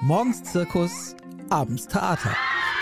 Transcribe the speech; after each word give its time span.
Morgens 0.00 0.44
Zirkus, 0.44 1.16
abends 1.50 1.88
Theater. 1.88 2.30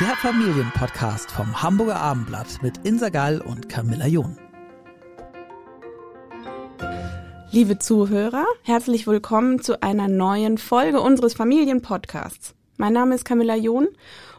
Der 0.00 0.14
Familienpodcast 0.16 1.30
vom 1.30 1.62
Hamburger 1.62 1.96
Abendblatt 1.96 2.62
mit 2.62 2.76
Insa 2.84 3.08
Gall 3.08 3.40
und 3.40 3.70
Camilla 3.70 4.06
John. 4.06 4.36
Liebe 7.50 7.78
Zuhörer, 7.78 8.44
herzlich 8.64 9.06
willkommen 9.06 9.62
zu 9.62 9.82
einer 9.82 10.08
neuen 10.08 10.58
Folge 10.58 11.00
unseres 11.00 11.32
Familienpodcasts. 11.32 12.54
Mein 12.76 12.92
Name 12.92 13.14
ist 13.14 13.24
Camilla 13.24 13.56
John 13.56 13.88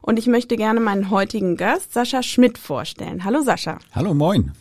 und 0.03 0.19
ich 0.19 0.27
möchte 0.27 0.55
gerne 0.55 0.79
meinen 0.79 1.09
heutigen 1.09 1.57
Gast 1.57 1.93
Sascha 1.93 2.21
Schmidt 2.21 2.59
vorstellen. 2.59 3.23
Hallo 3.23 3.41
Sascha. 3.41 3.79
Hallo, 3.95 4.13
moin. 4.13 4.51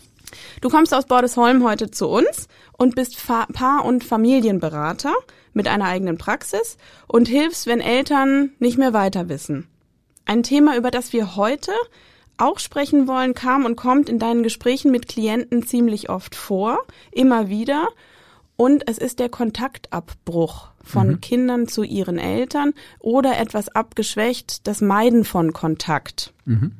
Du 0.62 0.70
kommst 0.70 0.94
aus 0.94 1.04
Bordesholm 1.04 1.62
heute 1.64 1.90
zu 1.90 2.08
uns 2.08 2.48
und 2.72 2.94
bist 2.94 3.16
Fa 3.16 3.46
Paar- 3.52 3.84
und 3.84 4.04
Familienberater 4.04 5.12
mit 5.56 5.68
einer 5.68 5.86
eigenen 5.86 6.18
Praxis 6.18 6.76
und 7.08 7.26
hilfst, 7.28 7.66
wenn 7.66 7.80
Eltern 7.80 8.50
nicht 8.58 8.76
mehr 8.76 8.92
weiter 8.92 9.30
wissen. 9.30 9.66
Ein 10.26 10.42
Thema, 10.42 10.76
über 10.76 10.90
das 10.90 11.14
wir 11.14 11.34
heute 11.34 11.72
auch 12.36 12.58
sprechen 12.58 13.08
wollen, 13.08 13.32
kam 13.32 13.64
und 13.64 13.74
kommt 13.74 14.10
in 14.10 14.18
deinen 14.18 14.42
Gesprächen 14.42 14.92
mit 14.92 15.08
Klienten 15.08 15.66
ziemlich 15.66 16.10
oft 16.10 16.34
vor, 16.34 16.78
immer 17.10 17.48
wieder. 17.48 17.88
Und 18.56 18.86
es 18.86 18.98
ist 18.98 19.18
der 19.18 19.30
Kontaktabbruch 19.30 20.68
von 20.84 21.08
mhm. 21.08 21.20
Kindern 21.22 21.68
zu 21.68 21.82
ihren 21.82 22.18
Eltern 22.18 22.74
oder 22.98 23.38
etwas 23.38 23.70
abgeschwächt, 23.70 24.66
das 24.66 24.82
Meiden 24.82 25.24
von 25.24 25.54
Kontakt. 25.54 26.34
Mhm. 26.44 26.72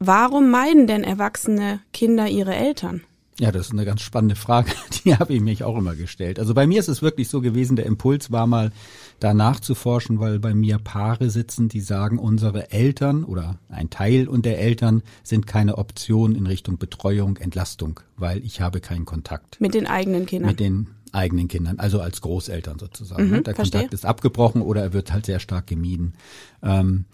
Warum 0.00 0.50
meiden 0.50 0.88
denn 0.88 1.04
erwachsene 1.04 1.80
Kinder 1.92 2.26
ihre 2.26 2.54
Eltern? 2.54 3.02
Ja, 3.40 3.52
das 3.52 3.66
ist 3.66 3.72
eine 3.72 3.84
ganz 3.84 4.00
spannende 4.00 4.34
Frage. 4.34 4.72
Die 5.04 5.16
habe 5.16 5.32
ich 5.32 5.40
mich 5.40 5.62
auch 5.62 5.76
immer 5.76 5.94
gestellt. 5.94 6.38
Also 6.40 6.54
bei 6.54 6.66
mir 6.66 6.80
ist 6.80 6.88
es 6.88 7.02
wirklich 7.02 7.28
so 7.28 7.40
gewesen, 7.40 7.76
der 7.76 7.86
Impuls 7.86 8.32
war 8.32 8.46
mal 8.46 8.72
da 9.20 9.32
nachzuforschen, 9.32 10.18
weil 10.18 10.40
bei 10.40 10.54
mir 10.54 10.78
Paare 10.78 11.30
sitzen, 11.30 11.68
die 11.68 11.80
sagen, 11.80 12.18
unsere 12.18 12.72
Eltern 12.72 13.24
oder 13.24 13.58
ein 13.68 13.90
Teil 13.90 14.28
und 14.28 14.44
der 14.44 14.58
Eltern 14.58 15.02
sind 15.22 15.46
keine 15.46 15.78
Option 15.78 16.34
in 16.34 16.46
Richtung 16.46 16.78
Betreuung, 16.78 17.36
Entlastung, 17.36 18.00
weil 18.16 18.44
ich 18.44 18.60
habe 18.60 18.80
keinen 18.80 19.04
Kontakt. 19.04 19.60
Mit 19.60 19.74
den 19.74 19.86
eigenen 19.86 20.26
Kindern? 20.26 20.50
Mit 20.50 20.60
den 20.60 20.88
eigenen 21.12 21.48
Kindern, 21.48 21.78
also 21.78 22.00
als 22.00 22.20
Großeltern 22.20 22.78
sozusagen. 22.78 23.30
Mhm, 23.30 23.44
der 23.44 23.54
verstehe. 23.54 23.80
Kontakt 23.80 23.94
ist 23.94 24.04
abgebrochen 24.04 24.62
oder 24.62 24.82
er 24.82 24.92
wird 24.92 25.12
halt 25.12 25.26
sehr 25.26 25.40
stark 25.40 25.66
gemieden. 25.66 26.14
Ähm, 26.62 27.06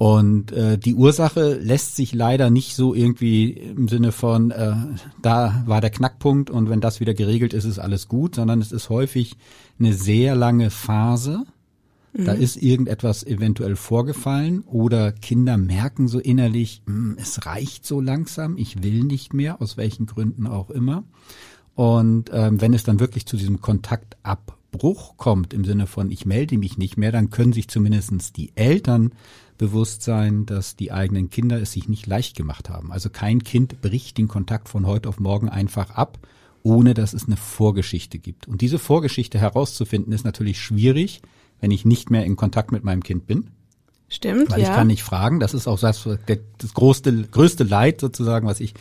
und 0.00 0.50
äh, 0.52 0.78
die 0.78 0.94
Ursache 0.94 1.58
lässt 1.62 1.94
sich 1.94 2.14
leider 2.14 2.48
nicht 2.48 2.74
so 2.74 2.94
irgendwie 2.94 3.50
im 3.50 3.86
Sinne 3.86 4.12
von, 4.12 4.50
äh, 4.50 4.74
da 5.20 5.62
war 5.66 5.82
der 5.82 5.90
Knackpunkt 5.90 6.48
und 6.48 6.70
wenn 6.70 6.80
das 6.80 7.00
wieder 7.00 7.12
geregelt 7.12 7.52
ist, 7.52 7.66
ist 7.66 7.78
alles 7.78 8.08
gut, 8.08 8.36
sondern 8.36 8.62
es 8.62 8.72
ist 8.72 8.88
häufig 8.88 9.36
eine 9.78 9.92
sehr 9.92 10.34
lange 10.34 10.70
Phase. 10.70 11.44
Mhm. 12.14 12.24
Da 12.24 12.32
ist 12.32 12.56
irgendetwas 12.56 13.24
eventuell 13.26 13.76
vorgefallen 13.76 14.62
oder 14.62 15.12
Kinder 15.12 15.58
merken 15.58 16.08
so 16.08 16.18
innerlich, 16.18 16.80
hm, 16.86 17.18
es 17.20 17.44
reicht 17.44 17.84
so 17.84 18.00
langsam, 18.00 18.56
ich 18.56 18.82
will 18.82 19.04
nicht 19.04 19.34
mehr, 19.34 19.60
aus 19.60 19.76
welchen 19.76 20.06
Gründen 20.06 20.46
auch 20.46 20.70
immer. 20.70 21.04
Und 21.74 22.30
ähm, 22.32 22.58
wenn 22.58 22.72
es 22.72 22.84
dann 22.84 23.00
wirklich 23.00 23.26
zu 23.26 23.36
diesem 23.36 23.60
Kontaktabbruch 23.60 25.18
kommt, 25.18 25.52
im 25.52 25.66
Sinne 25.66 25.86
von 25.86 26.10
ich 26.10 26.24
melde 26.24 26.56
mich 26.56 26.78
nicht 26.78 26.96
mehr, 26.96 27.12
dann 27.12 27.28
können 27.28 27.52
sich 27.52 27.68
zumindestens 27.68 28.32
die 28.32 28.52
Eltern 28.54 29.12
bewusst 29.60 30.02
sein, 30.02 30.46
dass 30.46 30.74
die 30.74 30.90
eigenen 30.90 31.28
Kinder 31.28 31.60
es 31.60 31.72
sich 31.72 31.86
nicht 31.86 32.06
leicht 32.06 32.34
gemacht 32.34 32.70
haben. 32.70 32.90
Also 32.92 33.10
kein 33.10 33.44
Kind 33.44 33.82
bricht 33.82 34.16
den 34.16 34.26
Kontakt 34.26 34.70
von 34.70 34.86
heute 34.86 35.06
auf 35.06 35.20
morgen 35.20 35.50
einfach 35.50 35.90
ab, 35.90 36.18
ohne 36.62 36.94
dass 36.94 37.12
es 37.12 37.26
eine 37.26 37.36
Vorgeschichte 37.36 38.18
gibt. 38.18 38.48
Und 38.48 38.62
diese 38.62 38.78
Vorgeschichte 38.78 39.38
herauszufinden 39.38 40.14
ist 40.14 40.24
natürlich 40.24 40.58
schwierig, 40.58 41.20
wenn 41.60 41.72
ich 41.72 41.84
nicht 41.84 42.10
mehr 42.10 42.24
in 42.24 42.36
Kontakt 42.36 42.72
mit 42.72 42.84
meinem 42.84 43.02
Kind 43.02 43.26
bin. 43.26 43.50
Stimmt, 44.08 44.50
Weil 44.50 44.62
ja. 44.62 44.70
ich 44.70 44.74
kann 44.74 44.86
nicht 44.86 45.02
fragen. 45.02 45.40
Das 45.40 45.52
ist 45.52 45.68
auch 45.68 45.78
das, 45.78 46.08
das 46.56 46.72
größte, 46.72 47.24
größte 47.24 47.64
Leid 47.64 48.00
sozusagen, 48.00 48.46
was 48.46 48.60
ich 48.60 48.72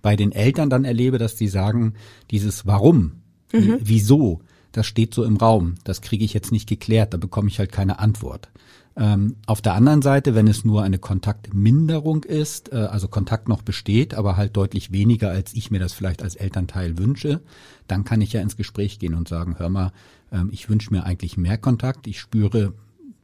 bei 0.00 0.14
den 0.14 0.30
Eltern 0.30 0.70
dann 0.70 0.84
erlebe, 0.84 1.18
dass 1.18 1.34
die 1.34 1.48
sagen, 1.48 1.94
dieses 2.30 2.66
Warum, 2.66 3.22
mhm. 3.52 3.78
wieso, 3.80 4.42
das 4.70 4.86
steht 4.86 5.12
so 5.12 5.24
im 5.24 5.38
Raum. 5.38 5.74
Das 5.82 6.02
kriege 6.02 6.24
ich 6.24 6.34
jetzt 6.34 6.52
nicht 6.52 6.68
geklärt. 6.68 7.14
Da 7.14 7.18
bekomme 7.18 7.48
ich 7.48 7.58
halt 7.58 7.72
keine 7.72 7.98
Antwort. 7.98 8.48
Ähm, 8.96 9.36
auf 9.46 9.62
der 9.62 9.74
anderen 9.74 10.02
Seite, 10.02 10.34
wenn 10.34 10.48
es 10.48 10.64
nur 10.64 10.82
eine 10.82 10.98
Kontaktminderung 10.98 12.24
ist, 12.24 12.72
äh, 12.72 12.76
also 12.76 13.08
Kontakt 13.08 13.48
noch 13.48 13.62
besteht, 13.62 14.14
aber 14.14 14.36
halt 14.36 14.56
deutlich 14.56 14.92
weniger, 14.92 15.30
als 15.30 15.54
ich 15.54 15.70
mir 15.70 15.78
das 15.78 15.92
vielleicht 15.92 16.22
als 16.22 16.34
Elternteil 16.34 16.98
wünsche, 16.98 17.40
dann 17.86 18.04
kann 18.04 18.20
ich 18.20 18.32
ja 18.32 18.40
ins 18.40 18.56
Gespräch 18.56 18.98
gehen 18.98 19.14
und 19.14 19.28
sagen, 19.28 19.56
hör 19.58 19.68
mal, 19.68 19.92
ähm, 20.32 20.50
ich 20.52 20.68
wünsche 20.68 20.92
mir 20.92 21.04
eigentlich 21.04 21.36
mehr 21.36 21.58
Kontakt. 21.58 22.06
Ich 22.06 22.20
spüre, 22.20 22.74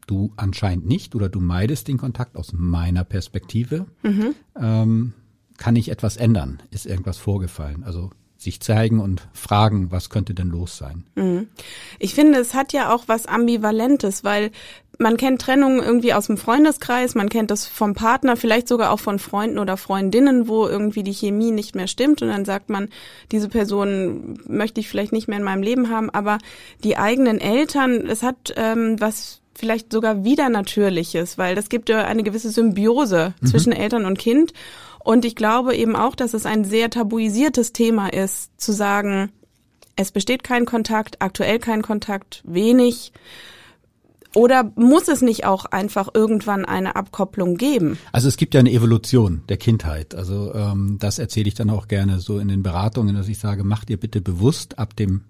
du 0.06 0.32
anscheinend 0.36 0.86
nicht 0.86 1.14
oder 1.14 1.28
du 1.28 1.40
meidest 1.40 1.88
den 1.88 1.98
Kontakt 1.98 2.36
aus 2.36 2.52
meiner 2.52 3.04
Perspektive. 3.04 3.86
Mhm. 4.02 4.34
Ähm, 4.58 5.12
kann 5.56 5.76
ich 5.76 5.90
etwas 5.90 6.16
ändern? 6.16 6.62
Ist 6.70 6.86
irgendwas 6.86 7.18
vorgefallen? 7.18 7.82
Also 7.82 8.10
sich 8.38 8.60
zeigen 8.60 9.00
und 9.00 9.26
fragen, 9.32 9.90
was 9.90 10.10
könnte 10.10 10.34
denn 10.34 10.48
los 10.48 10.76
sein? 10.76 11.04
Mhm. 11.14 11.48
Ich 11.98 12.14
finde, 12.14 12.38
es 12.38 12.54
hat 12.54 12.72
ja 12.72 12.94
auch 12.94 13.04
was 13.06 13.26
Ambivalentes, 13.26 14.24
weil 14.24 14.50
man 14.98 15.16
kennt 15.16 15.42
Trennungen 15.42 15.82
irgendwie 15.82 16.14
aus 16.14 16.26
dem 16.26 16.36
Freundeskreis, 16.36 17.14
man 17.14 17.28
kennt 17.28 17.50
das 17.50 17.66
vom 17.66 17.94
Partner, 17.94 18.36
vielleicht 18.36 18.68
sogar 18.68 18.90
auch 18.90 19.00
von 19.00 19.18
Freunden 19.18 19.58
oder 19.58 19.76
Freundinnen, 19.76 20.48
wo 20.48 20.66
irgendwie 20.66 21.02
die 21.02 21.12
Chemie 21.12 21.50
nicht 21.50 21.74
mehr 21.74 21.86
stimmt 21.86 22.22
und 22.22 22.28
dann 22.28 22.44
sagt 22.44 22.70
man, 22.70 22.88
diese 23.32 23.48
Person 23.48 24.38
möchte 24.46 24.80
ich 24.80 24.88
vielleicht 24.88 25.12
nicht 25.12 25.28
mehr 25.28 25.38
in 25.38 25.44
meinem 25.44 25.62
Leben 25.62 25.90
haben, 25.90 26.10
aber 26.10 26.38
die 26.82 26.96
eigenen 26.96 27.40
Eltern, 27.40 28.06
es 28.06 28.22
hat 28.22 28.54
ähm, 28.56 29.00
was 29.00 29.40
vielleicht 29.54 29.92
sogar 29.92 30.24
wieder 30.24 30.48
Natürliches, 30.48 31.38
weil 31.38 31.54
das 31.54 31.68
gibt 31.68 31.88
ja 31.88 32.04
eine 32.04 32.22
gewisse 32.22 32.50
Symbiose 32.50 33.34
mhm. 33.40 33.46
zwischen 33.46 33.72
Eltern 33.72 34.04
und 34.04 34.18
Kind. 34.18 34.52
Und 34.98 35.24
ich 35.24 35.36
glaube 35.36 35.74
eben 35.76 35.96
auch, 35.96 36.14
dass 36.14 36.34
es 36.34 36.46
ein 36.46 36.64
sehr 36.64 36.90
tabuisiertes 36.90 37.72
Thema 37.72 38.12
ist, 38.12 38.60
zu 38.60 38.72
sagen, 38.72 39.30
es 39.94 40.10
besteht 40.10 40.44
kein 40.44 40.66
Kontakt, 40.66 41.22
aktuell 41.22 41.58
kein 41.58 41.82
Kontakt, 41.82 42.42
wenig. 42.44 43.12
Oder 44.36 44.70
muss 44.76 45.08
es 45.08 45.22
nicht 45.22 45.46
auch 45.46 45.64
einfach 45.64 46.10
irgendwann 46.12 46.66
eine 46.66 46.94
Abkopplung 46.94 47.56
geben? 47.56 47.96
Also 48.12 48.28
es 48.28 48.36
gibt 48.36 48.52
ja 48.52 48.60
eine 48.60 48.70
Evolution 48.70 49.40
der 49.48 49.56
Kindheit. 49.56 50.14
Also 50.14 50.52
ähm, 50.52 50.98
das 51.00 51.18
erzähle 51.18 51.48
ich 51.48 51.54
dann 51.54 51.70
auch 51.70 51.88
gerne 51.88 52.20
so 52.20 52.38
in 52.38 52.48
den 52.48 52.62
Beratungen, 52.62 53.14
dass 53.16 53.28
ich 53.28 53.38
sage, 53.38 53.64
macht 53.64 53.88
ihr 53.88 53.96
bitte 53.96 54.20
bewusst, 54.20 54.78
ab 54.78 54.94
dem 54.94 55.22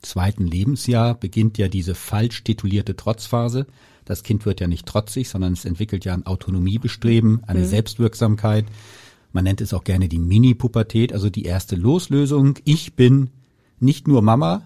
zweiten 0.00 0.46
Lebensjahr 0.46 1.12
beginnt 1.14 1.58
ja 1.58 1.68
diese 1.68 1.94
falsch 1.94 2.42
titulierte 2.42 2.96
Trotzphase. 2.96 3.66
Das 4.06 4.22
Kind 4.22 4.46
wird 4.46 4.62
ja 4.62 4.66
nicht 4.66 4.86
trotzig, 4.86 5.28
sondern 5.28 5.52
es 5.52 5.66
entwickelt 5.66 6.06
ja 6.06 6.14
ein 6.14 6.24
Autonomiebestreben, 6.24 7.44
eine 7.46 7.60
mhm. 7.60 7.66
Selbstwirksamkeit. 7.66 8.64
Man 9.34 9.44
nennt 9.44 9.60
es 9.60 9.74
auch 9.74 9.84
gerne 9.84 10.08
die 10.08 10.18
Mini-Pubertät, 10.18 11.12
also 11.12 11.28
die 11.28 11.44
erste 11.44 11.76
Loslösung. 11.76 12.58
Ich 12.64 12.94
bin 12.94 13.28
nicht 13.78 14.08
nur 14.08 14.22
Mama 14.22 14.62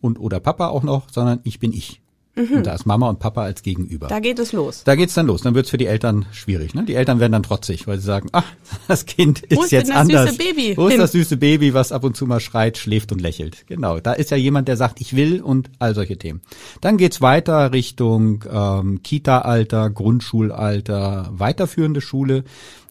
und 0.00 0.18
oder 0.18 0.40
Papa 0.40 0.66
auch 0.66 0.82
noch, 0.82 1.10
sondern 1.10 1.38
ich 1.44 1.60
bin 1.60 1.72
ich. 1.72 2.00
Mhm. 2.38 2.58
Und 2.58 2.66
da 2.66 2.74
ist 2.74 2.86
Mama 2.86 3.08
und 3.08 3.18
Papa 3.18 3.42
als 3.42 3.62
Gegenüber. 3.62 4.06
Da 4.06 4.20
geht 4.20 4.38
es 4.38 4.52
los. 4.52 4.82
Da 4.84 4.94
geht's 4.94 5.14
dann 5.14 5.26
los. 5.26 5.42
Dann 5.42 5.54
wird's 5.54 5.70
für 5.70 5.78
die 5.78 5.86
Eltern 5.86 6.26
schwierig. 6.30 6.74
Ne? 6.74 6.84
Die 6.84 6.94
Eltern 6.94 7.18
werden 7.18 7.32
dann 7.32 7.42
trotzig, 7.42 7.86
weil 7.86 7.98
sie 7.98 8.06
sagen, 8.06 8.28
ach, 8.32 8.44
das 8.86 9.06
Kind 9.06 9.40
ist, 9.40 9.58
Wo 9.58 9.64
ist 9.64 9.72
jetzt 9.72 9.88
denn 9.88 9.94
das 9.94 10.00
anders. 10.02 10.30
Süße 10.30 10.38
Baby? 10.38 10.76
Wo 10.76 10.88
ist 10.88 10.98
das 10.98 11.12
süße 11.12 11.36
Baby, 11.36 11.74
was 11.74 11.90
ab 11.92 12.04
und 12.04 12.16
zu 12.16 12.26
mal 12.26 12.40
schreit, 12.40 12.78
schläft 12.78 13.10
und 13.12 13.20
lächelt? 13.20 13.66
Genau. 13.66 13.98
Da 13.98 14.12
ist 14.12 14.30
ja 14.30 14.36
jemand, 14.36 14.68
der 14.68 14.76
sagt, 14.76 15.00
ich 15.00 15.16
will 15.16 15.40
und 15.42 15.70
all 15.78 15.94
solche 15.94 16.16
Themen. 16.16 16.40
Dann 16.80 16.96
geht's 16.96 17.20
weiter 17.20 17.72
Richtung 17.72 18.44
ähm, 18.50 19.02
Kita-Alter, 19.02 19.90
Grundschulalter, 19.90 21.30
weiterführende 21.32 22.00
Schule. 22.00 22.44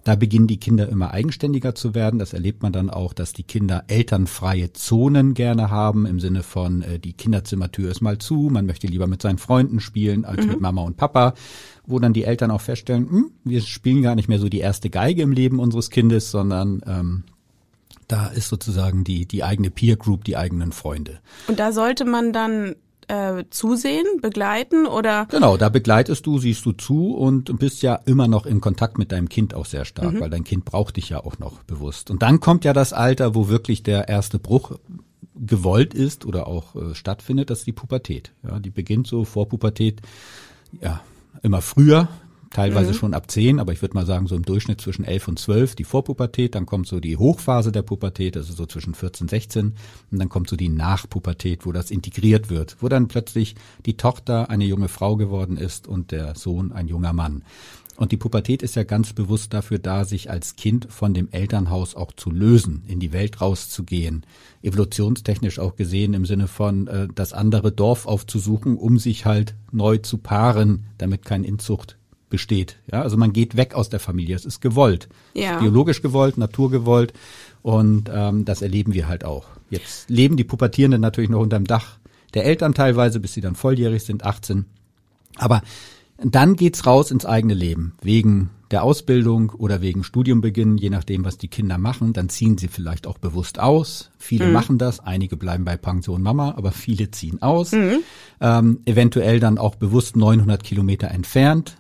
Da 0.07 0.15
beginnen 0.15 0.47
die 0.47 0.57
Kinder 0.57 0.87
immer 0.87 1.11
eigenständiger 1.11 1.75
zu 1.75 1.93
werden. 1.93 2.17
Das 2.17 2.31
erlebt 2.31 2.63
man 2.63 2.71
dann 2.71 2.89
auch, 2.89 3.11
dass 3.11 3.33
die 3.33 3.43
Kinder 3.43 3.83
elternfreie 3.87 4.71
Zonen 4.71 5.33
gerne 5.33 5.69
haben, 5.69 6.05
im 6.05 6.21
Sinne 6.21 6.43
von, 6.43 6.81
äh, 6.81 6.97
die 6.97 7.11
Kinderzimmertür 7.11 7.91
ist 7.91 7.99
mal 7.99 8.17
zu, 8.17 8.47
man 8.49 8.65
möchte 8.65 8.87
lieber 8.87 9.05
mit 9.07 9.21
seinen 9.21 9.37
Freunden 9.37 9.81
spielen 9.81 10.23
als 10.23 10.45
mhm. 10.45 10.51
mit 10.51 10.61
Mama 10.61 10.83
und 10.83 10.95
Papa, 10.95 11.33
wo 11.85 11.99
dann 11.99 12.13
die 12.13 12.23
Eltern 12.23 12.51
auch 12.51 12.61
feststellen, 12.61 13.09
hm, 13.09 13.31
wir 13.43 13.59
spielen 13.59 14.01
gar 14.01 14.15
nicht 14.15 14.29
mehr 14.29 14.39
so 14.39 14.47
die 14.47 14.59
erste 14.59 14.89
Geige 14.89 15.23
im 15.23 15.33
Leben 15.33 15.59
unseres 15.59 15.89
Kindes, 15.89 16.31
sondern 16.31 16.81
ähm, 16.87 17.23
da 18.07 18.27
ist 18.27 18.47
sozusagen 18.47 19.03
die, 19.03 19.25
die 19.25 19.43
eigene 19.43 19.71
Peer 19.71 19.97
Group, 19.97 20.23
die 20.23 20.37
eigenen 20.37 20.71
Freunde. 20.71 21.19
Und 21.49 21.59
da 21.59 21.73
sollte 21.73 22.05
man 22.05 22.31
dann 22.31 22.77
äh, 23.07 23.45
zusehen, 23.49 24.05
begleiten 24.21 24.85
oder? 24.85 25.27
Genau, 25.29 25.57
da 25.57 25.69
begleitest 25.69 26.25
du, 26.25 26.39
siehst 26.39 26.65
du 26.65 26.73
zu 26.73 27.13
und 27.15 27.57
bist 27.59 27.81
ja 27.81 27.95
immer 28.05 28.27
noch 28.27 28.45
in 28.45 28.61
Kontakt 28.61 28.97
mit 28.97 29.11
deinem 29.11 29.29
Kind 29.29 29.53
auch 29.53 29.65
sehr 29.65 29.85
stark, 29.85 30.13
mhm. 30.13 30.19
weil 30.19 30.29
dein 30.29 30.43
Kind 30.43 30.65
braucht 30.65 30.97
dich 30.97 31.09
ja 31.09 31.23
auch 31.23 31.39
noch 31.39 31.63
bewusst. 31.63 32.11
Und 32.11 32.21
dann 32.21 32.39
kommt 32.39 32.65
ja 32.65 32.73
das 32.73 32.93
Alter, 32.93 33.35
wo 33.35 33.47
wirklich 33.47 33.83
der 33.83 34.07
erste 34.07 34.39
Bruch 34.39 34.77
gewollt 35.35 35.93
ist 35.93 36.25
oder 36.25 36.47
auch 36.47 36.75
äh, 36.75 36.95
stattfindet, 36.95 37.49
das 37.49 37.59
ist 37.59 37.67
die 37.67 37.73
Pubertät. 37.73 38.31
Ja, 38.43 38.59
die 38.59 38.71
beginnt 38.71 39.07
so 39.07 39.23
vor 39.23 39.47
Pubertät, 39.47 40.01
ja, 40.81 41.01
immer 41.43 41.61
früher. 41.61 42.07
Teilweise 42.49 42.91
mhm. 42.91 42.95
schon 42.95 43.13
ab 43.13 43.29
zehn, 43.29 43.59
aber 43.59 43.73
ich 43.73 43.81
würde 43.81 43.95
mal 43.95 44.05
sagen 44.05 44.27
so 44.27 44.35
im 44.35 44.43
Durchschnitt 44.43 44.81
zwischen 44.81 45.05
elf 45.05 45.27
und 45.27 45.39
zwölf 45.39 45.75
die 45.75 45.83
Vorpubertät, 45.83 46.55
dann 46.55 46.65
kommt 46.65 46.87
so 46.87 46.99
die 46.99 47.17
Hochphase 47.17 47.71
der 47.71 47.81
Pubertät, 47.81 48.37
also 48.37 48.53
so 48.53 48.65
zwischen 48.65 48.93
14, 48.93 49.27
16 49.27 49.73
und 50.11 50.19
dann 50.19 50.29
kommt 50.29 50.49
so 50.49 50.55
die 50.55 50.69
Nachpubertät, 50.69 51.65
wo 51.65 51.71
das 51.71 51.91
integriert 51.91 52.49
wird, 52.49 52.77
wo 52.79 52.89
dann 52.89 53.07
plötzlich 53.07 53.55
die 53.85 53.97
Tochter 53.97 54.49
eine 54.49 54.65
junge 54.65 54.87
Frau 54.87 55.15
geworden 55.15 55.57
ist 55.57 55.87
und 55.87 56.11
der 56.11 56.35
Sohn 56.35 56.71
ein 56.71 56.87
junger 56.87 57.13
Mann. 57.13 57.43
Und 57.97 58.11
die 58.11 58.17
Pubertät 58.17 58.61
ist 58.61 58.75
ja 58.75 58.83
ganz 58.83 59.13
bewusst 59.13 59.55
dafür 59.55 59.79
da, 59.79 60.05
sich 60.05 60.29
als 60.29 60.55
Kind 60.55 60.85
von 60.89 61.15
dem 61.15 61.29
Elternhaus 61.31 61.95
auch 61.95 62.11
zu 62.11 62.29
lösen, 62.29 62.83
in 62.87 62.99
die 62.99 63.11
Welt 63.11 63.41
rauszugehen, 63.41 64.23
evolutionstechnisch 64.61 65.57
auch 65.57 65.75
gesehen 65.75 66.13
im 66.13 66.25
Sinne 66.27 66.47
von 66.47 66.87
äh, 66.87 67.07
das 67.13 67.33
andere 67.33 67.71
Dorf 67.71 68.05
aufzusuchen, 68.05 68.77
um 68.77 68.99
sich 68.99 69.25
halt 69.25 69.55
neu 69.71 69.97
zu 69.97 70.19
paaren, 70.19 70.85
damit 70.99 71.25
kein 71.25 71.43
Inzucht 71.43 71.96
besteht. 72.29 72.77
Ja, 72.91 73.01
also 73.01 73.17
man 73.17 73.33
geht 73.33 73.55
weg 73.55 73.73
aus 73.73 73.89
der 73.89 73.99
Familie. 73.99 74.35
Es 74.35 74.45
ist 74.45 74.61
gewollt, 74.61 75.07
ja. 75.33 75.59
biologisch 75.59 76.01
gewollt, 76.01 76.37
naturgewollt 76.37 77.13
und 77.61 78.09
ähm, 78.13 78.45
das 78.45 78.61
erleben 78.61 78.93
wir 78.93 79.07
halt 79.07 79.23
auch. 79.23 79.47
Jetzt 79.69 80.09
leben 80.09 80.37
die 80.37 80.43
Pubertierenden 80.43 81.01
natürlich 81.01 81.29
noch 81.29 81.41
unterm 81.41 81.65
Dach 81.65 81.97
der 82.33 82.45
Eltern 82.45 82.73
teilweise, 82.73 83.19
bis 83.19 83.33
sie 83.33 83.41
dann 83.41 83.55
volljährig 83.55 84.03
sind, 84.03 84.23
18. 84.23 84.65
Aber 85.37 85.61
dann 86.17 86.55
geht's 86.55 86.85
raus 86.85 87.11
ins 87.11 87.25
eigene 87.25 87.53
Leben. 87.53 87.93
Wegen 88.01 88.49
der 88.71 88.83
Ausbildung 88.83 89.51
oder 89.51 89.81
wegen 89.81 90.03
Studiumbeginn, 90.03 90.77
je 90.77 90.89
nachdem, 90.89 91.23
was 91.23 91.37
die 91.37 91.47
Kinder 91.47 91.77
machen, 91.77 92.11
dann 92.11 92.27
ziehen 92.27 92.57
sie 92.57 92.67
vielleicht 92.67 93.07
auch 93.07 93.17
bewusst 93.17 93.59
aus. 93.59 94.11
Viele 94.17 94.47
mhm. 94.47 94.53
machen 94.53 94.77
das, 94.77 94.99
einige 94.99 95.37
bleiben 95.37 95.63
bei 95.63 95.77
Pension 95.77 96.21
Mama, 96.21 96.55
aber 96.57 96.71
viele 96.71 97.11
ziehen 97.11 97.41
aus. 97.41 97.71
Mhm. 97.71 97.99
Ähm, 98.41 98.79
eventuell 98.85 99.39
dann 99.39 99.57
auch 99.57 99.75
bewusst 99.75 100.17
900 100.17 100.63
Kilometer 100.63 101.09
entfernt 101.09 101.77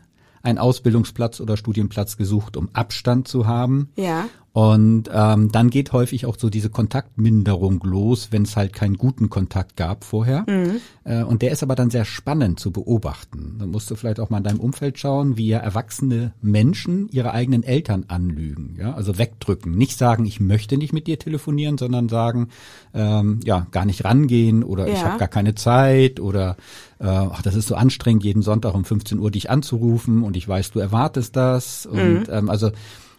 einen 0.47 0.57
Ausbildungsplatz 0.57 1.41
oder 1.41 1.57
Studienplatz 1.57 2.17
gesucht, 2.17 2.57
um 2.57 2.69
Abstand 2.73 3.27
zu 3.27 3.47
haben. 3.47 3.89
Ja. 3.95 4.29
Und 4.57 5.07
ähm, 5.13 5.51
dann 5.51 5.69
geht 5.69 5.93
häufig 5.93 6.25
auch 6.25 6.35
so 6.35 6.49
diese 6.49 6.71
Kontaktminderung 6.71 7.79
los, 7.83 8.29
wenn 8.31 8.41
es 8.41 8.57
halt 8.57 8.73
keinen 8.73 8.97
guten 8.97 9.29
Kontakt 9.29 9.75
gab 9.75 10.03
vorher. 10.03 10.45
Mhm. 10.49 10.81
Äh, 11.03 11.21
und 11.21 11.43
der 11.43 11.51
ist 11.51 11.61
aber 11.61 11.75
dann 11.75 11.91
sehr 11.91 12.05
spannend 12.05 12.59
zu 12.59 12.71
beobachten. 12.71 13.57
Da 13.59 13.67
musst 13.67 13.91
du 13.91 13.95
vielleicht 13.95 14.19
auch 14.19 14.31
mal 14.31 14.39
in 14.39 14.43
deinem 14.45 14.59
Umfeld 14.59 14.97
schauen, 14.97 15.37
wie 15.37 15.49
ja 15.49 15.59
erwachsene 15.59 16.33
Menschen 16.41 17.07
ihre 17.11 17.33
eigenen 17.33 17.61
Eltern 17.61 18.05
anlügen. 18.07 18.75
Ja? 18.79 18.95
Also 18.95 19.19
wegdrücken. 19.19 19.77
Nicht 19.77 19.95
sagen, 19.95 20.25
ich 20.25 20.39
möchte 20.39 20.75
nicht 20.75 20.91
mit 20.91 21.05
dir 21.05 21.19
telefonieren, 21.19 21.77
sondern 21.77 22.09
sagen, 22.09 22.47
ähm, 22.95 23.41
ja, 23.43 23.67
gar 23.69 23.85
nicht 23.85 24.05
rangehen 24.05 24.63
oder 24.63 24.87
ja. 24.87 24.93
ich 24.95 25.05
habe 25.05 25.19
gar 25.19 25.27
keine 25.27 25.53
Zeit 25.53 26.19
oder 26.19 26.57
äh, 26.97 27.05
ach, 27.05 27.43
das 27.43 27.53
ist 27.53 27.67
so 27.67 27.75
anstrengend, 27.75 28.23
jeden 28.23 28.41
Sonntag 28.41 28.73
um 28.73 28.85
15 28.85 29.19
Uhr 29.19 29.29
dich 29.29 29.51
anzurufen 29.51 30.23
und 30.23 30.35
ich 30.35 30.47
weiß, 30.47 30.71
du 30.71 30.79
erwartest 30.79 31.35
das. 31.35 31.85
Und 31.85 32.21
mhm. 32.21 32.25
ähm, 32.31 32.49
also 32.49 32.71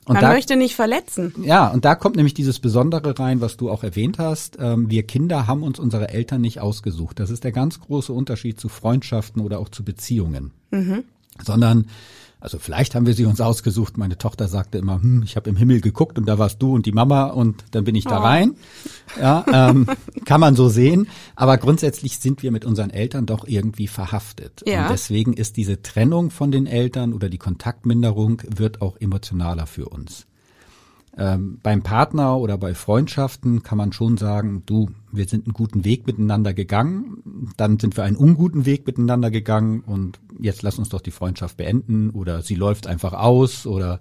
und 0.08 0.14
Man 0.14 0.22
da, 0.22 0.32
möchte 0.32 0.56
nicht 0.56 0.74
verletzen. 0.74 1.34
Ja, 1.42 1.68
und 1.68 1.84
da 1.84 1.94
kommt 1.94 2.16
nämlich 2.16 2.32
dieses 2.32 2.60
Besondere 2.60 3.18
rein, 3.18 3.42
was 3.42 3.58
du 3.58 3.70
auch 3.70 3.84
erwähnt 3.84 4.18
hast. 4.18 4.56
Ähm, 4.58 4.90
wir 4.90 5.02
Kinder 5.02 5.46
haben 5.46 5.62
uns 5.62 5.78
unsere 5.78 6.08
Eltern 6.08 6.40
nicht 6.40 6.60
ausgesucht. 6.60 7.20
Das 7.20 7.28
ist 7.28 7.44
der 7.44 7.52
ganz 7.52 7.78
große 7.78 8.12
Unterschied 8.12 8.58
zu 8.58 8.70
Freundschaften 8.70 9.42
oder 9.42 9.58
auch 9.58 9.68
zu 9.68 9.84
Beziehungen. 9.84 10.52
Mhm. 10.70 11.04
Sondern 11.44 11.88
also 12.40 12.58
vielleicht 12.58 12.94
haben 12.94 13.06
wir 13.06 13.14
sie 13.14 13.24
uns 13.24 13.40
ausgesucht. 13.40 13.98
Meine 13.98 14.16
Tochter 14.16 14.46
sagte 14.46 14.78
immer, 14.78 15.02
hm, 15.02 15.22
ich 15.24 15.36
habe 15.36 15.50
im 15.50 15.56
Himmel 15.56 15.80
geguckt 15.80 16.18
und 16.18 16.26
da 16.26 16.38
warst 16.38 16.62
du 16.62 16.74
und 16.74 16.86
die 16.86 16.92
Mama 16.92 17.26
und 17.26 17.64
dann 17.72 17.84
bin 17.84 17.94
ich 17.94 18.04
da 18.04 18.20
oh. 18.20 18.22
rein. 18.22 18.54
Ja, 19.20 19.44
ähm, 19.52 19.86
kann 20.24 20.40
man 20.40 20.54
so 20.54 20.68
sehen. 20.68 21.08
Aber 21.34 21.58
grundsätzlich 21.58 22.18
sind 22.18 22.42
wir 22.42 22.52
mit 22.52 22.64
unseren 22.64 22.90
Eltern 22.90 23.26
doch 23.26 23.46
irgendwie 23.46 23.88
verhaftet. 23.88 24.62
Ja. 24.66 24.82
Und 24.82 24.92
deswegen 24.92 25.32
ist 25.32 25.56
diese 25.56 25.82
Trennung 25.82 26.30
von 26.30 26.52
den 26.52 26.66
Eltern 26.66 27.12
oder 27.12 27.28
die 27.28 27.38
Kontaktminderung 27.38 28.42
wird 28.46 28.82
auch 28.82 28.96
emotionaler 29.00 29.66
für 29.66 29.88
uns. 29.88 30.26
Ähm, 31.20 31.58
beim 31.64 31.82
Partner 31.82 32.38
oder 32.38 32.56
bei 32.58 32.74
Freundschaften 32.74 33.64
kann 33.64 33.76
man 33.76 33.92
schon 33.92 34.16
sagen, 34.16 34.62
du, 34.66 34.88
wir 35.10 35.26
sind 35.26 35.46
einen 35.46 35.52
guten 35.52 35.84
Weg 35.84 36.06
miteinander 36.06 36.54
gegangen, 36.54 37.50
dann 37.56 37.80
sind 37.80 37.96
wir 37.96 38.04
einen 38.04 38.16
unguten 38.16 38.66
Weg 38.66 38.86
miteinander 38.86 39.32
gegangen 39.32 39.80
und 39.80 40.20
jetzt 40.38 40.62
lass 40.62 40.78
uns 40.78 40.90
doch 40.90 41.00
die 41.00 41.10
Freundschaft 41.10 41.56
beenden 41.56 42.10
oder 42.10 42.42
sie 42.42 42.54
läuft 42.54 42.86
einfach 42.86 43.14
aus 43.14 43.66
oder 43.66 43.98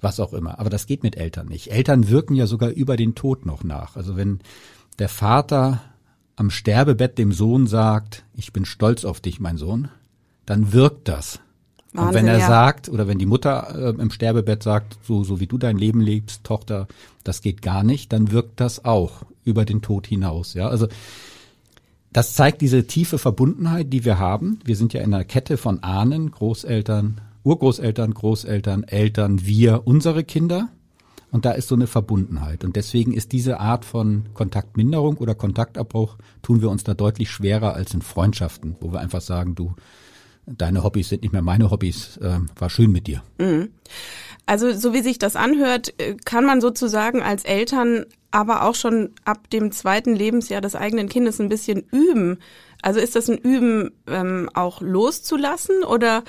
was 0.00 0.20
auch 0.20 0.32
immer. 0.32 0.60
Aber 0.60 0.70
das 0.70 0.86
geht 0.86 1.02
mit 1.02 1.16
Eltern 1.16 1.48
nicht. 1.48 1.72
Eltern 1.72 2.08
wirken 2.08 2.36
ja 2.36 2.46
sogar 2.46 2.70
über 2.70 2.96
den 2.96 3.16
Tod 3.16 3.46
noch 3.46 3.64
nach. 3.64 3.96
Also 3.96 4.16
wenn 4.16 4.38
der 5.00 5.08
Vater 5.08 5.82
am 6.36 6.50
Sterbebett 6.50 7.18
dem 7.18 7.32
Sohn 7.32 7.66
sagt, 7.66 8.24
ich 8.36 8.52
bin 8.52 8.64
stolz 8.64 9.04
auf 9.04 9.20
dich, 9.20 9.40
mein 9.40 9.56
Sohn, 9.56 9.88
dann 10.46 10.72
wirkt 10.72 11.08
das. 11.08 11.40
Wahnsinn, 11.94 12.08
und 12.08 12.14
wenn 12.14 12.26
er 12.26 12.38
ja. 12.38 12.46
sagt, 12.48 12.88
oder 12.88 13.06
wenn 13.06 13.18
die 13.18 13.26
Mutter 13.26 13.94
äh, 13.96 14.00
im 14.00 14.10
Sterbebett 14.10 14.62
sagt, 14.62 14.98
so, 15.02 15.22
so 15.22 15.38
wie 15.38 15.46
du 15.46 15.58
dein 15.58 15.78
Leben 15.78 16.00
lebst, 16.00 16.42
Tochter, 16.42 16.88
das 17.22 17.40
geht 17.40 17.62
gar 17.62 17.84
nicht, 17.84 18.12
dann 18.12 18.32
wirkt 18.32 18.60
das 18.60 18.84
auch 18.84 19.22
über 19.44 19.64
den 19.64 19.80
Tod 19.80 20.06
hinaus. 20.06 20.54
Ja, 20.54 20.68
also 20.68 20.88
das 22.12 22.34
zeigt 22.34 22.60
diese 22.60 22.86
tiefe 22.86 23.18
Verbundenheit, 23.18 23.92
die 23.92 24.04
wir 24.04 24.18
haben. 24.18 24.58
Wir 24.64 24.76
sind 24.76 24.92
ja 24.92 25.02
in 25.02 25.14
einer 25.14 25.24
Kette 25.24 25.56
von 25.56 25.82
Ahnen, 25.82 26.30
Großeltern, 26.30 27.20
Urgroßeltern, 27.44 28.14
Großeltern, 28.14 28.84
Eltern, 28.84 29.46
wir, 29.46 29.82
unsere 29.86 30.24
Kinder. 30.24 30.68
Und 31.30 31.44
da 31.44 31.50
ist 31.50 31.66
so 31.66 31.74
eine 31.74 31.88
Verbundenheit. 31.88 32.64
Und 32.64 32.76
deswegen 32.76 33.12
ist 33.12 33.32
diese 33.32 33.58
Art 33.58 33.84
von 33.84 34.26
Kontaktminderung 34.34 35.16
oder 35.16 35.34
Kontaktabbruch, 35.34 36.16
tun 36.42 36.62
wir 36.62 36.70
uns 36.70 36.84
da 36.84 36.94
deutlich 36.94 37.30
schwerer 37.30 37.74
als 37.74 37.92
in 37.94 38.02
Freundschaften, 38.02 38.76
wo 38.80 38.92
wir 38.92 39.00
einfach 39.00 39.20
sagen, 39.20 39.56
du, 39.56 39.74
deine 40.46 40.82
Hobbys 40.82 41.08
sind 41.08 41.22
nicht 41.22 41.32
mehr 41.32 41.42
meine 41.42 41.70
Hobbys, 41.70 42.16
äh, 42.18 42.38
war 42.56 42.70
schön 42.70 42.92
mit 42.92 43.06
dir. 43.06 43.22
Mhm. 43.38 43.70
Also 44.46 44.72
so 44.72 44.92
wie 44.92 45.02
sich 45.02 45.18
das 45.18 45.36
anhört, 45.36 45.94
äh, 45.98 46.16
kann 46.24 46.44
man 46.44 46.60
sozusagen 46.60 47.22
als 47.22 47.44
Eltern 47.44 48.04
aber 48.30 48.64
auch 48.64 48.74
schon 48.74 49.10
ab 49.24 49.48
dem 49.50 49.70
zweiten 49.70 50.14
Lebensjahr 50.14 50.60
des 50.60 50.74
eigenen 50.74 51.08
Kindes 51.08 51.40
ein 51.40 51.48
bisschen 51.48 51.84
üben. 51.92 52.38
Also 52.82 53.00
ist 53.00 53.16
das 53.16 53.30
ein 53.30 53.38
Üben 53.38 53.92
ähm, 54.06 54.50
auch 54.54 54.80
loszulassen 54.80 55.84
oder 55.84 56.24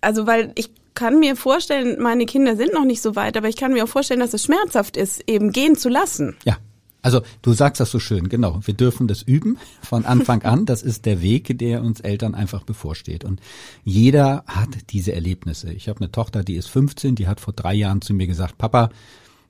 also 0.00 0.26
weil 0.26 0.52
ich 0.56 0.70
kann 0.94 1.18
mir 1.18 1.36
vorstellen, 1.36 2.00
meine 2.00 2.26
Kinder 2.26 2.56
sind 2.56 2.72
noch 2.72 2.84
nicht 2.84 3.02
so 3.02 3.16
weit, 3.16 3.36
aber 3.36 3.48
ich 3.48 3.56
kann 3.56 3.72
mir 3.72 3.84
auch 3.84 3.88
vorstellen, 3.88 4.20
dass 4.20 4.34
es 4.34 4.44
schmerzhaft 4.44 4.96
ist, 4.96 5.22
eben 5.28 5.50
gehen 5.50 5.76
zu 5.76 5.88
lassen. 5.88 6.36
Ja, 6.44 6.58
also 7.04 7.20
du 7.42 7.52
sagst 7.52 7.80
das 7.80 7.90
so 7.90 8.00
schön, 8.00 8.30
genau. 8.30 8.60
Wir 8.64 8.72
dürfen 8.72 9.06
das 9.06 9.20
üben 9.20 9.58
von 9.82 10.06
Anfang 10.06 10.42
an. 10.42 10.64
Das 10.64 10.82
ist 10.82 11.04
der 11.04 11.20
Weg, 11.20 11.58
der 11.58 11.82
uns 11.82 12.00
Eltern 12.00 12.34
einfach 12.34 12.62
bevorsteht. 12.62 13.24
Und 13.24 13.40
jeder 13.84 14.42
hat 14.46 14.70
diese 14.88 15.12
Erlebnisse. 15.12 15.70
Ich 15.70 15.90
habe 15.90 16.00
eine 16.00 16.10
Tochter, 16.10 16.42
die 16.42 16.54
ist 16.54 16.68
15, 16.68 17.14
die 17.14 17.28
hat 17.28 17.40
vor 17.40 17.52
drei 17.52 17.74
Jahren 17.74 18.00
zu 18.00 18.14
mir 18.14 18.26
gesagt, 18.26 18.56
Papa, 18.56 18.88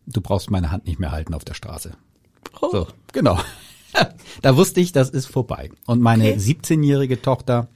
du 0.05 0.21
brauchst 0.21 0.51
meine 0.51 0.73
Hand 0.73 0.89
nicht 0.89 0.99
mehr 0.99 1.13
halten 1.13 1.33
auf 1.33 1.45
der 1.45 1.55
Straße. 1.55 1.93
Oh. 2.61 2.71
So, 2.73 2.89
genau. 3.13 3.39
da 4.43 4.57
wusste 4.57 4.81
ich, 4.81 4.91
das 4.91 5.11
ist 5.11 5.27
vorbei. 5.27 5.71
Und 5.87 6.03
meine 6.03 6.25
okay. 6.31 6.39
17-jährige 6.39 7.23
Tochter, 7.23 7.69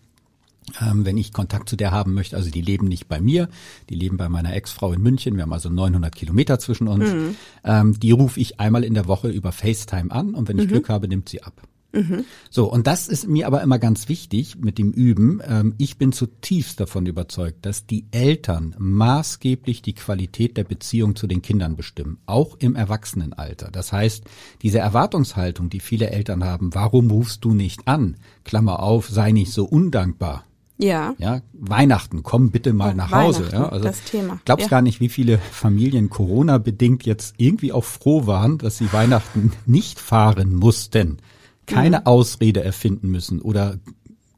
ähm, 0.80 1.04
wenn 1.04 1.16
ich 1.16 1.32
Kontakt 1.32 1.68
zu 1.68 1.76
der 1.76 1.90
haben 1.90 2.14
möchte. 2.14 2.36
Also 2.36 2.50
die 2.50 2.62
leben 2.62 2.86
nicht 2.86 3.08
bei 3.08 3.20
mir, 3.20 3.48
die 3.88 3.94
leben 3.94 4.16
bei 4.16 4.28
meiner 4.28 4.54
Ex-Frau 4.54 4.92
in 4.92 5.02
München. 5.02 5.36
Wir 5.36 5.42
haben 5.42 5.52
also 5.52 5.68
900 5.68 6.14
Kilometer 6.14 6.58
zwischen 6.58 6.88
uns. 6.88 7.12
Mhm. 7.12 7.36
Ähm, 7.64 8.00
die 8.00 8.12
rufe 8.12 8.40
ich 8.40 8.60
einmal 8.60 8.84
in 8.84 8.94
der 8.94 9.06
Woche 9.06 9.28
über 9.28 9.52
FaceTime 9.52 10.10
an 10.10 10.34
und 10.34 10.48
wenn 10.48 10.58
ich 10.58 10.66
mhm. 10.66 10.70
Glück 10.70 10.88
habe, 10.88 11.08
nimmt 11.08 11.28
sie 11.28 11.42
ab. 11.42 11.62
Mhm. 11.92 12.26
So, 12.50 12.70
und 12.70 12.86
das 12.86 13.08
ist 13.08 13.28
mir 13.28 13.46
aber 13.46 13.62
immer 13.62 13.78
ganz 13.78 14.08
wichtig 14.08 14.56
mit 14.56 14.78
dem 14.78 14.92
Üben. 14.92 15.40
Ähm, 15.44 15.74
ich 15.78 15.96
bin 15.96 16.12
zutiefst 16.12 16.78
davon 16.80 17.06
überzeugt, 17.06 17.64
dass 17.64 17.86
die 17.86 18.04
Eltern 18.10 18.74
maßgeblich 18.78 19.80
die 19.80 19.94
Qualität 19.94 20.56
der 20.56 20.64
Beziehung 20.64 21.16
zu 21.16 21.26
den 21.26 21.40
Kindern 21.40 21.76
bestimmen, 21.76 22.18
auch 22.26 22.56
im 22.58 22.76
Erwachsenenalter. 22.76 23.70
Das 23.70 23.92
heißt, 23.92 24.24
diese 24.60 24.78
Erwartungshaltung, 24.78 25.70
die 25.70 25.80
viele 25.80 26.10
Eltern 26.10 26.44
haben, 26.44 26.74
warum 26.74 27.10
rufst 27.10 27.44
du 27.44 27.54
nicht 27.54 27.88
an? 27.88 28.16
Klammer 28.44 28.82
auf, 28.82 29.08
sei 29.08 29.32
nicht 29.32 29.52
so 29.52 29.64
undankbar. 29.64 30.44
Ja. 30.78 31.14
Ja, 31.18 31.40
Weihnachten, 31.52 32.22
komm 32.22 32.50
bitte 32.50 32.72
mal 32.72 32.92
oh, 32.92 32.96
nach 32.96 33.10
Hause. 33.10 33.48
Ja, 33.52 33.68
also 33.68 33.84
das 33.84 34.04
Thema. 34.04 34.40
Glaubst 34.44 34.66
ja. 34.66 34.70
gar 34.70 34.82
nicht, 34.82 35.00
wie 35.00 35.08
viele 35.08 35.38
Familien 35.38 36.08
Corona 36.08 36.58
bedingt 36.58 37.04
jetzt 37.04 37.34
irgendwie 37.36 37.72
auch 37.72 37.84
froh 37.84 38.26
waren, 38.26 38.58
dass 38.58 38.78
sie 38.78 38.92
Weihnachten 38.92 39.52
nicht 39.66 39.98
fahren 39.98 40.54
mussten, 40.54 41.18
keine 41.66 42.00
mhm. 42.00 42.06
Ausrede 42.06 42.62
erfinden 42.62 43.10
müssen 43.10 43.42
oder 43.42 43.78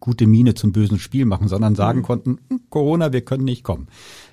gute 0.00 0.26
Miene 0.26 0.54
zum 0.54 0.73
bösen 0.73 0.99
Spiel 0.99 1.26
machen, 1.26 1.47
sondern 1.47 1.75
sagen 1.75 1.99
mhm. 1.99 2.04
konnten, 2.04 2.38
hm, 2.49 2.61
Corona, 2.70 3.12
wir 3.12 3.20
können 3.20 3.44
nicht 3.44 3.62
kommen. 3.62 3.88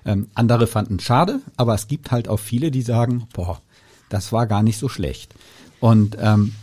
Ähm, 0.05 0.27
andere 0.33 0.65
fanden 0.65 0.99
schade, 0.99 1.41
aber 1.57 1.75
es 1.75 1.87
gibt 1.87 2.11
halt 2.11 2.29
auch 2.29 2.39
viele, 2.39 2.71
die 2.71 2.81
sagen, 2.81 3.27
boah, 3.33 3.61
das 4.07 4.31
war 4.31 4.47
gar 4.47 4.63
nicht 4.63 4.77
so 4.77 4.87
schlecht. 4.87 5.35
Und 5.81 6.17
ähm, 6.21 6.53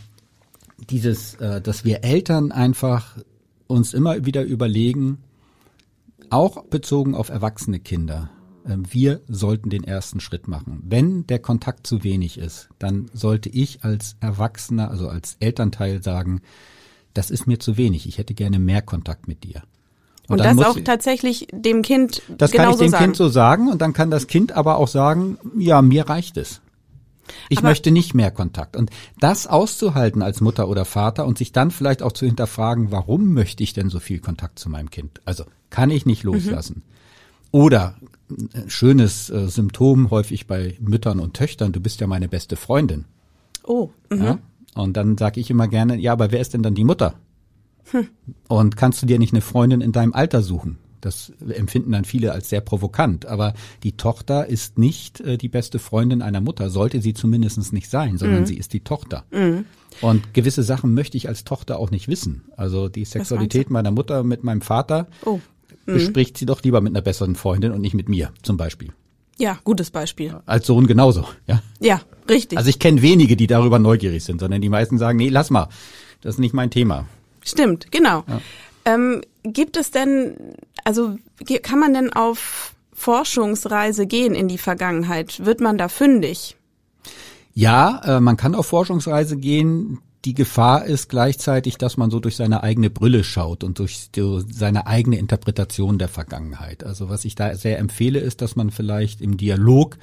dieses, 0.89 1.35
äh, 1.35 1.61
dass 1.61 1.85
wir 1.85 2.03
Eltern 2.03 2.51
einfach 2.51 3.15
uns 3.67 3.93
immer 3.93 4.25
wieder 4.25 4.43
überlegen, 4.43 5.19
auch 6.31 6.65
bezogen 6.65 7.15
auf 7.15 7.29
erwachsene 7.29 7.79
Kinder. 7.79 8.29
Ähm, 8.67 8.83
wir 8.89 9.21
sollten 9.27 9.69
den 9.69 9.83
ersten 9.83 10.19
Schritt 10.19 10.47
machen. 10.47 10.81
Wenn 10.85 11.27
der 11.27 11.39
Kontakt 11.39 11.87
zu 11.87 12.03
wenig 12.03 12.37
ist, 12.37 12.69
dann 12.79 13.09
sollte 13.13 13.49
ich 13.49 13.83
als 13.83 14.15
Erwachsener, 14.19 14.89
also 14.89 15.07
als 15.07 15.37
Elternteil 15.39 16.01
sagen, 16.01 16.41
das 17.13 17.31
ist 17.31 17.47
mir 17.47 17.59
zu 17.59 17.77
wenig. 17.77 18.07
Ich 18.07 18.17
hätte 18.17 18.33
gerne 18.33 18.59
mehr 18.59 18.81
Kontakt 18.81 19.27
mit 19.27 19.43
dir. 19.43 19.63
Und, 20.27 20.39
dann 20.39 20.57
das 20.57 20.67
muss 20.67 20.77
auch 20.77 20.83
tatsächlich 20.83 21.47
dem 21.51 21.81
Kind 21.83 22.23
Das 22.37 22.51
kann 22.51 22.71
ich 22.71 22.77
dem 22.77 22.89
sagen. 22.89 23.03
Kind 23.03 23.15
so 23.15 23.29
sagen 23.29 23.69
und 23.69 23.81
dann 23.81 23.93
kann 23.93 24.09
das 24.09 24.27
Kind 24.27 24.51
aber 24.53 24.77
auch 24.77 24.87
sagen, 24.87 25.37
ja, 25.57 25.81
mir 25.81 26.09
reicht 26.09 26.37
es. 26.37 26.61
Ich 27.49 27.59
Aber- 27.59 27.69
möchte 27.69 27.91
nicht 27.91 28.13
mehr 28.13 28.31
Kontakt. 28.31 28.75
Und 28.75 28.89
das 29.19 29.47
auszuhalten 29.47 30.21
als 30.21 30.41
Mutter 30.41 30.67
oder 30.67 30.85
Vater 30.85 31.25
und 31.25 31.37
sich 31.37 31.51
dann 31.51 31.71
vielleicht 31.71 32.01
auch 32.01 32.11
zu 32.11 32.25
hinterfragen, 32.25 32.91
warum 32.91 33.33
möchte 33.33 33.63
ich 33.63 33.73
denn 33.73 33.89
so 33.89 33.99
viel 33.99 34.19
Kontakt 34.19 34.59
zu 34.59 34.69
meinem 34.69 34.89
Kind? 34.89 35.21
Also 35.25 35.45
kann 35.69 35.89
ich 35.91 36.05
nicht 36.05 36.23
loslassen. 36.23 36.83
Oder 37.51 37.95
ein 38.29 38.69
schönes 38.69 39.29
äh, 39.29 39.47
Symptom 39.47 40.09
häufig 40.11 40.47
bei 40.47 40.77
Müttern 40.79 41.19
und 41.19 41.35
Töchtern, 41.35 41.71
du 41.71 41.79
bist 41.79 42.01
ja 42.01 42.07
meine 42.07 42.27
beste 42.27 42.55
Freundin. 42.55 43.05
oh, 43.63 43.89
mhm. 44.09 44.23
Ja? 44.23 44.39
Und 44.75 44.97
dann 44.97 45.17
sage 45.17 45.39
ich 45.39 45.49
immer 45.49 45.69
gerne, 45.69 45.95
ja, 45.95 46.11
aber 46.11 46.31
wer 46.31 46.41
ist 46.41 46.53
denn 46.53 46.61
dann 46.63 46.75
die 46.75 46.83
Mutter? 46.83 47.15
Und 48.49 48.75
kannst 48.75 49.01
du 49.01 49.05
dir 49.05 49.19
nicht 49.19 49.31
eine 49.31 49.41
Freundin 49.41 49.79
in 49.79 49.91
deinem 49.93 50.13
Alter 50.13 50.41
suchen? 50.41 50.79
Das 51.05 51.31
empfinden 51.47 51.91
dann 51.91 52.03
viele 52.03 52.31
als 52.31 52.49
sehr 52.49 52.61
provokant. 52.61 53.27
Aber 53.27 53.53
die 53.83 53.91
Tochter 53.95 54.47
ist 54.47 54.79
nicht 54.79 55.21
äh, 55.21 55.37
die 55.37 55.49
beste 55.49 55.77
Freundin 55.77 56.21
einer 56.23 56.41
Mutter, 56.41 56.69
sollte 56.71 56.99
sie 56.99 57.13
zumindest 57.13 57.71
nicht 57.71 57.89
sein, 57.91 58.17
sondern 58.17 58.45
sie 58.47 58.57
ist 58.57 58.73
die 58.73 58.79
Tochter. 58.79 59.23
Und 60.01 60.33
gewisse 60.33 60.63
Sachen 60.63 60.93
möchte 60.95 61.15
ich 61.15 61.27
als 61.27 61.43
Tochter 61.43 61.77
auch 61.79 61.91
nicht 61.91 62.07
wissen. 62.07 62.43
Also 62.57 62.89
die 62.89 63.05
Sexualität 63.05 63.69
meiner 63.69 63.91
Mutter 63.91 64.23
mit 64.23 64.43
meinem 64.43 64.61
Vater 64.61 65.07
Oh. 65.23 65.39
bespricht 65.85 66.37
sie 66.39 66.47
doch 66.47 66.63
lieber 66.63 66.81
mit 66.81 66.91
einer 66.93 67.01
besseren 67.03 67.35
Freundin 67.35 67.71
und 67.71 67.81
nicht 67.81 67.93
mit 67.93 68.09
mir, 68.09 68.31
zum 68.41 68.57
Beispiel. 68.57 68.89
Ja, 69.37 69.59
gutes 69.63 69.91
Beispiel. 69.91 70.35
Als 70.47 70.65
Sohn 70.65 70.87
genauso, 70.87 71.25
ja. 71.45 71.61
Ja, 71.79 72.01
richtig. 72.27 72.57
Also 72.57 72.69
ich 72.69 72.79
kenne 72.79 73.01
wenige, 73.03 73.35
die 73.35 73.47
darüber 73.47 73.77
neugierig 73.79 74.23
sind, 74.23 74.39
sondern 74.39 74.61
die 74.61 74.69
meisten 74.69 74.97
sagen, 74.97 75.17
nee, 75.19 75.29
lass 75.29 75.51
mal, 75.51 75.67
das 76.21 76.35
ist 76.35 76.39
nicht 76.39 76.53
mein 76.55 76.71
Thema. 76.71 77.05
Stimmt, 77.43 77.91
genau. 77.91 78.23
Ähm, 78.85 79.21
gibt 79.43 79.77
es 79.77 79.91
denn, 79.91 80.35
also 80.83 81.17
kann 81.63 81.79
man 81.79 81.93
denn 81.93 82.13
auf 82.13 82.75
Forschungsreise 82.93 84.07
gehen 84.07 84.35
in 84.35 84.47
die 84.47 84.57
Vergangenheit? 84.57 85.45
Wird 85.45 85.59
man 85.59 85.77
da 85.77 85.89
fündig? 85.89 86.55
Ja, 87.53 88.01
äh, 88.05 88.19
man 88.19 88.37
kann 88.37 88.55
auf 88.55 88.67
Forschungsreise 88.67 89.37
gehen. 89.37 89.99
Die 90.23 90.33
Gefahr 90.33 90.85
ist 90.85 91.09
gleichzeitig, 91.09 91.77
dass 91.77 91.97
man 91.97 92.09
so 92.09 92.19
durch 92.19 92.35
seine 92.35 92.63
eigene 92.63 92.89
Brille 92.89 93.23
schaut 93.23 93.63
und 93.63 93.79
durch 93.79 94.09
die, 94.11 94.43
seine 94.51 94.87
eigene 94.87 95.17
Interpretation 95.17 95.99
der 95.99 96.07
Vergangenheit. 96.07 96.83
Also 96.83 97.09
was 97.09 97.25
ich 97.25 97.35
da 97.35 97.55
sehr 97.55 97.79
empfehle, 97.79 98.19
ist, 98.19 98.41
dass 98.41 98.55
man 98.55 98.71
vielleicht 98.71 99.21
im 99.21 99.37
Dialog 99.37 99.97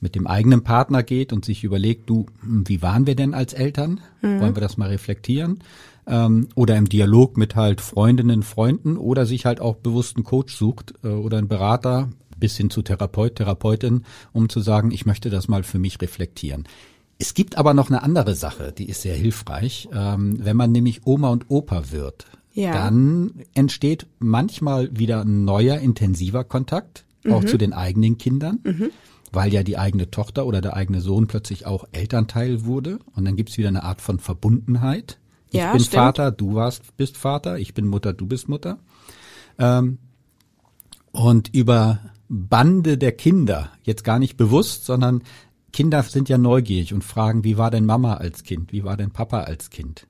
mit 0.00 0.16
dem 0.16 0.26
eigenen 0.26 0.64
Partner 0.64 1.04
geht 1.04 1.32
und 1.32 1.44
sich 1.44 1.62
überlegt, 1.62 2.10
du, 2.10 2.26
hm, 2.40 2.68
wie 2.68 2.82
waren 2.82 3.06
wir 3.06 3.14
denn 3.14 3.34
als 3.34 3.52
Eltern? 3.52 4.00
Wollen 4.20 4.56
wir 4.56 4.60
das 4.60 4.76
mal 4.76 4.88
reflektieren? 4.88 5.60
Ähm, 6.06 6.48
oder 6.54 6.76
im 6.76 6.88
Dialog 6.88 7.36
mit 7.36 7.54
halt 7.54 7.80
Freundinnen, 7.80 8.42
Freunden 8.42 8.96
oder 8.96 9.24
sich 9.26 9.46
halt 9.46 9.60
auch 9.60 9.76
bewusst 9.76 10.16
einen 10.16 10.24
Coach 10.24 10.56
sucht 10.56 10.94
äh, 11.04 11.08
oder 11.08 11.38
einen 11.38 11.48
Berater 11.48 12.08
bis 12.36 12.56
hin 12.56 12.70
zu 12.70 12.82
Therapeut, 12.82 13.36
Therapeutin, 13.36 14.02
um 14.32 14.48
zu 14.48 14.58
sagen, 14.60 14.90
ich 14.90 15.06
möchte 15.06 15.30
das 15.30 15.46
mal 15.46 15.62
für 15.62 15.78
mich 15.78 16.00
reflektieren. 16.02 16.64
Es 17.18 17.34
gibt 17.34 17.56
aber 17.56 17.72
noch 17.72 17.88
eine 17.88 18.02
andere 18.02 18.34
Sache, 18.34 18.72
die 18.76 18.88
ist 18.88 19.02
sehr 19.02 19.14
hilfreich. 19.14 19.88
Ähm, 19.94 20.44
wenn 20.44 20.56
man 20.56 20.72
nämlich 20.72 21.06
Oma 21.06 21.28
und 21.28 21.44
Opa 21.50 21.92
wird, 21.92 22.26
Ja. 22.52 22.72
dann 22.72 23.34
entsteht 23.54 24.06
manchmal 24.18 24.90
wieder 24.98 25.20
ein 25.20 25.44
neuer, 25.44 25.78
intensiver 25.78 26.42
Kontakt, 26.42 27.04
auch 27.30 27.44
zu 27.44 27.56
den 27.58 27.72
eigenen 27.72 28.18
Kindern, 28.18 28.58
weil 29.30 29.52
ja 29.52 29.62
die 29.62 29.78
eigene 29.78 30.10
Tochter 30.10 30.44
oder 30.44 30.60
der 30.60 30.74
eigene 30.74 31.00
Sohn 31.00 31.28
plötzlich 31.28 31.64
auch 31.66 31.84
Elternteil 31.92 32.64
wurde. 32.64 32.98
Und 33.14 33.24
dann 33.24 33.36
gibt's 33.36 33.56
wieder 33.56 33.68
eine 33.68 33.84
Art 33.84 34.00
von 34.00 34.18
Verbundenheit. 34.18 35.18
Ich 35.52 35.58
Ja, 35.58 35.72
bin 35.72 35.80
stimmt. 35.80 35.94
Vater, 35.94 36.30
du 36.32 36.54
warst, 36.54 36.96
bist 36.96 37.16
Vater, 37.18 37.58
ich 37.58 37.74
bin 37.74 37.86
Mutter, 37.86 38.12
du 38.14 38.26
bist 38.26 38.48
Mutter. 38.48 38.78
Ähm, 39.58 39.98
und 41.12 41.54
über 41.54 42.00
Bande 42.28 42.96
der 42.96 43.12
Kinder, 43.12 43.70
jetzt 43.82 44.02
gar 44.02 44.18
nicht 44.18 44.38
bewusst, 44.38 44.86
sondern 44.86 45.22
Kinder 45.72 46.02
sind 46.02 46.30
ja 46.30 46.38
neugierig 46.38 46.94
und 46.94 47.04
fragen, 47.04 47.44
wie 47.44 47.58
war 47.58 47.70
denn 47.70 47.84
Mama 47.84 48.14
als 48.14 48.44
Kind, 48.44 48.72
wie 48.72 48.82
war 48.84 48.96
denn 48.96 49.10
Papa 49.10 49.42
als 49.42 49.70
Kind? 49.70 50.06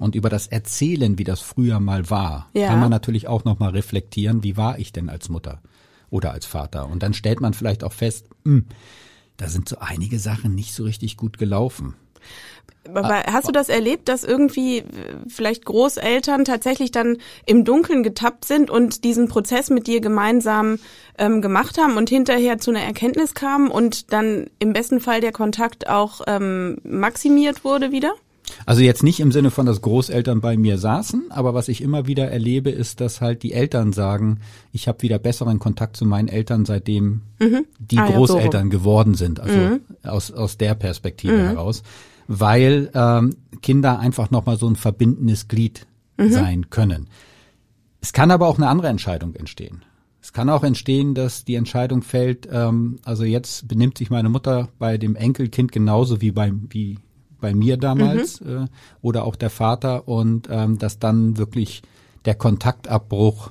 Und 0.00 0.16
über 0.16 0.30
das 0.30 0.48
Erzählen, 0.48 1.16
wie 1.16 1.22
das 1.22 1.40
früher 1.40 1.78
mal 1.78 2.10
war, 2.10 2.48
Ja. 2.54 2.66
kann 2.66 2.80
man 2.80 2.90
natürlich 2.90 3.28
auch 3.28 3.44
nochmal 3.44 3.70
reflektieren, 3.70 4.42
wie 4.42 4.56
war 4.56 4.80
ich 4.80 4.92
denn 4.92 5.08
als 5.08 5.28
Mutter 5.28 5.60
oder 6.10 6.32
als 6.32 6.44
Vater? 6.44 6.88
Und 6.88 7.04
dann 7.04 7.14
stellt 7.14 7.40
man 7.40 7.54
vielleicht 7.54 7.84
auch 7.84 7.92
fest, 7.92 8.26
hm, 8.44 8.64
da 9.36 9.48
sind 9.48 9.68
so 9.68 9.78
einige 9.78 10.18
Sachen 10.18 10.56
nicht 10.56 10.74
so 10.74 10.82
richtig 10.82 11.16
gut 11.16 11.38
gelaufen. 11.38 11.94
Aber 12.94 13.22
hast 13.30 13.46
du 13.46 13.52
das 13.52 13.68
erlebt, 13.68 14.08
dass 14.08 14.24
irgendwie 14.24 14.78
äh, 14.78 14.84
vielleicht 15.28 15.64
Großeltern 15.64 16.44
tatsächlich 16.44 16.90
dann 16.90 17.18
im 17.46 17.64
Dunkeln 17.64 18.02
getappt 18.02 18.46
sind 18.46 18.70
und 18.70 19.04
diesen 19.04 19.28
Prozess 19.28 19.70
mit 19.70 19.86
dir 19.86 20.00
gemeinsam 20.00 20.78
ähm, 21.18 21.42
gemacht 21.42 21.78
haben 21.78 21.96
und 21.96 22.08
hinterher 22.08 22.58
zu 22.58 22.70
einer 22.70 22.80
Erkenntnis 22.80 23.34
kamen 23.34 23.70
und 23.70 24.12
dann 24.12 24.46
im 24.58 24.72
besten 24.72 25.00
Fall 25.00 25.20
der 25.20 25.32
Kontakt 25.32 25.88
auch 25.88 26.22
ähm, 26.26 26.78
maximiert 26.82 27.64
wurde 27.64 27.92
wieder? 27.92 28.14
Also 28.66 28.82
jetzt 28.82 29.02
nicht 29.02 29.20
im 29.20 29.30
Sinne 29.30 29.50
von, 29.50 29.66
dass 29.66 29.80
Großeltern 29.80 30.40
bei 30.40 30.56
mir 30.56 30.78
saßen, 30.78 31.30
aber 31.30 31.54
was 31.54 31.68
ich 31.68 31.82
immer 31.82 32.06
wieder 32.06 32.28
erlebe, 32.30 32.70
ist, 32.70 33.00
dass 33.00 33.20
halt 33.20 33.42
die 33.42 33.52
Eltern 33.52 33.92
sagen, 33.92 34.40
ich 34.72 34.88
habe 34.88 35.02
wieder 35.02 35.18
besseren 35.18 35.58
Kontakt 35.58 35.96
zu 35.96 36.04
meinen 36.04 36.28
Eltern, 36.28 36.64
seitdem 36.64 37.22
die 37.78 37.98
Ah 37.98 38.06
ja, 38.06 38.06
so 38.06 38.12
Großeltern 38.12 38.70
geworden 38.70 39.14
sind. 39.14 39.38
Also 39.38 39.78
aus, 40.02 40.32
aus 40.32 40.58
der 40.58 40.74
Perspektive 40.74 41.38
heraus. 41.38 41.82
Weil 42.32 42.90
ähm, 42.94 43.34
Kinder 43.60 43.98
einfach 43.98 44.30
nochmal 44.30 44.56
so 44.56 44.68
ein 44.68 44.76
verbindendes 44.76 45.48
Glied 45.48 45.86
sein 46.16 46.70
können. 46.70 47.08
Es 48.00 48.12
kann 48.12 48.30
aber 48.30 48.46
auch 48.46 48.56
eine 48.56 48.68
andere 48.68 48.88
Entscheidung 48.88 49.34
entstehen. 49.34 49.84
Es 50.22 50.32
kann 50.32 50.50
auch 50.50 50.62
entstehen, 50.62 51.14
dass 51.14 51.44
die 51.44 51.54
Entscheidung 51.54 52.02
fällt, 52.02 52.48
ähm, 52.52 52.98
also 53.04 53.24
jetzt 53.24 53.66
benimmt 53.68 53.98
sich 53.98 54.10
meine 54.10 54.28
Mutter 54.28 54.68
bei 54.78 54.98
dem 54.98 55.16
Enkelkind 55.16 55.72
genauso 55.72 56.20
wie 56.20 56.30
bei, 56.30 56.52
wie 56.68 56.98
bei 57.40 57.54
mir 57.54 57.78
damals 57.78 58.40
äh, 58.42 58.66
oder 59.00 59.24
auch 59.24 59.34
der 59.34 59.50
Vater 59.50 60.06
und 60.06 60.48
ähm, 60.50 60.78
dass 60.78 60.98
dann 60.98 61.38
wirklich 61.38 61.82
der 62.26 62.34
Kontaktabbruch 62.34 63.50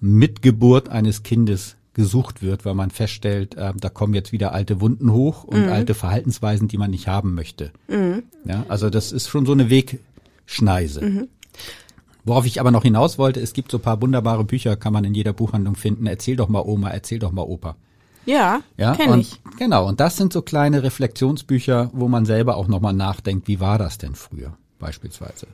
mit 0.00 0.40
Geburt 0.40 0.88
eines 0.88 1.24
Kindes 1.24 1.75
gesucht 1.96 2.42
wird, 2.42 2.66
weil 2.66 2.74
man 2.74 2.90
feststellt, 2.90 3.56
äh, 3.56 3.72
da 3.74 3.88
kommen 3.88 4.12
jetzt 4.12 4.30
wieder 4.30 4.52
alte 4.52 4.82
Wunden 4.82 5.10
hoch 5.12 5.44
und 5.44 5.68
alte 5.68 5.94
Verhaltensweisen, 5.94 6.68
die 6.68 6.76
man 6.76 6.90
nicht 6.90 7.08
haben 7.08 7.34
möchte. 7.34 7.72
Ja, 8.44 8.66
also 8.68 8.90
das 8.90 9.12
ist 9.12 9.28
schon 9.28 9.46
so 9.46 9.52
eine 9.52 9.70
Wegschneise. 9.70 11.00
Worauf 12.24 12.44
ich 12.44 12.60
aber 12.60 12.70
noch 12.70 12.82
hinaus 12.82 13.18
wollte, 13.18 13.40
es 13.40 13.54
gibt 13.54 13.70
so 13.70 13.78
ein 13.78 13.82
paar 13.82 14.02
wunderbare 14.02 14.44
Bücher, 14.44 14.76
kann 14.76 14.92
man 14.92 15.04
in 15.04 15.14
jeder 15.14 15.32
Buchhandlung 15.32 15.74
finden. 15.74 16.06
Erzähl 16.06 16.36
doch 16.36 16.48
mal 16.48 16.60
Oma, 16.60 16.90
erzähl 16.90 17.18
doch 17.18 17.32
mal 17.32 17.42
Opa. 17.42 17.76
Ja, 18.26 18.60
Ja, 18.76 18.94
kenne 18.94 19.20
ich. 19.20 19.40
Genau, 19.58 19.88
und 19.88 19.98
das 20.00 20.16
sind 20.16 20.32
so 20.32 20.42
kleine 20.42 20.82
Reflexionsbücher, 20.82 21.90
wo 21.94 22.08
man 22.08 22.26
selber 22.26 22.56
auch 22.56 22.68
nochmal 22.68 22.92
nachdenkt, 22.92 23.48
wie 23.48 23.60
war 23.60 23.78
das 23.78 23.98
denn 23.98 24.16
früher, 24.16 24.52
beispielsweise. 24.80 25.46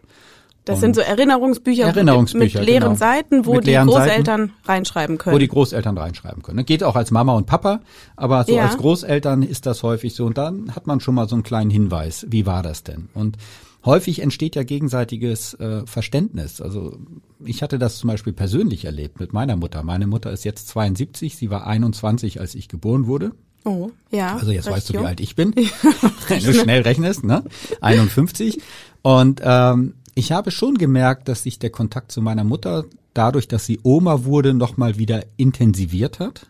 Das 0.64 0.76
und- 0.76 0.80
sind 0.80 0.94
so 0.96 1.00
Erinnerungsbücher, 1.00 1.84
Erinnerungsbücher, 1.84 2.60
mit 2.60 2.68
leeren 2.68 2.82
genau. 2.84 2.94
Seiten, 2.94 3.46
wo 3.46 3.54
Mit 3.54 3.64
die 3.66 3.70
leeren 3.70 3.88
Großeltern 3.88 4.52
reinschreiben 4.64 5.18
können. 5.18 5.34
Wo 5.34 5.38
die 5.38 5.48
Großeltern 5.48 5.98
reinschreiben 5.98 6.42
können. 6.42 6.64
Geht 6.64 6.84
auch 6.84 6.94
als 6.94 7.10
Mama 7.10 7.34
und 7.34 7.46
Papa, 7.46 7.80
aber 8.16 8.44
so 8.44 8.54
Ja. 8.54 8.66
als 8.66 8.76
Großeltern 8.76 9.42
ist 9.42 9.66
das 9.66 9.82
häufig 9.82 10.14
so. 10.14 10.24
Und 10.26 10.38
dann 10.38 10.74
hat 10.76 10.86
man 10.86 11.00
schon 11.00 11.14
mal 11.16 11.28
so 11.28 11.34
einen 11.34 11.42
kleinen 11.42 11.70
Hinweis, 11.70 12.26
wie 12.28 12.46
war 12.46 12.62
das 12.62 12.84
denn? 12.84 13.08
Und 13.14 13.38
häufig 13.84 14.22
entsteht 14.22 14.54
ja 14.54 14.62
gegenseitiges 14.62 15.54
äh, 15.54 15.84
Verständnis. 15.86 16.60
Also 16.60 16.96
ich 17.44 17.62
hatte 17.64 17.80
das 17.80 17.96
zum 17.98 18.08
Beispiel 18.08 18.32
persönlich 18.32 18.84
erlebt 18.84 19.18
mit 19.18 19.32
meiner 19.32 19.56
Mutter. 19.56 19.82
Meine 19.82 20.06
Mutter 20.06 20.30
ist 20.30 20.44
jetzt 20.44 20.68
72, 20.68 21.36
sie 21.36 21.50
war 21.50 21.66
21, 21.66 22.38
als 22.40 22.54
ich 22.54 22.68
geboren 22.68 23.08
wurde. 23.08 23.32
oh, 23.64 23.90
ja. 24.12 24.36
Also 24.36 24.52
jetzt 24.52 24.70
weißt 24.70 24.90
du, 24.90 24.92
jung. 24.94 25.02
wie 25.02 25.06
alt 25.08 25.20
ich 25.20 25.34
bin. 25.34 25.54
Wenn 26.28 26.42
du 26.44 26.54
schnell 26.54 26.82
rechnest, 26.82 27.24
ne? 27.24 27.42
51. 27.80 28.60
Und 29.02 29.40
ähm, 29.44 29.94
ich 30.14 30.32
habe 30.32 30.50
schon 30.50 30.76
gemerkt, 30.76 31.28
dass 31.28 31.42
sich 31.44 31.58
der 31.58 31.70
Kontakt 31.70 32.12
zu 32.12 32.20
meiner 32.22 32.44
Mutter 32.44 32.84
dadurch, 33.14 33.48
dass 33.48 33.66
sie 33.66 33.80
Oma 33.82 34.24
wurde, 34.24 34.54
nochmal 34.54 34.98
wieder 34.98 35.24
intensiviert 35.36 36.18
hat. 36.18 36.46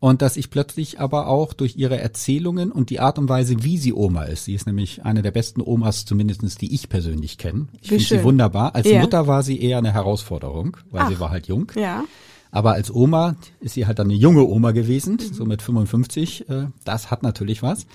Und 0.00 0.20
dass 0.20 0.36
ich 0.36 0.50
plötzlich 0.50 1.00
aber 1.00 1.28
auch 1.28 1.54
durch 1.54 1.76
ihre 1.76 1.98
Erzählungen 1.98 2.70
und 2.70 2.90
die 2.90 3.00
Art 3.00 3.18
und 3.18 3.28
Weise, 3.30 3.62
wie 3.62 3.78
sie 3.78 3.94
Oma 3.94 4.24
ist, 4.24 4.44
sie 4.44 4.54
ist 4.54 4.66
nämlich 4.66 5.02
eine 5.04 5.22
der 5.22 5.30
besten 5.30 5.62
Omas, 5.62 6.04
zumindestens 6.04 6.56
die 6.56 6.74
ich 6.74 6.90
persönlich 6.90 7.38
kenne. 7.38 7.68
Ich 7.80 7.88
finde 7.88 8.04
sie 8.04 8.22
wunderbar. 8.22 8.74
Als 8.74 8.86
Ja. 8.86 9.00
Mutter 9.00 9.26
war 9.26 9.42
sie 9.42 9.58
eher 9.62 9.78
eine 9.78 9.92
Herausforderung, 9.94 10.76
weil 10.90 11.06
sie 11.08 11.14
Ach. 11.16 11.20
war 11.20 11.30
halt 11.30 11.46
jung. 11.48 11.72
Ja. 11.74 12.04
Aber 12.50 12.74
als 12.74 12.94
Oma 12.94 13.36
ist 13.60 13.74
sie 13.74 13.86
halt 13.86 13.98
dann 13.98 14.08
eine 14.08 14.14
junge 14.16 14.44
Oma 14.46 14.72
gewesen, 14.72 15.18
so 15.18 15.44
mit 15.46 15.62
55. 15.62 16.48
Äh, 16.50 16.66
das 16.84 17.10
hat 17.10 17.22
natürlich 17.22 17.62
was. 17.62 17.86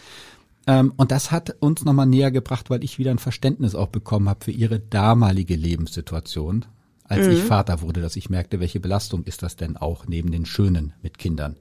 Ähm, 0.67 0.93
und 0.97 1.11
das 1.11 1.31
hat 1.31 1.55
uns 1.59 1.85
nochmal 1.85 2.05
näher 2.05 2.31
gebracht, 2.31 2.69
weil 2.69 2.83
ich 2.83 2.99
wieder 2.99 3.11
ein 3.11 3.19
Verständnis 3.19 3.75
auch 3.75 3.87
bekommen 3.87 4.29
habe 4.29 4.45
für 4.45 4.51
ihre 4.51 4.79
damalige 4.79 5.55
Lebenssituation, 5.55 6.65
als 7.05 7.25
ich 7.25 7.39
Vater 7.41 7.81
wurde, 7.81 8.01
dass 8.01 8.15
ich 8.15 8.29
merkte, 8.29 8.59
welche 8.59 8.79
Belastung 8.79 9.23
ist 9.23 9.41
das 9.41 9.55
denn 9.55 9.77
auch 9.77 10.05
neben 10.05 10.31
den 10.31 10.45
Schönen 10.45 10.93
mit 11.01 11.17
Kindern. 11.17 11.55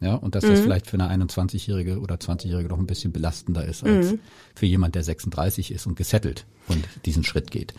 Ja, 0.00 0.14
und 0.14 0.36
dass 0.36 0.44
das 0.44 0.60
vielleicht 0.60 0.86
für 0.86 1.00
eine 1.00 1.24
21-Jährige 1.24 1.98
oder 1.98 2.14
20-Jährige 2.14 2.68
noch 2.68 2.78
ein 2.78 2.86
bisschen 2.86 3.10
belastender 3.10 3.64
ist 3.64 3.82
als 3.82 4.14
für 4.54 4.66
jemand, 4.66 4.94
der 4.94 5.02
36 5.02 5.72
ist 5.72 5.88
und 5.88 5.96
gesettelt 5.96 6.46
und 6.68 6.84
diesen 7.06 7.24
Schritt 7.24 7.50
geht. 7.50 7.74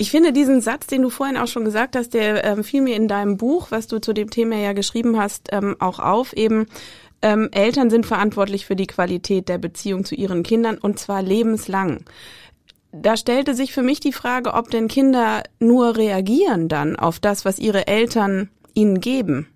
Ich 0.00 0.12
finde 0.12 0.32
diesen 0.32 0.60
Satz, 0.60 0.86
den 0.86 1.02
du 1.02 1.10
vorhin 1.10 1.36
auch 1.36 1.48
schon 1.48 1.64
gesagt 1.64 1.96
hast, 1.96 2.14
der 2.14 2.44
ähm, 2.44 2.62
fiel 2.62 2.82
mir 2.82 2.94
in 2.94 3.08
deinem 3.08 3.36
Buch, 3.36 3.72
was 3.72 3.88
du 3.88 3.98
zu 3.98 4.12
dem 4.12 4.30
Thema 4.30 4.54
ja 4.54 4.72
geschrieben 4.72 5.18
hast, 5.18 5.48
ähm, 5.50 5.74
auch 5.80 5.98
auf, 5.98 6.34
eben 6.34 6.66
ähm, 7.22 7.48
Eltern 7.52 7.90
sind 7.90 8.06
verantwortlich 8.06 8.66
für 8.66 8.76
die 8.76 8.86
Qualität 8.86 9.48
der 9.48 9.58
Beziehung 9.58 10.04
zu 10.04 10.14
ihren 10.14 10.42
Kindern 10.42 10.78
und 10.78 10.98
zwar 10.98 11.22
lebenslang. 11.22 12.04
Da 12.92 13.16
stellte 13.16 13.54
sich 13.54 13.72
für 13.72 13.82
mich 13.82 14.00
die 14.00 14.12
Frage, 14.12 14.54
ob 14.54 14.70
denn 14.70 14.88
Kinder 14.88 15.42
nur 15.58 15.96
reagieren 15.96 16.68
dann 16.68 16.96
auf 16.96 17.18
das, 17.18 17.44
was 17.44 17.58
ihre 17.58 17.86
Eltern 17.86 18.48
ihnen 18.74 19.00
geben. 19.00 19.48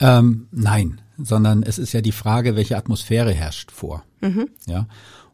Ähm, 0.00 0.48
nein, 0.50 1.00
sondern 1.18 1.62
es 1.62 1.78
ist 1.78 1.92
ja 1.92 2.00
die 2.00 2.12
Frage, 2.12 2.56
welche 2.56 2.76
Atmosphäre 2.76 3.32
herrscht 3.32 3.70
vor. 3.70 4.04
Mhm. 4.20 4.48
Ja. 4.66 4.86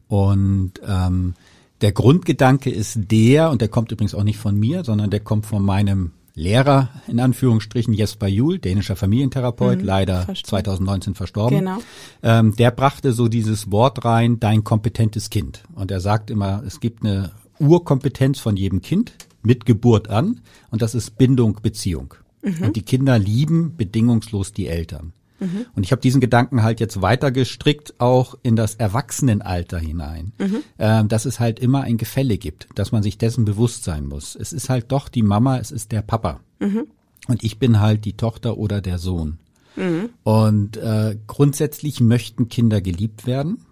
Und 0.09 0.73
ähm, 0.87 1.35
der 1.81 1.93
Grundgedanke 1.93 2.71
ist 2.71 2.99
der, 3.11 3.51
und 3.51 3.61
der 3.61 3.69
kommt 3.69 3.93
übrigens 3.93 4.15
auch 4.15 4.25
nicht 4.25 4.39
von 4.39 4.59
mir, 4.59 4.85
sondern 4.85 5.11
der 5.11 5.21
kommt 5.21 5.47
von 5.47 5.65
meinem 5.65 6.13
Lehrer, 6.41 6.89
in 7.07 7.21
Anführungsstrichen, 7.21 7.93
Jesper 7.93 8.27
Juhl, 8.27 8.59
dänischer 8.59 8.97
Familientherapeut, 8.97 9.81
mhm, 9.81 9.85
leider 9.85 10.23
verstehe. 10.23 10.49
2019 10.49 11.15
verstorben. 11.15 11.59
Genau. 11.59 11.79
Ähm, 12.23 12.57
der 12.57 12.71
brachte 12.71 13.13
so 13.13 13.29
dieses 13.29 13.71
Wort 13.71 14.05
rein, 14.05 14.41
dein 14.41 14.65
kompetentes 14.65 15.29
Kind. 15.29 15.63
Und 15.75 15.91
er 15.91 16.01
sagt 16.01 16.31
immer, 16.31 16.63
es 16.67 16.81
gibt 16.81 17.05
eine 17.05 17.33
Urkompetenz 17.59 18.41
von 18.41 18.57
jedem 18.57 18.81
Kind 18.81 19.13
mit 19.43 19.67
Geburt 19.67 20.09
an, 20.09 20.41
und 20.71 20.83
das 20.83 20.95
ist 20.95 21.19
Bindung, 21.19 21.59
Beziehung. 21.63 22.15
Mhm. 22.43 22.63
Und 22.63 22.77
die 22.77 22.83
Kinder 22.83 23.19
lieben 23.19 23.77
bedingungslos 23.77 24.53
die 24.53 24.67
Eltern. 24.67 25.13
Mhm. 25.41 25.67
Und 25.75 25.85
ich 25.85 25.93
habe 25.93 26.03
diesen 26.03 26.21
Gedanken 26.21 26.63
halt 26.63 26.81
jetzt 26.81 27.03
weiter 27.03 27.31
gestrickt, 27.31 27.95
auch 27.99 28.37
in 28.43 28.57
das 28.57 28.77
Erwachsenenalter 28.77 29.79
hinein, 29.79 30.33
mhm. 30.39 30.63
äh, 30.79 31.05
dass 31.05 31.25
es 31.25 31.41
halt 31.41 31.59
immer 31.59 31.83
ein 31.83 31.97
Gefälle 31.97 32.39
gibt, 32.39 32.69
dass 32.75 32.93
man 32.93 33.03
sich 33.03 33.19
dessen 33.19 33.45
bewusst 33.45 33.85
sein 33.85 34.07
muss. 34.07 34.37
Es 34.37 34.53
ist 34.53 34.69
halt 34.69 34.93
doch 34.93 35.09
die 35.09 35.23
Mama, 35.23 35.59
es 35.59 35.71
ist 35.71 35.93
der 35.93 36.03
Papa. 36.03 36.41
Mhm. 36.61 36.87
Und 37.27 37.43
ich 37.43 37.59
bin 37.59 37.81
halt 37.81 38.05
die 38.05 38.17
Tochter 38.17 38.59
oder 38.59 38.81
der 38.81 38.99
Sohn. 38.99 39.39
Mhm. 39.77 40.11
Und 40.23 40.77
äh, 40.77 41.17
grundsätzlich 41.27 42.01
möchten 42.01 42.49
Kinder 42.49 42.81
geliebt 42.81 43.27
werden. 43.27 43.65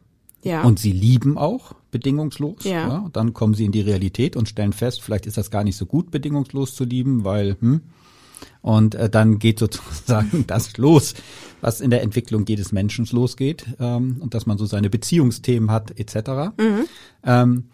Ja. 0.43 0.63
Und 0.63 0.79
sie 0.79 0.93
lieben 0.93 1.37
auch 1.37 1.75
bedingungslos. 1.91 2.65
Ja. 2.65 2.89
ja. 2.89 3.11
Dann 3.13 3.35
kommen 3.35 3.55
sie 3.55 3.65
in 3.65 3.73
die 3.73 3.81
Realität 3.81 4.37
und 4.37 4.49
stellen 4.49 4.73
fest, 4.73 5.03
vielleicht 5.03 5.27
ist 5.27 5.37
das 5.37 5.51
gar 5.51 5.65
nicht 5.65 5.77
so 5.77 5.87
gut, 5.87 6.11
bedingungslos 6.11 6.75
zu 6.75 6.85
lieben, 6.85 7.25
weil 7.25 7.57
hm, 7.61 7.81
und 8.63 8.95
äh, 8.95 9.09
dann 9.09 9.39
geht 9.39 9.59
sozusagen 9.59 10.45
das 10.47 10.77
los, 10.77 11.15
was 11.61 11.81
in 11.81 11.91
der 11.91 12.03
Entwicklung 12.03 12.45
jedes 12.47 12.73
Menschen 12.73 13.07
losgeht 13.07 13.67
ähm, 13.81 14.17
und 14.21 14.35
dass 14.35 14.47
man 14.47 14.59
so 14.59 14.67
seine 14.67 14.91
Beziehungsthemen 14.91 15.71
hat 15.71 15.99
etc. 15.99 16.57
Mhm. 16.59 16.85
Ähm, 17.25 17.65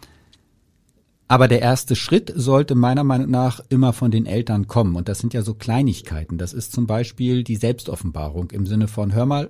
aber 1.27 1.47
der 1.47 1.61
erste 1.61 1.95
Schritt 1.95 2.31
sollte 2.35 2.75
meiner 2.75 3.03
Meinung 3.03 3.31
nach 3.31 3.59
immer 3.69 3.93
von 3.93 4.11
den 4.11 4.27
Eltern 4.27 4.67
kommen. 4.67 4.95
Und 4.95 5.09
das 5.09 5.19
sind 5.19 5.33
ja 5.33 5.41
so 5.41 5.55
Kleinigkeiten. 5.55 6.37
Das 6.37 6.53
ist 6.53 6.71
zum 6.71 6.85
Beispiel 6.85 7.43
die 7.43 7.55
Selbstoffenbarung 7.55 8.51
im 8.51 8.67
Sinne 8.67 8.87
von, 8.87 9.13
hör 9.13 9.25
mal, 9.25 9.49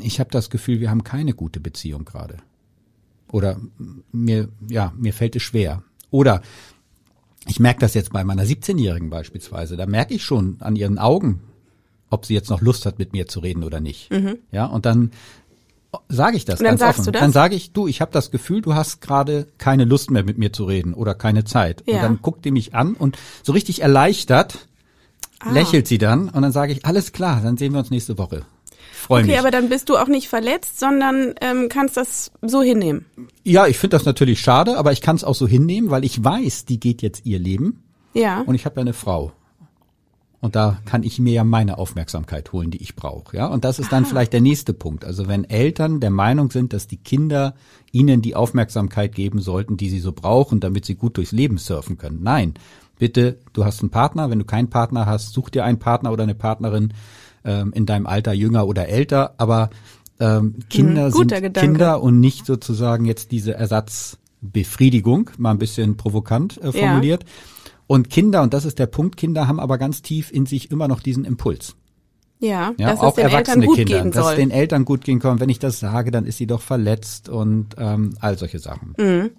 ich 0.00 0.20
habe 0.20 0.30
das 0.30 0.48
Gefühl, 0.48 0.80
wir 0.80 0.90
haben 0.90 1.04
keine 1.04 1.34
gute 1.34 1.60
Beziehung 1.60 2.04
gerade. 2.04 2.38
Oder 3.30 3.60
mir, 4.10 4.48
ja, 4.68 4.92
mir 4.96 5.12
fällt 5.12 5.36
es 5.36 5.42
schwer. 5.42 5.82
Oder 6.10 6.40
ich 7.46 7.60
merke 7.60 7.80
das 7.80 7.94
jetzt 7.94 8.12
bei 8.12 8.24
meiner 8.24 8.44
17-Jährigen 8.44 9.10
beispielsweise. 9.10 9.76
Da 9.76 9.86
merke 9.86 10.14
ich 10.14 10.24
schon 10.24 10.56
an 10.60 10.76
ihren 10.76 10.98
Augen, 10.98 11.40
ob 12.10 12.26
sie 12.26 12.34
jetzt 12.34 12.50
noch 12.50 12.60
Lust 12.60 12.86
hat, 12.86 12.98
mit 12.98 13.12
mir 13.12 13.26
zu 13.26 13.40
reden 13.40 13.64
oder 13.64 13.80
nicht. 13.80 14.10
Mhm. 14.10 14.38
Ja, 14.52 14.66
und 14.66 14.86
dann 14.86 15.10
sage 16.08 16.36
ich 16.36 16.44
das 16.44 16.60
und 16.60 16.64
dann 16.64 16.72
ganz 16.72 16.80
sagst 16.80 17.00
offen. 17.00 17.06
Du 17.06 17.12
das? 17.12 17.20
Dann 17.20 17.32
sage 17.32 17.54
ich, 17.54 17.72
du, 17.72 17.86
ich 17.86 18.00
habe 18.00 18.12
das 18.12 18.30
Gefühl, 18.30 18.62
du 18.62 18.74
hast 18.74 19.00
gerade 19.00 19.46
keine 19.58 19.84
Lust 19.84 20.10
mehr 20.10 20.24
mit 20.24 20.38
mir 20.38 20.52
zu 20.52 20.64
reden 20.64 20.94
oder 20.94 21.14
keine 21.14 21.44
Zeit. 21.44 21.82
Ja. 21.86 21.96
Und 21.96 22.02
dann 22.02 22.18
guckt 22.22 22.44
die 22.44 22.50
mich 22.50 22.74
an 22.74 22.94
und 22.94 23.16
so 23.42 23.52
richtig 23.52 23.82
erleichtert 23.82 24.68
ah. 25.40 25.50
lächelt 25.50 25.86
sie 25.86 25.98
dann 25.98 26.28
und 26.28 26.42
dann 26.42 26.52
sage 26.52 26.72
ich, 26.72 26.84
alles 26.84 27.12
klar, 27.12 27.40
dann 27.42 27.56
sehen 27.56 27.72
wir 27.72 27.78
uns 27.78 27.90
nächste 27.90 28.18
Woche 28.18 28.44
freue 29.06 29.22
okay, 29.22 29.32
mich. 29.32 29.38
aber 29.38 29.50
dann 29.50 29.68
bist 29.68 29.88
du 29.88 29.96
auch 29.96 30.08
nicht 30.08 30.28
verletzt, 30.28 30.78
sondern 30.78 31.34
ähm, 31.40 31.68
kannst 31.68 31.96
das 31.96 32.32
so 32.42 32.62
hinnehmen. 32.62 33.06
Ja, 33.44 33.66
ich 33.66 33.78
finde 33.78 33.96
das 33.96 34.04
natürlich 34.04 34.40
schade, 34.40 34.76
aber 34.76 34.92
ich 34.92 35.00
kann 35.00 35.16
es 35.16 35.24
auch 35.24 35.34
so 35.34 35.46
hinnehmen, 35.46 35.90
weil 35.90 36.04
ich 36.04 36.22
weiß, 36.22 36.64
die 36.64 36.80
geht 36.80 37.02
jetzt 37.02 37.24
ihr 37.24 37.38
Leben. 37.38 37.82
Ja. 38.14 38.40
Und 38.40 38.54
ich 38.54 38.64
habe 38.64 38.76
ja 38.76 38.80
eine 38.82 38.92
Frau. 38.92 39.32
Und 40.40 40.54
da 40.54 40.78
kann 40.84 41.02
ich 41.02 41.18
mir 41.18 41.32
ja 41.32 41.44
meine 41.44 41.78
Aufmerksamkeit 41.78 42.52
holen, 42.52 42.70
die 42.70 42.82
ich 42.82 42.94
brauche. 42.94 43.36
Ja, 43.36 43.46
und 43.46 43.64
das 43.64 43.78
ist 43.78 43.90
dann 43.90 44.04
Aha. 44.04 44.10
vielleicht 44.10 44.32
der 44.32 44.40
nächste 44.40 44.74
Punkt. 44.74 45.04
Also 45.04 45.28
wenn 45.28 45.44
Eltern 45.44 45.98
der 46.00 46.10
Meinung 46.10 46.50
sind, 46.50 46.72
dass 46.72 46.86
die 46.86 46.98
Kinder 46.98 47.54
ihnen 47.90 48.22
die 48.22 48.34
Aufmerksamkeit 48.34 49.14
geben 49.14 49.40
sollten, 49.40 49.76
die 49.76 49.88
sie 49.88 49.98
so 49.98 50.12
brauchen, 50.12 50.60
damit 50.60 50.84
sie 50.84 50.94
gut 50.94 51.16
durchs 51.16 51.32
Leben 51.32 51.58
surfen 51.58 51.96
können. 51.96 52.22
Nein, 52.22 52.54
bitte, 52.98 53.38
du 53.54 53.64
hast 53.64 53.80
einen 53.80 53.90
Partner. 53.90 54.30
Wenn 54.30 54.38
du 54.38 54.44
keinen 54.44 54.70
Partner 54.70 55.06
hast, 55.06 55.32
such 55.32 55.50
dir 55.50 55.64
einen 55.64 55.78
Partner 55.78 56.12
oder 56.12 56.22
eine 56.22 56.34
Partnerin, 56.34 56.92
ähm, 57.46 57.72
in 57.72 57.86
deinem 57.86 58.06
Alter 58.06 58.32
jünger 58.32 58.66
oder 58.66 58.88
älter, 58.88 59.34
aber 59.38 59.70
ähm, 60.20 60.56
Kinder 60.68 61.06
mhm, 61.06 61.12
sind 61.12 61.32
Gedanke. 61.32 61.60
Kinder 61.60 62.02
und 62.02 62.20
nicht 62.20 62.46
sozusagen 62.46 63.04
jetzt 63.04 63.32
diese 63.32 63.54
Ersatzbefriedigung, 63.54 65.30
mal 65.38 65.52
ein 65.52 65.58
bisschen 65.58 65.96
provokant 65.96 66.58
äh, 66.62 66.72
formuliert. 66.72 67.24
Ja. 67.24 67.28
Und 67.86 68.10
Kinder, 68.10 68.42
und 68.42 68.52
das 68.52 68.64
ist 68.64 68.78
der 68.78 68.86
Punkt, 68.86 69.16
Kinder 69.16 69.46
haben 69.46 69.60
aber 69.60 69.78
ganz 69.78 70.02
tief 70.02 70.32
in 70.32 70.46
sich 70.46 70.70
immer 70.70 70.88
noch 70.88 71.00
diesen 71.00 71.24
Impuls. 71.24 71.76
Ja, 72.38 72.74
ja 72.76 72.90
dass 72.90 73.00
auch 73.00 73.10
es 73.10 73.14
den 73.14 73.24
erwachsene 73.26 73.64
Eltern 73.64 73.66
gut 73.66 73.76
Kinder, 73.76 74.02
gehen 74.02 74.12
soll. 74.12 74.22
dass 74.22 74.30
es 74.32 74.36
den 74.36 74.50
Eltern 74.50 74.84
gut 74.84 75.04
gehen 75.04 75.20
kann. 75.20 75.40
Wenn 75.40 75.48
ich 75.48 75.58
das 75.58 75.80
sage, 75.80 76.10
dann 76.10 76.26
ist 76.26 76.38
sie 76.38 76.46
doch 76.46 76.60
verletzt 76.60 77.28
und 77.28 77.68
ähm, 77.78 78.14
all 78.20 78.36
solche 78.36 78.58
Sachen. 78.58 78.94
Mhm. 78.98 79.30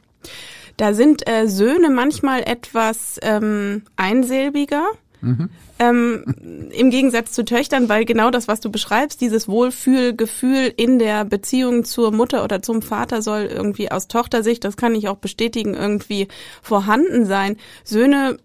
Da 0.77 0.93
sind 0.93 1.27
äh, 1.27 1.47
Söhne 1.47 1.89
manchmal 1.89 2.41
etwas 2.43 3.19
ähm, 3.21 3.83
einsilbiger. 3.95 4.85
Mhm. 5.21 5.49
Ähm, 5.79 6.69
Im 6.71 6.89
Gegensatz 6.89 7.31
zu 7.31 7.45
Töchtern, 7.45 7.89
weil 7.89 8.05
genau 8.05 8.29
das, 8.29 8.47
was 8.47 8.59
du 8.59 8.71
beschreibst, 8.71 9.21
dieses 9.21 9.47
Wohlfühlgefühl 9.47 10.73
in 10.75 10.99
der 10.99 11.25
Beziehung 11.25 11.83
zur 11.85 12.11
Mutter 12.11 12.43
oder 12.43 12.61
zum 12.61 12.81
Vater 12.81 13.21
soll 13.21 13.43
irgendwie 13.43 13.91
aus 13.91 14.07
Tochtersicht, 14.07 14.63
das 14.63 14.77
kann 14.77 14.95
ich 14.95 15.07
auch 15.07 15.17
bestätigen, 15.17 15.73
irgendwie 15.73 16.27
vorhanden 16.61 17.25
sein. 17.25 17.57
Söhne 17.83 18.37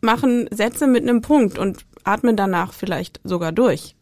machen 0.00 0.48
Sätze 0.50 0.86
mit 0.86 1.02
einem 1.02 1.20
Punkt 1.22 1.58
und 1.58 1.84
atmen 2.04 2.36
danach 2.36 2.72
vielleicht 2.72 3.20
sogar 3.24 3.52
durch. 3.52 3.94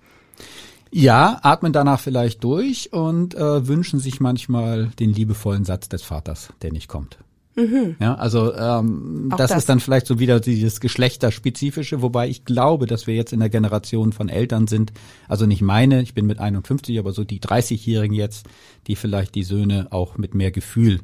Ja, 0.90 1.38
atmen 1.42 1.72
danach 1.72 2.00
vielleicht 2.00 2.42
durch 2.44 2.92
und 2.92 3.34
äh, 3.34 3.66
wünschen 3.66 4.00
sich 4.00 4.20
manchmal 4.20 4.86
den 4.98 5.12
liebevollen 5.12 5.64
Satz 5.64 5.88
des 5.88 6.02
Vaters, 6.02 6.48
der 6.62 6.72
nicht 6.72 6.88
kommt. 6.88 7.18
Mhm. 7.58 7.96
Ja, 7.98 8.14
also 8.14 8.54
ähm, 8.54 9.28
das, 9.36 9.50
das, 9.50 9.58
ist 9.58 9.68
dann 9.68 9.80
vielleicht 9.80 10.06
so 10.06 10.20
wieder 10.20 10.38
dieses 10.38 10.80
Geschlechterspezifische, 10.80 12.02
wobei 12.02 12.28
ich 12.28 12.44
glaube, 12.44 12.86
dass 12.86 13.08
wir 13.08 13.16
jetzt 13.16 13.32
in 13.32 13.40
der 13.40 13.48
Generation 13.48 14.12
von 14.12 14.28
Eltern 14.28 14.68
sind, 14.68 14.92
also 15.26 15.44
nicht 15.44 15.60
meine, 15.60 16.00
ich 16.02 16.14
bin 16.14 16.26
mit 16.26 16.38
51, 16.38 16.98
aber 17.00 17.12
so 17.12 17.24
die 17.24 17.40
30-Jährigen 17.40 18.14
jetzt, 18.14 18.46
die 18.86 18.94
vielleicht 18.94 19.34
die 19.34 19.42
Söhne 19.42 19.88
auch 19.90 20.18
mit 20.18 20.34
mehr 20.34 20.52
Gefühl 20.52 21.00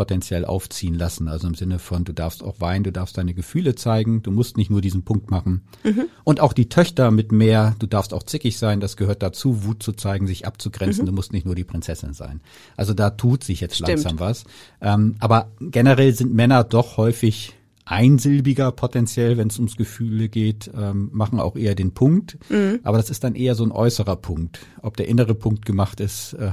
potenziell 0.00 0.46
aufziehen 0.46 0.94
lassen. 0.94 1.28
Also 1.28 1.46
im 1.46 1.54
Sinne 1.54 1.78
von, 1.78 2.04
du 2.04 2.14
darfst 2.14 2.42
auch 2.42 2.58
weinen, 2.58 2.84
du 2.84 2.90
darfst 2.90 3.18
deine 3.18 3.34
Gefühle 3.34 3.74
zeigen, 3.74 4.22
du 4.22 4.30
musst 4.30 4.56
nicht 4.56 4.70
nur 4.70 4.80
diesen 4.80 5.02
Punkt 5.02 5.30
machen. 5.30 5.60
Mhm. 5.84 6.06
Und 6.24 6.40
auch 6.40 6.54
die 6.54 6.70
Töchter 6.70 7.10
mit 7.10 7.32
mehr, 7.32 7.76
du 7.80 7.86
darfst 7.86 8.14
auch 8.14 8.22
zickig 8.22 8.56
sein, 8.56 8.80
das 8.80 8.96
gehört 8.96 9.22
dazu, 9.22 9.62
Wut 9.64 9.82
zu 9.82 9.92
zeigen, 9.92 10.26
sich 10.26 10.46
abzugrenzen, 10.46 11.02
mhm. 11.02 11.08
du 11.08 11.12
musst 11.12 11.34
nicht 11.34 11.44
nur 11.44 11.54
die 11.54 11.64
Prinzessin 11.64 12.14
sein. 12.14 12.40
Also 12.78 12.94
da 12.94 13.10
tut 13.10 13.44
sich 13.44 13.60
jetzt 13.60 13.74
Stimmt. 13.74 13.88
langsam 13.90 14.20
was. 14.20 14.44
Ähm, 14.80 15.16
aber 15.18 15.50
generell 15.60 16.14
sind 16.14 16.32
Männer 16.32 16.64
doch 16.64 16.96
häufig 16.96 17.52
einsilbiger 17.84 18.72
potenziell, 18.72 19.36
wenn 19.36 19.48
es 19.48 19.58
ums 19.58 19.76
Gefühle 19.76 20.30
geht, 20.30 20.70
ähm, 20.74 21.10
machen 21.12 21.38
auch 21.40 21.56
eher 21.56 21.74
den 21.74 21.92
Punkt. 21.92 22.38
Mhm. 22.48 22.80
Aber 22.84 22.96
das 22.96 23.10
ist 23.10 23.22
dann 23.22 23.34
eher 23.34 23.54
so 23.54 23.64
ein 23.64 23.70
äußerer 23.70 24.16
Punkt. 24.16 24.60
Ob 24.80 24.96
der 24.96 25.08
innere 25.08 25.34
Punkt 25.34 25.66
gemacht 25.66 26.00
ist, 26.00 26.32
äh, 26.32 26.52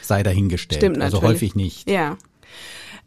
sei 0.00 0.22
dahingestellt. 0.22 0.80
Stimmt, 0.80 1.02
also 1.02 1.20
häufig 1.22 1.54
nicht. 1.54 1.90
Ja. 1.90 2.16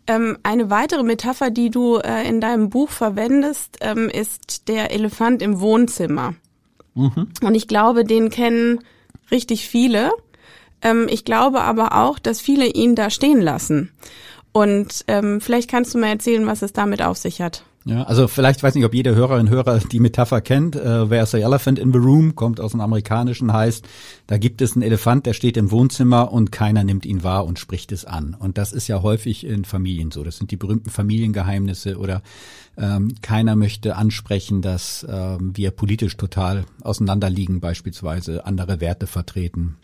Ähm, 0.06 0.38
eine 0.44 0.70
weitere 0.70 1.04
Metapher, 1.04 1.50
die 1.50 1.70
du 1.70 1.98
äh, 1.98 2.28
in 2.28 2.42
deinem 2.42 2.70
Buch 2.70 2.90
verwendest, 2.90 3.78
ähm, 3.82 4.10
ist 4.10 4.68
der 4.68 4.92
Elefant 4.92 5.42
im 5.42 5.60
Wohnzimmer. 5.60 6.36
Mhm. 6.94 7.30
Und 7.42 7.56
ich 7.56 7.68
glaube, 7.68 8.04
den 8.04 8.30
kennen 8.30 8.80
richtig 9.32 9.68
viele. 9.68 10.12
Ähm, 10.82 11.08
ich 11.10 11.26
glaube 11.26 11.62
aber 11.62 11.96
auch, 11.96 12.20
dass 12.20 12.42
viele 12.42 12.68
ihn 12.68 12.96
da 12.96 13.10
stehen 13.10 13.42
lassen. 13.42 13.92
Und 14.52 15.06
ähm, 15.08 15.42
vielleicht 15.42 15.70
kannst 15.70 15.94
du 15.94 15.98
mal 15.98 16.08
erzählen, 16.08 16.46
was 16.46 16.62
es 16.62 16.74
damit 16.74 17.02
auf 17.02 17.18
sich 17.18 17.42
hat. 17.42 17.64
Ja, 17.86 18.04
also 18.04 18.30
vielleicht 18.30 18.64
weiß 18.64 18.76
nicht, 18.76 18.86
ob 18.86 18.94
jede 18.94 19.14
Hörerin 19.14 19.50
Hörer 19.50 19.80
die 19.80 20.00
Metapher 20.00 20.40
kennt. 20.40 20.76
Äh, 20.76 21.06
There's 21.08 21.32
the 21.32 21.42
elephant 21.42 21.78
in 21.78 21.92
the 21.92 22.00
room 22.00 22.34
kommt 22.34 22.62
aus 22.62 22.72
dem 22.72 22.80
Amerikanischen, 22.80 23.52
heißt, 23.52 23.86
da 24.28 24.38
gibt 24.38 24.62
es 24.62 24.74
einen 24.74 24.84
Elefant, 24.84 25.26
der 25.26 25.34
steht 25.34 25.58
im 25.58 25.70
Wohnzimmer 25.70 26.32
und 26.32 26.54
keiner 26.54 26.86
nimmt 26.86 27.06
ihn 27.06 27.24
wahr 27.24 27.46
und 27.46 27.60
spricht 27.60 27.92
es 27.92 28.06
an. 28.06 28.36
Und 28.40 28.58
das 28.58 28.72
ist 28.72 28.88
ja 28.88 29.02
häufig 29.02 29.46
in 29.46 29.66
Familien 29.66 30.12
so. 30.12 30.24
Das 30.24 30.38
sind 30.38 30.52
die 30.52 30.58
berühmten 30.58 30.90
Familiengeheimnisse 30.90 31.98
oder 31.98 32.22
ähm, 32.78 33.16
keiner 33.22 33.58
möchte 33.58 33.98
ansprechen, 33.98 34.62
dass 34.62 35.06
ähm, 35.10 35.52
wir 35.56 35.72
politisch 35.72 36.16
total 36.16 36.64
auseinanderliegen, 36.82 37.60
beispielsweise 37.60 38.46
andere 38.46 38.80
Werte 38.80 39.08
vertreten 39.08 39.76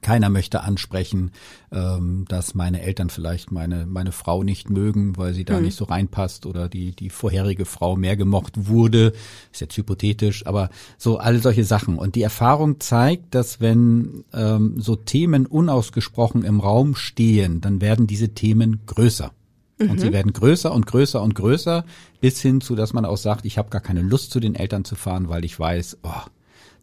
Keiner 0.00 0.30
möchte 0.30 0.62
ansprechen, 0.62 1.32
ähm, 1.72 2.24
dass 2.28 2.54
meine 2.54 2.82
Eltern 2.82 3.10
vielleicht 3.10 3.50
meine 3.52 3.86
meine 3.86 4.12
Frau 4.12 4.42
nicht 4.42 4.70
mögen, 4.70 5.16
weil 5.16 5.34
sie 5.34 5.44
da 5.44 5.56
hm. 5.56 5.64
nicht 5.64 5.76
so 5.76 5.84
reinpasst 5.84 6.46
oder 6.46 6.68
die 6.68 6.94
die 6.94 7.10
vorherige 7.10 7.64
Frau 7.64 7.96
mehr 7.96 8.16
gemocht 8.16 8.68
wurde. 8.68 9.12
Ist 9.52 9.60
jetzt 9.60 9.76
hypothetisch, 9.76 10.46
aber 10.46 10.70
so 10.96 11.18
all 11.18 11.40
solche 11.40 11.64
Sachen. 11.64 11.98
Und 11.98 12.14
die 12.14 12.22
Erfahrung 12.22 12.80
zeigt, 12.80 13.34
dass 13.34 13.60
wenn 13.60 14.24
ähm, 14.32 14.80
so 14.80 14.96
Themen 14.96 15.46
unausgesprochen 15.46 16.44
im 16.44 16.60
Raum 16.60 16.94
stehen, 16.94 17.60
dann 17.60 17.80
werden 17.80 18.06
diese 18.06 18.30
Themen 18.30 18.80
größer. 18.86 19.32
Und 19.78 19.92
mhm. 19.92 19.98
sie 19.98 20.12
werden 20.12 20.32
größer 20.32 20.72
und 20.72 20.86
größer 20.86 21.22
und 21.22 21.34
größer, 21.34 21.84
bis 22.20 22.40
hin 22.40 22.60
zu, 22.60 22.74
dass 22.74 22.92
man 22.92 23.04
auch 23.04 23.16
sagt, 23.16 23.44
ich 23.44 23.58
habe 23.58 23.70
gar 23.70 23.80
keine 23.80 24.02
Lust 24.02 24.32
zu 24.32 24.40
den 24.40 24.54
Eltern 24.54 24.84
zu 24.84 24.96
fahren, 24.96 25.28
weil 25.28 25.44
ich 25.44 25.58
weiß, 25.58 25.98
oh, 26.02 26.28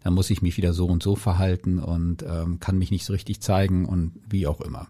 dann 0.06 0.14
muss 0.14 0.30
ich 0.30 0.44
mich 0.44 0.56
wieder 0.56 0.72
so 0.72 0.86
und 0.86 1.02
so 1.02 1.16
verhalten 1.16 1.80
und 1.80 2.24
ähm, 2.30 2.60
kann 2.60 2.78
mich 2.78 2.92
nicht 2.92 3.06
so 3.06 3.14
richtig 3.14 3.42
zeigen 3.42 3.86
und 3.86 4.12
wie 4.30 4.46
auch 4.46 4.62
immer. 4.62 4.88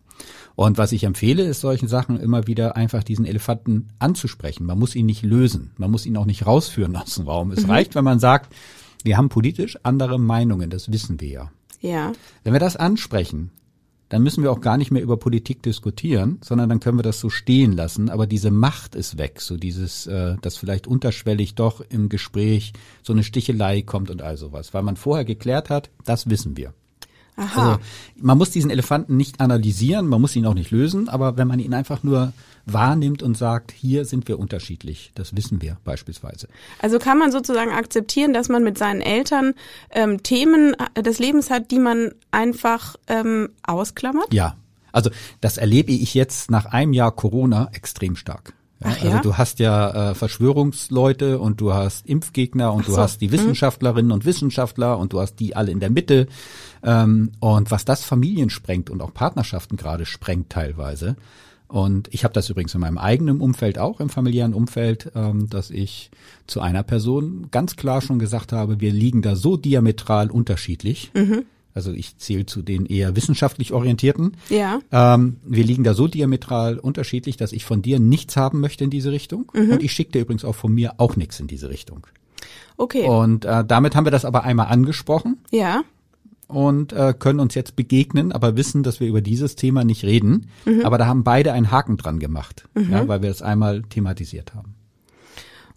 Und 0.56 0.78
was 0.78 0.92
ich 0.92 1.06
empfehle, 1.06 1.44
ist 1.44 1.62
solchen 1.62 1.88
Sachen 1.88 2.20
immer 2.20 2.48
wieder 2.48 2.76
einfach 2.76 3.02
diesen 3.02 3.24
Elefanten 3.24 3.88
anzusprechen. 3.98 4.66
Man 4.66 4.78
muss 4.78 4.94
ihn 4.94 5.06
nicht 5.06 5.24
lösen, 5.24 5.72
man 5.78 5.90
muss 5.90 6.06
ihn 6.06 6.18
auch 6.18 6.26
nicht 6.26 6.46
rausführen 6.46 6.98
aus 6.98 7.16
dem 7.16 7.30
Raum. 7.30 7.52
Es 7.52 7.64
mhm. 7.64 7.70
reicht, 7.70 7.96
wenn 7.96 8.04
man 8.04 8.20
sagt, 8.20 8.54
wir 9.06 9.16
haben 9.16 9.30
politisch 9.30 9.80
andere 9.84 10.20
Meinungen, 10.20 10.70
das 10.70 10.92
wissen 10.92 11.22
wir 11.22 11.30
ja. 11.30 11.52
Ja. 11.80 12.12
Wenn 12.44 12.52
wir 12.52 12.60
das 12.60 12.76
ansprechen, 12.76 13.52
dann 14.10 14.24
müssen 14.24 14.44
wir 14.44 14.52
auch 14.52 14.62
gar 14.62 14.78
nicht 14.78 14.92
mehr 14.92 15.02
über 15.02 15.18
Politik 15.18 15.64
diskutieren, 15.64 16.40
sondern 16.44 16.70
dann 16.70 16.80
können 16.80 16.98
wir 17.00 17.04
das 17.04 17.20
so 17.20 17.30
stehen 17.30 17.72
lassen. 17.72 18.10
Aber 18.10 18.28
diese 18.28 18.52
Macht 18.52 18.96
ist 18.96 19.18
weg, 19.18 19.42
so 19.42 19.58
dieses, 19.58 20.08
äh, 20.08 20.36
dass 20.42 20.58
vielleicht 20.58 20.88
unterschwellig 20.88 21.56
doch 21.56 21.82
im 21.82 22.10
Gespräch 22.10 22.74
so 23.02 23.14
eine 23.14 23.24
Stichelei 23.24 23.82
kommt 23.82 24.10
und 24.10 24.22
all 24.22 24.38
sowas. 24.38 24.74
Weil 24.74 24.84
man 24.84 24.96
vorher 24.96 25.26
geklärt 25.26 25.70
hat, 25.70 25.90
das 26.04 26.30
wissen 26.30 26.56
wir. 26.58 26.74
Aha. 27.38 27.74
Also 27.74 27.84
man 28.18 28.38
muss 28.38 28.52
diesen 28.52 28.72
Elefanten 28.72 29.18
nicht 29.18 29.42
analysieren, 29.42 30.08
man 30.08 30.22
muss 30.22 30.36
ihn 30.36 30.46
auch 30.46 30.54
nicht 30.54 30.72
lösen, 30.72 31.10
aber 31.10 31.38
wenn 31.38 31.48
man 31.48 31.60
ihn 31.60 31.74
einfach 31.74 32.04
nur 32.04 32.34
wahrnimmt 32.66 33.22
und 33.22 33.38
sagt, 33.38 33.72
hier 33.72 34.06
sind 34.06 34.28
wir 34.28 34.40
unterschiedlich, 34.40 35.12
das 35.16 35.36
wissen 35.36 35.62
wir 35.62 35.78
beispielsweise. 35.84 36.48
Also 36.82 36.98
kann 36.98 37.18
man 37.18 37.32
sozusagen 37.32 37.72
akzeptieren, 37.72 38.34
dass 38.34 38.50
man 38.50 38.64
mit 38.64 38.78
seinen 38.78 39.02
Eltern 39.02 39.54
ähm, 39.92 40.24
Themen 40.24 40.76
des 40.98 41.20
Lebens 41.20 41.50
hat, 41.50 41.72
die 41.72 41.80
man 41.80 42.12
einfach 42.32 42.96
ähm, 43.08 43.50
ausklammert? 43.64 44.34
Ja, 44.34 44.56
also 44.92 45.10
das 45.42 45.58
erlebe 45.58 45.92
ich 45.92 46.14
jetzt 46.14 46.50
nach 46.50 46.66
einem 46.66 46.94
Jahr 46.94 47.12
Corona 47.12 47.70
extrem 47.74 48.16
stark. 48.16 48.54
Ja, 48.84 48.88
Ach, 48.90 49.04
also 49.04 49.18
du 49.20 49.38
hast 49.38 49.60
ja 49.60 50.12
äh, 50.12 50.16
Verschwörungsleute 50.16 51.40
und 51.40 51.62
du 51.62 51.74
hast 51.74 52.06
Impfgegner 52.08 52.74
und 52.74 52.82
Ach 52.82 52.86
du 52.86 52.92
so. 52.94 52.98
hast 52.98 53.22
die 53.22 53.28
mhm. 53.28 53.34
Wissenschaftlerinnen 53.34 54.12
und 54.12 54.26
Wissenschaftler 54.26 54.98
und 54.98 55.14
du 55.14 55.22
hast 55.22 55.40
die 55.40 55.56
alle 55.56 55.72
in 55.72 55.80
der 55.80 55.90
Mitte. 55.90 56.28
Ähm, 56.84 57.32
und 57.40 57.72
was 57.72 57.86
das 57.86 58.04
Familien 58.04 58.50
sprengt 58.50 58.90
und 58.90 59.02
auch 59.02 59.14
Partnerschaften 59.14 59.78
gerade 59.78 60.06
sprengt 60.06 60.50
teilweise. 60.50 61.16
Und 61.68 62.14
ich 62.14 62.24
habe 62.24 62.34
das 62.34 62.50
übrigens 62.50 62.76
in 62.76 62.82
meinem 62.82 62.98
eigenen 62.98 63.42
Umfeld 63.42 63.80
auch, 63.80 64.00
im 64.00 64.10
familiären 64.10 64.54
Umfeld, 64.54 65.12
ähm, 65.16 65.50
dass 65.50 65.72
ich 65.72 66.12
zu 66.46 66.62
einer 66.62 66.84
Person 66.84 67.48
ganz 67.52 67.76
klar 67.76 68.02
schon 68.02 68.20
gesagt 68.20 68.52
habe, 68.52 68.82
wir 68.82 68.92
liegen 68.92 69.22
da 69.22 69.36
so 69.36 69.58
diametral 69.58 70.30
unterschiedlich. 70.30 71.12
Mhm 71.14 71.46
also 71.76 71.92
ich 71.92 72.18
zähle 72.18 72.46
zu 72.46 72.62
den 72.62 72.86
eher 72.86 73.16
wissenschaftlich 73.18 73.74
orientierten. 73.74 74.38
Ja. 74.50 74.80
Ähm, 74.92 75.38
wir 75.46 75.64
liegen 75.66 75.84
da 75.84 75.94
so 75.94 76.08
diametral 76.08 76.80
unterschiedlich, 76.80 77.36
dass 77.36 77.52
ich 77.52 77.66
von 77.66 77.82
dir 77.82 78.00
nichts 78.00 78.38
haben 78.38 78.62
möchte 78.62 78.86
in 78.86 78.90
diese 78.90 79.12
Richtung. 79.12 79.52
Mhm. 79.54 79.72
Und 79.72 79.84
ich 79.84 79.92
schicke 79.92 80.14
dir 80.14 80.22
übrigens 80.22 80.46
auch 80.46 80.56
von 80.56 80.74
mir 80.74 80.94
auch 80.98 81.18
nichts 81.18 81.40
in 81.40 81.48
diese 81.48 81.70
Richtung. 81.70 82.08
Okay. 82.78 83.06
Und 83.06 83.44
äh, 83.44 83.66
damit 83.66 83.94
haben 83.94 84.06
wir 84.06 84.12
das 84.12 84.24
aber 84.24 84.46
einmal 84.46 84.68
angesprochen. 84.68 85.38
Ja. 85.52 85.84
Und 86.48 86.94
äh, 86.94 87.14
können 87.18 87.42
uns 87.42 87.56
jetzt 87.56 87.76
begegnen, 87.76 88.32
aber 88.32 88.56
wissen, 88.56 88.84
dass 88.84 89.02
wir 89.02 89.08
über 89.08 89.22
dieses 89.22 89.56
Thema 89.56 89.84
nicht 89.84 90.04
reden. 90.06 90.48
Mhm. 90.64 90.86
Aber 90.86 90.98
da 90.98 91.08
haben 91.08 91.26
beide 91.26 91.52
einen 91.52 91.72
Haken 91.72 91.98
dran 91.98 92.20
gemacht, 92.20 92.70
mhm. 92.74 92.92
ja, 92.92 93.08
weil 93.08 93.22
wir 93.22 93.32
es 93.32 93.42
einmal 93.42 93.82
thematisiert 93.82 94.56
haben. 94.56 94.75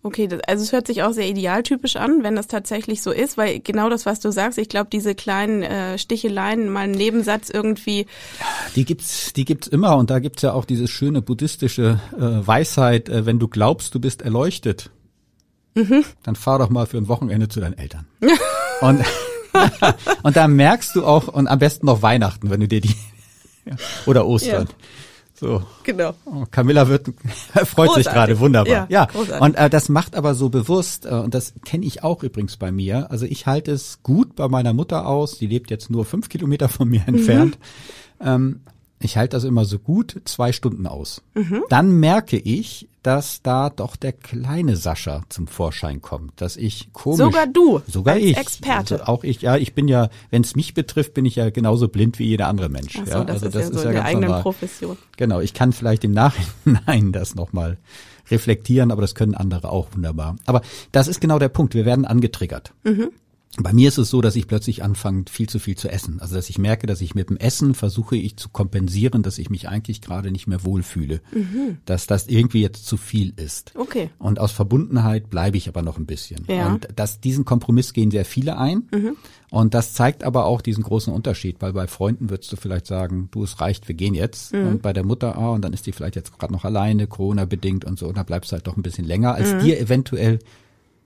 Okay, 0.03 0.29
das, 0.29 0.41
also 0.47 0.63
es 0.63 0.73
hört 0.73 0.87
sich 0.87 1.03
auch 1.03 1.13
sehr 1.13 1.29
idealtypisch 1.29 1.97
an, 1.97 2.23
wenn 2.23 2.37
das 2.37 2.47
tatsächlich 2.47 3.03
so 3.03 3.11
ist, 3.11 3.37
weil 3.37 3.59
genau 3.59 3.89
das, 3.91 4.07
was 4.07 4.21
du 4.21 4.31
sagst, 4.31 4.57
ich 4.59 4.69
glaube, 4.69 4.89
diese 4.93 5.15
kleinen 5.15 5.63
äh, 5.63 5.99
Sticheleien, 5.99 6.71
mal 6.71 6.81
einen 6.81 6.93
Nebensatz 6.93 7.51
irgendwie. 7.51 8.07
Die 8.77 8.85
gibt's, 8.85 9.33
die 9.33 9.45
gibt's 9.45 9.67
immer 9.67 9.97
und 9.97 10.11
da 10.11 10.21
gibt's 10.21 10.43
ja 10.43 10.53
auch 10.53 10.65
diese 10.65 10.87
schöne 10.87 11.21
buddhistische 11.21 12.01
äh, 12.17 12.47
Weisheit, 12.47 13.09
äh, 13.09 13.27
wenn 13.27 13.39
du 13.39 13.49
glaubst, 13.49 13.95
du 13.95 14.01
bist 14.01 14.23
erleuchtet, 14.23 14.91
mhm. 15.75 16.05
dann 16.23 16.37
fahr 16.37 16.61
doch 16.61 16.71
mal 16.71 16.87
für 16.87 16.99
ein 16.99 17.09
Wochenende 17.09 17.49
zu 17.49 17.61
deinen 17.61 17.77
Eltern. 17.77 18.07
und 18.81 19.05
und 20.23 20.37
da 20.37 20.49
merkst 20.49 20.95
du 20.97 21.05
auch 21.05 21.29
und 21.29 21.47
am 21.49 21.59
besten 21.59 21.87
noch 21.87 22.03
Weihnachten, 22.03 22.51
wenn 22.51 22.61
du 22.61 22.69
dir 22.69 22.81
die 22.81 22.95
oder 24.07 24.27
Ostern. 24.27 24.69
Ja. 24.69 24.75
So. 25.38 25.62
Genau. 25.85 26.14
Oh, 26.24 26.44
Camilla 26.51 26.88
wird 26.88 27.07
freut 27.53 27.88
großartig. 27.88 28.05
sich 28.05 28.12
gerade 28.12 28.40
wunderbar. 28.40 28.87
Ja. 28.90 29.09
ja. 29.09 29.38
Und 29.40 29.55
äh, 29.55 29.70
das 29.70 29.88
macht 29.88 30.16
aber 30.16 30.35
so 30.35 30.48
bewusst 30.48 31.07
äh, 31.07 31.11
und 31.11 31.35
das 31.35 31.55
kenne 31.64 31.87
ich 31.87 32.03
auch 32.03 32.22
übrigens 32.22 32.57
bei 32.57 32.72
mir. 32.72 33.11
Also 33.11 33.27
ich 33.27 33.46
halte 33.46 33.72
es 33.72 34.03
gut 34.03 34.35
bei 34.35 34.48
meiner 34.48 34.72
Mutter 34.72 35.07
aus. 35.07 35.38
Die 35.38 35.46
lebt 35.46 35.70
jetzt 35.70 35.90
nur 35.90 36.05
fünf 36.05 36.29
Kilometer 36.29 36.68
von 36.68 36.88
mir 36.88 37.01
mhm. 37.07 37.14
entfernt. 37.14 37.59
Ähm, 38.20 38.61
ich 39.01 39.16
halte 39.16 39.37
das 39.37 39.44
immer 39.44 39.64
so 39.64 39.79
gut 39.79 40.20
zwei 40.24 40.53
Stunden 40.53 40.87
aus. 40.87 41.22
Mhm. 41.35 41.62
Dann 41.68 41.92
merke 41.92 42.37
ich, 42.37 42.88
dass 43.03 43.43
da 43.43 43.71
doch 43.71 43.97
der 43.97 44.13
kleine 44.13 44.77
Sascha 44.77 45.23
zum 45.29 45.47
Vorschein 45.47 46.03
kommt, 46.03 46.41
dass 46.41 46.57
ich 46.57 46.93
komisch. 46.93 47.19
Sogar 47.19 47.47
du. 47.47 47.81
Sogar 47.87 48.17
ich. 48.17 48.37
Experte. 48.37 48.95
Also 48.95 49.05
auch 49.05 49.25
ich, 49.25 49.43
ja, 49.43 49.57
ich 49.57 49.75
bin 49.75 49.89
ja, 49.89 50.09
wenn 50.31 50.43
es 50.43 50.57
mich 50.57 50.75
betrifft, 50.75 51.15
bin 51.15 51.25
ich 51.25 51.37
ja 51.37 51.51
genauso 51.51 51.89
blind 51.89 52.19
wie 52.19 52.27
jeder 52.27 52.49
andere 52.49 52.69
Mensch. 52.69 52.95
So, 52.95 53.01
ja, 53.01 53.25
das 53.25 53.43
also 53.43 53.47
ist 53.47 53.55
das 53.55 53.63
ja 53.63 53.69
so 53.69 53.79
ist 53.79 53.85
ja 53.85 53.93
ganz 53.93 54.07
eigenen 54.07 54.27
normal. 54.27 54.43
Profession. 54.43 54.99
Genau, 55.17 55.41
ich 55.41 55.55
kann 55.55 55.73
vielleicht 55.73 56.05
im 56.05 56.13
Nachhinein 56.13 57.13
das 57.13 57.35
nochmal 57.35 57.79
reflektieren, 58.31 58.91
aber 58.91 59.03
das 59.03 59.15
können 59.15 59.35
andere 59.35 59.71
auch 59.71 59.89
wunderbar. 59.95 60.37
Aber 60.45 60.63
das 60.93 61.09
ist 61.09 61.21
genau 61.21 61.39
der 61.39 61.49
Punkt. 61.49 61.75
Wir 61.75 61.87
werden 61.87 62.05
angetriggert. 62.05 62.73
Mhm. 62.85 63.11
Bei 63.57 63.73
mir 63.73 63.89
ist 63.89 63.99
es 63.99 64.11
so, 64.11 64.21
dass 64.21 64.37
ich 64.37 64.47
plötzlich 64.47 64.85
anfange, 64.85 65.25
viel 65.29 65.49
zu 65.49 65.59
viel 65.59 65.77
zu 65.77 65.91
essen. 65.91 66.21
Also 66.21 66.37
dass 66.37 66.49
ich 66.49 66.59
merke, 66.59 66.87
dass 66.87 67.01
ich 67.01 67.15
mit 67.15 67.31
dem 67.31 67.37
Essen 67.37 67.75
versuche 67.75 68.17
ich 68.17 68.37
zu 68.37 68.51
kompensieren, 68.51 69.23
dass 69.23 69.39
ich 69.39 69.51
mich 69.51 69.69
eigentlich 69.69 70.01
gerade 70.01 70.31
nicht 70.31 70.47
mehr 70.47 70.65
wohlfühle. 70.65 71.21
Mhm. 71.33 71.79
Dass 71.85 72.07
das 72.07 72.29
irgendwie 72.29 72.61
jetzt 72.61 72.87
zu 72.87 72.97
viel 72.97 73.33
ist. 73.37 73.73
Okay. 73.75 74.11
Und 74.19 74.39
aus 74.39 74.53
Verbundenheit 74.53 75.29
bleibe 75.31 75.57
ich 75.57 75.69
aber 75.69 75.83
noch 75.83 75.99
ein 75.99 76.07
bisschen. 76.07 76.45
Ja. 76.47 76.69
Und 76.69 76.89
das, 76.95 77.21
diesen 77.21 77.45
Kompromiss 77.45 77.93
gehen 77.93 78.11
sehr 78.11 78.25
viele 78.25 78.59
ein. 78.59 78.89
Mhm. 78.93 79.17
Und 79.51 79.75
das 79.75 79.95
zeigt 79.95 80.25
aber 80.25 80.45
auch 80.45 80.61
diesen 80.61 80.85
großen 80.85 81.13
Unterschied, 81.13 81.57
weil 81.61 81.73
bei 81.73 81.87
Freunden 81.87 82.31
würdest 82.31 82.53
du 82.53 82.57
vielleicht 82.57 82.87
sagen, 82.87 83.29
du, 83.33 83.43
es 83.43 83.61
reicht, 83.61 83.89
wir 83.89 83.95
gehen 83.95 84.15
jetzt. 84.15 84.53
Mhm. 84.53 84.69
Und 84.69 84.83
bei 84.83 84.93
der 84.93 85.05
Mutter, 85.05 85.37
ah, 85.37 85.51
und 85.51 85.63
dann 85.63 85.73
ist 85.73 85.87
die 85.87 85.93
vielleicht 85.93 86.17
jetzt 86.17 86.39
gerade 86.39 86.53
noch 86.53 86.65
alleine, 86.65 87.07
Corona-bedingt 87.07 87.85
und 87.85 87.99
so, 87.99 88.07
und 88.07 88.19
da 88.19 88.23
bleibst 88.23 88.53
du 88.53 88.57
halt 88.57 88.67
doch 88.67 88.77
ein 88.77 88.83
bisschen 88.83 89.07
länger, 89.07 89.35
als 89.35 89.55
mhm. 89.55 89.59
dir 89.61 89.81
eventuell 89.81 90.39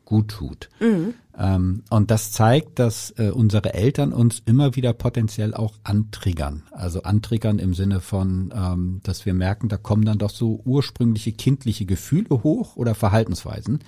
gut 0.05 0.29
tut. 0.29 0.69
Mhm. 0.81 1.15
Ähm, 1.39 1.83
und 1.91 2.11
das 2.11 2.33
zeigt, 2.33 2.79
dass 2.79 3.11
äh, 3.19 3.31
unsere 3.31 3.75
Eltern 3.75 4.13
uns 4.13 4.43
immer 4.45 4.77
wieder 4.77 4.93
potenziell 4.93 5.55
auch 5.55 5.75
antriggern. 5.83 6.65
Also 6.73 7.03
antriggern 7.03 7.59
im 7.59 7.75
Sinne 7.75 8.01
von, 8.01 8.53
ähm, 8.55 9.01
dass 9.03 9.25
wir 9.25 9.35
merken, 9.35 9.69
da 9.69 9.77
kommen 9.77 10.05
dann 10.05 10.19
doch 10.19 10.31
so 10.31 10.61
ursprüngliche 10.65 11.33
kindliche 11.33 11.87
Gefühle 11.87 12.43
hoch 12.43 12.77
oder 12.77 12.95
Verhaltensweisen. 12.95 13.81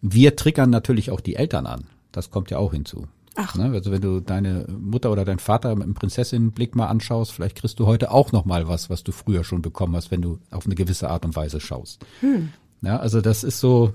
Wir 0.00 0.34
triggern 0.34 0.70
natürlich 0.70 1.10
auch 1.10 1.20
die 1.20 1.36
Eltern 1.36 1.66
an. 1.66 1.84
Das 2.10 2.30
kommt 2.30 2.50
ja 2.50 2.58
auch 2.58 2.72
hinzu. 2.72 3.06
Ach. 3.34 3.54
Ne? 3.54 3.70
Also 3.72 3.90
wenn 3.90 4.02
du 4.02 4.20
deine 4.20 4.66
Mutter 4.68 5.10
oder 5.10 5.24
deinen 5.24 5.38
Vater 5.38 5.74
mit 5.74 5.84
einem 5.84 5.94
Prinzessinnenblick 5.94 6.74
mal 6.74 6.88
anschaust, 6.88 7.32
vielleicht 7.32 7.56
kriegst 7.56 7.78
du 7.80 7.86
heute 7.86 8.10
auch 8.10 8.32
noch 8.32 8.44
mal 8.44 8.68
was, 8.68 8.90
was 8.90 9.04
du 9.04 9.12
früher 9.12 9.44
schon 9.44 9.62
bekommen 9.62 9.96
hast, 9.96 10.10
wenn 10.10 10.22
du 10.22 10.38
auf 10.50 10.66
eine 10.66 10.74
gewisse 10.74 11.08
Art 11.08 11.24
und 11.24 11.34
Weise 11.36 11.60
schaust. 11.60 12.04
Hm. 12.20 12.50
Ja, 12.82 12.98
also 12.98 13.20
das 13.20 13.44
ist 13.44 13.60
so, 13.60 13.92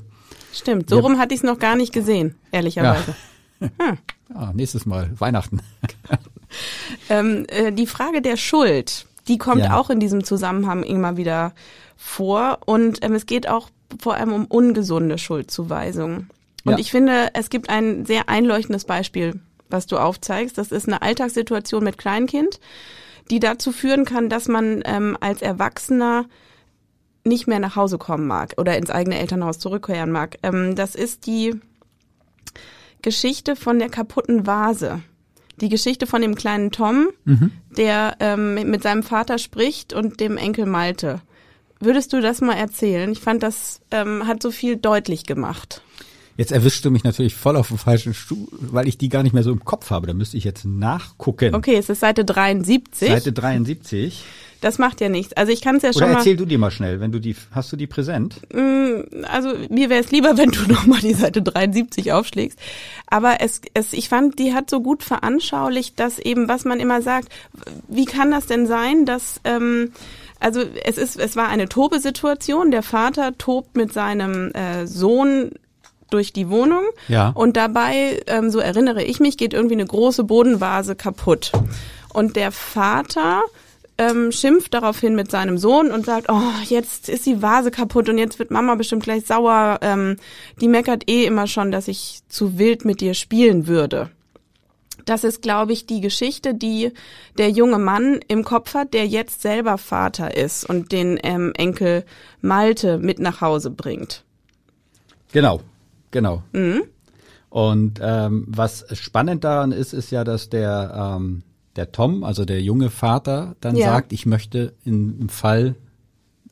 Stimmt, 0.54 0.90
so 0.90 0.98
ja. 0.98 1.02
rum 1.02 1.20
hatte 1.20 1.34
ich 1.34 1.42
es 1.42 1.44
noch 1.44 1.60
gar 1.60 1.76
nicht 1.76 1.94
gesehen, 1.94 2.36
ehrlicherweise. 2.52 3.16
Ja. 3.60 3.68
Hm. 3.80 3.98
ja 4.34 4.52
nächstes 4.56 4.86
Mal, 4.86 5.12
Weihnachten. 5.20 5.62
ähm, 7.10 7.46
äh, 7.50 7.72
die 7.72 7.88
Frage 7.88 8.22
der 8.22 8.38
Schuld, 8.38 9.06
die 9.28 9.38
kommt 9.38 9.64
ja. 9.64 9.78
auch 9.78 9.90
in 9.90 10.00
diesem 10.00 10.24
Zusammenhang 10.24 10.84
immer 10.84 11.18
wieder 11.18 11.54
vor. 11.96 12.60
Und 12.66 13.04
ähm, 13.04 13.14
es 13.14 13.26
geht 13.26 13.48
auch 13.48 13.70
vor 14.00 14.16
allem 14.16 14.34
um 14.34 14.46
ungesunde 14.46 15.18
Schuldzuweisungen. 15.18 16.30
Und 16.64 16.74
ja. 16.74 16.80
ich 16.80 16.92
finde, 16.92 17.30
es 17.34 17.50
gibt 17.50 17.70
ein 17.70 18.06
sehr 18.06 18.30
einleuchtendes 18.30 18.86
Beispiel, 18.86 19.40
was 19.70 19.88
du 19.88 19.98
aufzeigst. 19.98 20.58
Das 20.58 20.72
ist 20.72 20.88
eine 20.88 21.02
Alltagssituation 21.02 21.84
mit 21.84 21.98
Kleinkind, 21.98 22.60
die 23.30 23.40
dazu 23.40 23.72
führen 23.72 24.06
kann, 24.06 24.30
dass 24.30 24.48
man 24.48 24.82
ähm, 24.86 25.18
als 25.20 25.42
Erwachsener 25.42 26.26
nicht 27.28 27.48
mehr 27.48 27.60
nach 27.60 27.76
Hause 27.76 27.98
kommen 27.98 28.28
mag 28.28 28.54
oder 28.58 28.78
ins 28.78 28.90
eigene 28.90 29.20
Elternhaus 29.20 29.60
zurückkehren 29.60 30.12
mag. 30.12 30.38
Ähm, 30.44 30.76
das 30.76 30.96
ist 30.96 31.26
die 31.26 31.56
Geschichte 33.02 33.56
von 33.56 33.80
der 33.80 33.90
kaputten 33.90 34.48
Vase. 34.48 35.02
Die 35.60 35.70
Geschichte 35.70 36.06
von 36.06 36.22
dem 36.22 36.36
kleinen 36.36 36.72
Tom, 36.72 37.08
mhm. 37.26 37.52
der 37.76 38.16
ähm, 38.20 38.56
mit 38.70 38.84
seinem 38.84 39.02
Vater 39.02 39.38
spricht 39.38 39.94
und 39.94 40.20
dem 40.20 40.38
Enkel 40.38 40.66
Malte. 40.66 41.22
Würdest 41.80 42.14
du 42.14 42.22
das 42.22 42.42
mal 42.42 42.56
erzählen? 42.56 43.12
Ich 43.12 43.20
fand, 43.20 43.44
das 43.44 43.82
ähm, 43.92 44.28
hat 44.28 44.42
so 44.42 44.52
viel 44.52 44.78
deutlich 44.78 45.26
gemacht. 45.26 45.82
Jetzt 46.38 46.52
erwischst 46.52 46.86
du 46.86 46.92
mich 46.92 47.04
natürlich 47.04 47.34
voll 47.34 47.56
auf 47.56 47.70
dem 47.70 47.80
falschen 47.80 48.14
Stuhl, 48.14 48.48
weil 48.52 48.88
ich 48.88 49.00
die 49.00 49.10
gar 49.10 49.24
nicht 49.24 49.34
mehr 49.34 49.42
so 49.42 49.52
im 49.52 49.66
Kopf 49.66 49.90
habe. 49.90 50.06
Da 50.06 50.14
müsste 50.14 50.38
ich 50.38 50.44
jetzt 50.44 50.66
nachgucken. 50.66 51.56
Okay, 51.56 51.76
es 51.76 51.90
ist 51.90 52.00
Seite 52.00 52.24
73. 52.24 53.10
Seite 53.10 53.34
73. 53.34 54.24
Das 54.62 54.78
macht 54.80 55.02
ja 55.02 55.10
nichts. 55.10 55.34
Also 55.34 55.52
ich 55.52 55.62
kann 55.62 55.76
es 55.78 55.84
ja 55.84 55.94
schon 55.94 56.04
Oder 56.04 56.12
mal. 56.14 56.18
erzähl 56.20 56.36
du 56.36 56.46
die 56.46 56.58
mal 56.58 56.72
schnell, 56.72 57.00
wenn 57.00 57.12
du 57.12 57.20
die, 57.20 57.36
hast 57.52 57.72
du 57.72 57.76
die 57.76 57.88
präsent? 57.88 58.42
also 58.52 59.54
mir 59.70 59.90
wäre 59.90 60.02
es 60.02 60.12
lieber, 60.12 60.38
wenn 60.38 60.50
du 60.52 60.62
nochmal 60.72 61.00
die 61.00 61.14
Seite 61.14 61.42
73 61.42 62.12
aufschlägst. 62.14 62.58
Aber 63.08 63.42
es, 63.42 63.62
es, 63.74 63.94
ich 63.94 64.10
fand, 64.10 64.40
die 64.40 64.54
hat 64.54 64.70
so 64.70 64.82
gut 64.82 65.04
veranschaulicht, 65.04 66.00
dass 66.00 66.20
eben, 66.20 66.48
was 66.48 66.66
man 66.66 66.80
immer 66.80 67.02
sagt, 67.02 67.30
wie 67.88 68.06
kann 68.06 68.32
das 68.32 68.46
denn 68.48 68.66
sein, 68.68 69.06
dass 69.06 69.40
ähm, 69.44 69.92
also 70.40 70.62
es 70.84 70.98
ist, 70.98 71.18
es 71.20 71.36
war 71.36 71.48
eine 71.48 71.68
Tobesituation. 71.68 72.72
Der 72.72 72.84
Vater 72.84 73.38
tobt 73.38 73.76
mit 73.76 73.92
seinem 73.94 74.52
äh, 74.54 74.86
Sohn 74.86 75.52
durch 76.10 76.32
die 76.32 76.50
Wohnung 76.50 76.84
Ja. 77.08 77.30
und 77.30 77.58
dabei, 77.58 78.22
ähm, 78.28 78.50
so 78.50 78.60
erinnere 78.60 79.04
ich 79.04 79.20
mich, 79.20 79.38
geht 79.38 79.54
irgendwie 79.54 79.76
eine 79.76 79.86
große 79.86 80.24
Bodenvase 80.24 80.96
kaputt. 80.96 81.52
Und 82.14 82.36
der 82.36 82.52
Vater 82.52 83.42
ähm, 83.98 84.32
schimpft 84.32 84.74
daraufhin 84.74 85.16
mit 85.16 85.32
seinem 85.32 85.58
Sohn 85.58 85.92
und 85.92 86.06
sagt, 86.06 86.28
oh, 86.30 86.52
jetzt 86.66 87.10
ist 87.10 87.26
die 87.26 87.42
Vase 87.42 87.72
kaputt 87.72 88.10
und 88.10 88.18
jetzt 88.18 88.40
wird 88.40 88.52
Mama 88.52 88.76
bestimmt 88.76 89.04
gleich 89.04 89.26
sauer. 89.26 89.80
Ähm, 89.82 90.18
die 90.62 90.68
meckert 90.68 91.10
eh 91.10 91.26
immer 91.26 91.48
schon, 91.48 91.72
dass 91.72 91.88
ich 91.88 92.22
zu 92.30 92.58
wild 92.58 92.86
mit 92.86 93.02
dir 93.02 93.14
spielen 93.14 93.68
würde. 93.68 94.10
Das 95.06 95.24
ist, 95.24 95.42
glaube 95.42 95.72
ich, 95.72 95.86
die 95.86 96.02
Geschichte, 96.02 96.54
die 96.54 96.92
der 97.38 97.50
junge 97.50 97.80
Mann 97.80 98.20
im 98.28 98.44
Kopf 98.44 98.74
hat, 98.74 98.94
der 98.94 99.08
jetzt 99.08 99.42
selber 99.42 99.78
Vater 99.78 100.36
ist 100.36 100.70
und 100.70 100.92
den 100.92 101.18
ähm, 101.24 101.54
Enkel 101.56 102.04
Malte 102.42 102.98
mit 102.98 103.18
nach 103.20 103.40
Hause 103.40 103.72
bringt. 103.72 104.24
Genau, 105.32 105.62
genau. 106.12 106.44
Und 107.50 108.00
ähm, 108.02 108.46
was 108.50 108.86
spannend 108.98 109.44
daran 109.46 109.72
ist, 109.72 109.94
ist 109.94 110.12
ja, 110.12 110.24
dass 110.26 110.50
der 110.50 111.16
ähm, 111.18 111.44
der 111.78 111.92
Tom, 111.92 112.24
also 112.24 112.44
der 112.44 112.62
junge 112.62 112.90
Vater, 112.90 113.56
dann 113.62 113.76
Ja. 113.78 113.90
sagt, 113.92 114.12
ich 114.12 114.26
möchte 114.26 114.74
im 114.84 115.30
Fall, 115.30 115.76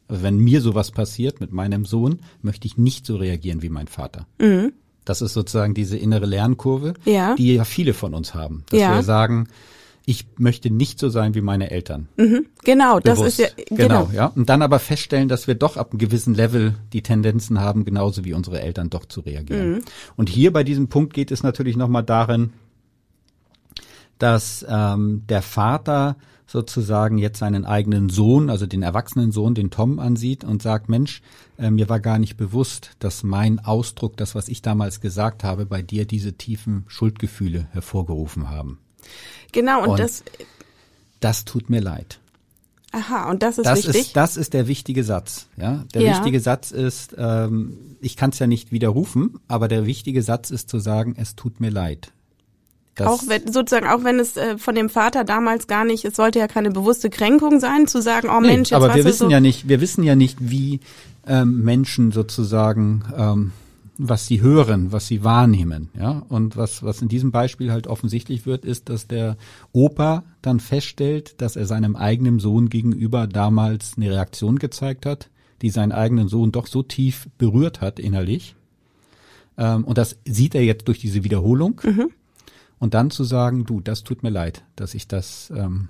also 0.08 0.24
wenn 0.24 0.38
mir 0.38 0.62
sowas 0.62 0.92
passiert 0.92 1.42
mit 1.42 1.52
meinem 1.52 1.84
Sohn, 1.86 2.20
möchte 2.42 2.68
ich 2.68 2.78
nicht 2.78 3.06
so 3.06 3.16
reagieren 3.18 3.62
wie 3.62 3.70
mein 3.70 3.88
Vater. 3.88 4.28
Das 5.04 5.22
ist 5.22 5.34
sozusagen 5.34 5.74
diese 5.74 5.98
innere 5.98 6.26
Lernkurve, 6.26 6.94
Ja. 7.06 7.36
die 7.36 7.56
ja 7.56 7.64
viele 7.66 7.94
von 7.94 8.14
uns 8.14 8.34
haben. 8.34 8.64
Dass 8.70 8.80
Ja. 8.80 8.96
wir 8.96 9.04
sagen, 9.04 9.48
ich 10.08 10.28
möchte 10.38 10.70
nicht 10.70 11.00
so 11.00 11.10
sein 11.10 11.34
wie 11.34 11.42
meine 11.42 11.72
Eltern. 11.72 12.08
Genau, 12.64 13.00
das 13.00 13.18
Bewusst. 13.18 13.40
ist 13.40 13.56
ja 13.70 13.76
genau. 13.76 14.10
ja. 14.14 14.28
Und 14.36 14.50
dann 14.50 14.62
aber 14.62 14.78
feststellen, 14.78 15.28
dass 15.28 15.48
wir 15.48 15.56
doch 15.56 15.78
ab 15.78 15.92
einem 15.92 15.98
gewissen 16.00 16.36
Level 16.36 16.76
die 16.94 17.02
Tendenzen 17.02 17.60
haben, 17.60 17.86
genauso 17.86 18.24
wie 18.24 18.34
unsere 18.34 18.62
Eltern 18.62 18.92
doch 18.92 19.06
zu 19.06 19.22
reagieren. 19.22 19.84
Und 20.16 20.30
hier 20.30 20.54
bei 20.54 20.64
diesem 20.64 20.90
Punkt 20.90 21.14
geht 21.16 21.32
es 21.32 21.42
natürlich 21.42 21.76
nochmal 21.76 22.04
darin, 22.04 22.54
dass 24.20 24.66
ähm, 24.68 25.24
der 25.28 25.42
Vater 25.42 26.16
sozusagen 26.48 27.18
jetzt 27.18 27.40
seinen 27.40 27.66
eigenen 27.66 28.10
Sohn, 28.10 28.50
also 28.50 28.66
den 28.68 28.84
erwachsenen 28.84 29.32
Sohn, 29.32 29.56
den 29.56 29.72
Tom 29.72 30.00
ansieht 30.00 30.44
und 30.44 30.62
sagt, 30.62 30.90
Mensch, 30.90 31.22
äh, 31.58 31.72
mir 31.72 31.90
war 31.90 32.00
gar 32.00 32.20
nicht 32.20 32.38
bewusst, 32.38 32.92
dass 33.00 33.24
mein 33.24 33.60
Ausdruck, 33.60 34.16
das, 34.18 34.36
was 34.36 34.48
ich 34.48 34.62
damals 34.62 35.02
gesagt 35.02 35.44
habe, 35.44 35.66
bei 35.66 35.82
dir 35.82 36.06
diese 36.06 36.34
tiefen 36.34 36.84
Schuldgefühle 36.88 37.68
hervorgerufen 37.72 38.50
haben. 38.50 38.78
Genau, 39.52 39.84
und, 39.84 39.90
Und 39.90 40.00
das, 40.00 40.24
Das 41.20 41.46
tut 41.46 41.70
mir 41.70 41.82
leid. 41.82 42.20
aha, 42.92 43.30
und 43.32 43.42
das 43.42 43.58
ist 43.58 43.66
Das 43.66 43.80
wichtig. 43.88 43.96
ist, 44.08 44.16
das 44.16 44.38
ist 44.38 44.54
der 44.54 44.68
wichtige 44.68 45.04
Satz. 45.04 45.48
Ja, 45.58 45.84
der 45.94 46.04
Ja. 46.04 46.12
wichtige 46.12 46.40
Satz 46.40 46.72
ist, 46.72 47.16
ähm, 47.18 47.78
ich 48.02 48.16
kann 48.18 48.30
es 48.30 48.40
ja 48.40 48.46
nicht 48.48 48.72
widerrufen, 48.72 49.40
aber 49.48 49.68
der 49.68 49.86
wichtige 49.88 50.22
Satz 50.22 50.52
ist 50.52 50.70
zu 50.70 50.78
sagen, 50.80 51.16
es 51.18 51.36
tut 51.36 51.60
mir 51.60 51.72
leid. 51.72 52.12
Das, 52.96 53.08
auch 53.08 53.28
wenn, 53.28 53.52
sozusagen, 53.52 53.88
auch 53.88 54.06
wenn 54.06 54.20
es 54.20 54.38
äh, 54.38 54.58
von 54.58 54.74
dem 54.74 54.90
Vater 54.90 55.26
damals 55.26 55.68
gar 55.68 55.84
nicht, 55.84 56.06
es 56.06 56.16
sollte 56.16 56.40
ja 56.40 56.48
keine 56.48 56.72
bewusste 56.72 57.10
Kränkung 57.10 57.60
sein, 57.60 57.88
zu 57.88 58.02
sagen, 58.02 58.30
oh 58.30 58.40
nee, 58.40 58.48
Mensch, 58.48 58.72
jetzt 58.72 58.82
aber 58.82 58.96
wir 58.96 59.04
wissen 59.04 59.26
so, 59.26 59.30
ja 59.30 59.42
nicht, 59.42 59.68
wir 59.68 59.82
wissen 59.82 60.04
ja 60.04 60.16
nicht, 60.16 60.38
wie 60.40 60.80
ähm, 61.28 61.64
Menschen 61.64 62.14
sozusagen, 62.14 63.04
ähm, 63.18 63.52
was 63.98 64.28
sie 64.28 64.42
hören, 64.42 64.94
was 64.94 65.08
sie 65.08 65.26
wahrnehmen, 65.26 65.90
ja. 66.00 66.24
Und 66.30 66.56
was, 66.56 66.84
was 66.84 67.02
in 67.02 67.10
diesem 67.10 67.32
Beispiel 67.32 67.72
halt 67.72 67.88
offensichtlich 67.88 68.46
wird, 68.46 68.64
ist, 68.64 68.88
dass 68.88 69.08
der 69.08 69.36
Opa 69.74 70.24
dann 70.42 70.62
feststellt, 70.62 71.42
dass 71.42 71.58
er 71.58 71.66
seinem 71.66 71.98
eigenen 71.98 72.40
Sohn 72.40 72.70
gegenüber 72.70 73.28
damals 73.28 73.94
eine 73.98 74.10
Reaktion 74.10 74.58
gezeigt 74.58 75.06
hat, 75.06 75.30
die 75.62 75.70
seinen 75.70 75.92
eigenen 75.92 76.30
Sohn 76.30 76.54
doch 76.54 76.68
so 76.68 76.82
tief 76.82 77.28
berührt 77.38 77.82
hat 77.82 78.00
innerlich. 78.00 78.56
Ähm, 79.58 79.84
und 79.84 79.98
das 79.98 80.18
sieht 80.26 80.56
er 80.56 80.64
jetzt 80.64 80.88
durch 80.88 81.00
diese 81.00 81.26
Wiederholung. 81.26 81.82
Und 82.86 82.94
dann 82.94 83.10
zu 83.10 83.24
sagen, 83.24 83.66
du, 83.66 83.82
das 83.82 84.04
tut 84.04 84.22
mir 84.22 84.30
leid, 84.30 84.64
dass 84.76 84.94
ich 84.94 85.08
das 85.08 85.52
ähm, 85.56 85.88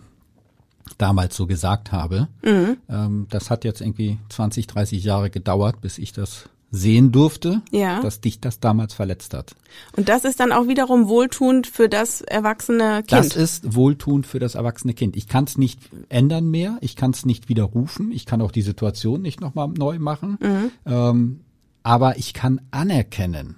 damals 0.98 1.36
so 1.36 1.46
gesagt 1.46 1.92
habe. 1.92 2.30
Ähm, 2.42 3.28
das 3.30 3.50
hat 3.50 3.66
jetzt 3.66 3.82
irgendwie 3.82 4.18
20, 4.30 4.66
30 4.66 5.04
Jahre 5.04 5.30
gedauert, 5.30 5.82
bis 5.82 5.98
ich 5.98 6.14
das 6.14 6.48
sehen 6.72 7.12
durfte, 7.12 7.62
Ja. 7.72 8.00
dass 8.02 8.22
dich 8.22 8.40
das 8.40 8.62
damals 8.62 8.94
verletzt 8.94 9.34
hat. 9.34 9.58
und 9.98 10.08
das 10.08 10.24
ist 10.24 10.40
dann 10.40 10.54
auch 10.54 10.70
wiederum 10.70 11.10
wohltuend 11.10 11.68
für 11.68 11.90
das 11.90 12.22
erwachsene 12.22 13.04
Kind. 13.06 13.12
Das 13.12 13.36
ist 13.36 13.76
wohltuend 13.76 14.26
für 14.26 14.40
das 14.40 14.56
erwachsene 14.56 14.94
Kind. 14.94 15.18
Ich 15.18 15.28
kann 15.28 15.44
es 15.44 15.58
nicht 15.58 15.82
ändern 16.08 16.50
mehr, 16.50 16.78
ich 16.80 16.96
kann 16.96 17.12
es 17.12 17.26
nicht 17.26 17.50
widerrufen, 17.50 18.14
ich 18.14 18.26
kann 18.26 18.42
auch 18.42 18.52
die 18.52 18.62
Situation 18.62 19.22
nicht 19.22 19.42
nochmal 19.42 19.68
neu 19.68 20.00
machen, 20.00 20.38
ähm, 20.86 21.42
aber 21.84 22.18
ich 22.18 22.34
kann 22.34 22.62
anerkennen, 22.72 23.58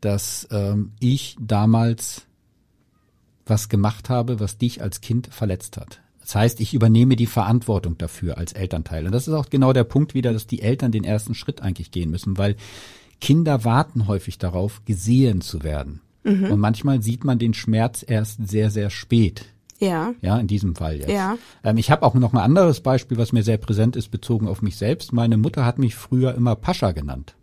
dass 0.00 0.46
ähm, 0.52 0.92
ich 1.00 1.36
damals 1.40 2.26
was 3.50 3.68
gemacht 3.68 4.08
habe, 4.08 4.40
was 4.40 4.56
dich 4.56 4.80
als 4.80 5.00
Kind 5.02 5.28
verletzt 5.30 5.76
hat. 5.76 6.00
Das 6.20 6.34
heißt, 6.34 6.60
ich 6.60 6.72
übernehme 6.74 7.16
die 7.16 7.26
Verantwortung 7.26 7.98
dafür 7.98 8.38
als 8.38 8.52
Elternteil. 8.52 9.04
Und 9.04 9.12
das 9.12 9.26
ist 9.26 9.34
auch 9.34 9.50
genau 9.50 9.72
der 9.72 9.84
Punkt 9.84 10.14
wieder, 10.14 10.32
dass 10.32 10.46
die 10.46 10.62
Eltern 10.62 10.92
den 10.92 11.04
ersten 11.04 11.34
Schritt 11.34 11.60
eigentlich 11.60 11.90
gehen 11.90 12.10
müssen, 12.10 12.38
weil 12.38 12.56
Kinder 13.20 13.64
warten 13.64 14.06
häufig 14.06 14.38
darauf, 14.38 14.82
gesehen 14.84 15.40
zu 15.40 15.62
werden. 15.62 16.00
Und 16.22 16.60
manchmal 16.60 17.02
sieht 17.02 17.24
man 17.24 17.38
den 17.38 17.54
Schmerz 17.54 18.04
erst 18.06 18.46
sehr, 18.46 18.70
sehr 18.70 18.90
spät. 18.90 19.46
ja. 19.78 20.12
Ja, 20.20 20.38
in 20.38 20.46
diesem 20.46 20.76
Fall 20.76 20.96
jetzt. 20.98 21.10
Ja. 21.10 21.36
Ähm, 21.64 21.78
ich 21.78 21.90
habe 21.90 22.02
auch 22.04 22.14
noch 22.14 22.32
ein 22.34 22.38
anderes 22.38 22.80
Beispiel, 22.80 23.16
was 23.16 23.32
mir 23.32 23.42
sehr 23.42 23.56
präsent 23.56 23.96
ist, 23.96 24.10
bezogen 24.10 24.46
auf 24.46 24.60
mich 24.60 24.76
selbst. 24.76 25.12
Meine 25.14 25.38
Mutter 25.38 25.64
hat 25.64 25.78
mich 25.78 25.94
früher 25.96 26.34
immer 26.34 26.56
Pascha 26.56 26.92
genannt. 26.92 27.34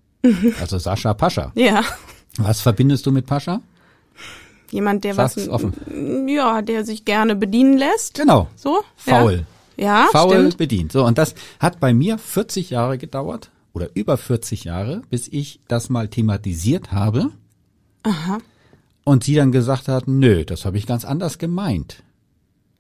Also 0.60 0.78
Sascha 0.78 1.14
Pascha. 1.16 1.52
Ja. 1.56 1.84
Was 2.38 2.62
verbindest 2.62 3.06
du 3.08 3.12
mit 3.12 3.26
Pascha? 3.26 3.62
Jemand, 4.72 5.04
der 5.04 5.16
Sag's 5.16 5.38
was, 5.38 5.50
offen. 5.50 6.28
ja, 6.28 6.62
der 6.62 6.84
sich 6.86 7.06
gerne 7.06 7.36
bedienen 7.36 7.78
lässt. 7.78 8.16
Genau. 8.16 8.48
So? 8.56 8.80
Faul. 8.96 9.46
Ja, 9.78 9.86
ja 9.86 10.08
Faul 10.12 10.36
stimmt. 10.36 10.58
bedient. 10.58 10.92
So, 10.92 11.06
und 11.06 11.18
das 11.18 11.36
hat 11.60 11.80
bei 11.80 11.94
mir 11.94 12.18
40 12.18 12.70
Jahre 12.70 12.98
gedauert 12.98 13.50
oder 13.74 13.90
über 13.94 14.18
40 14.18 14.66
Jahre, 14.66 15.02
bis 15.10 15.28
ich 15.28 15.60
das 15.68 15.90
mal 15.90 16.08
thematisiert 16.08 16.92
habe. 16.92 17.32
Aha. 18.04 18.40
Und 19.04 19.24
sie 19.24 19.36
dann 19.36 19.52
gesagt 19.52 19.88
hat, 19.88 20.08
nö, 20.08 20.44
das 20.44 20.66
habe 20.66 20.78
ich 20.78 20.86
ganz 20.86 21.06
anders 21.06 21.38
gemeint. 21.38 22.04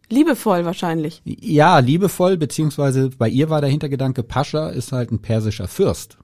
Liebevoll 0.09 0.65
wahrscheinlich. 0.65 1.21
Ja, 1.25 1.79
liebevoll, 1.79 2.37
beziehungsweise 2.37 3.09
bei 3.17 3.29
ihr 3.29 3.49
war 3.49 3.61
der 3.61 3.69
Hintergedanke, 3.69 4.23
Pascha 4.23 4.69
ist 4.69 4.91
halt 4.91 5.11
ein 5.11 5.19
persischer 5.19 5.67
Fürst. 5.67 6.17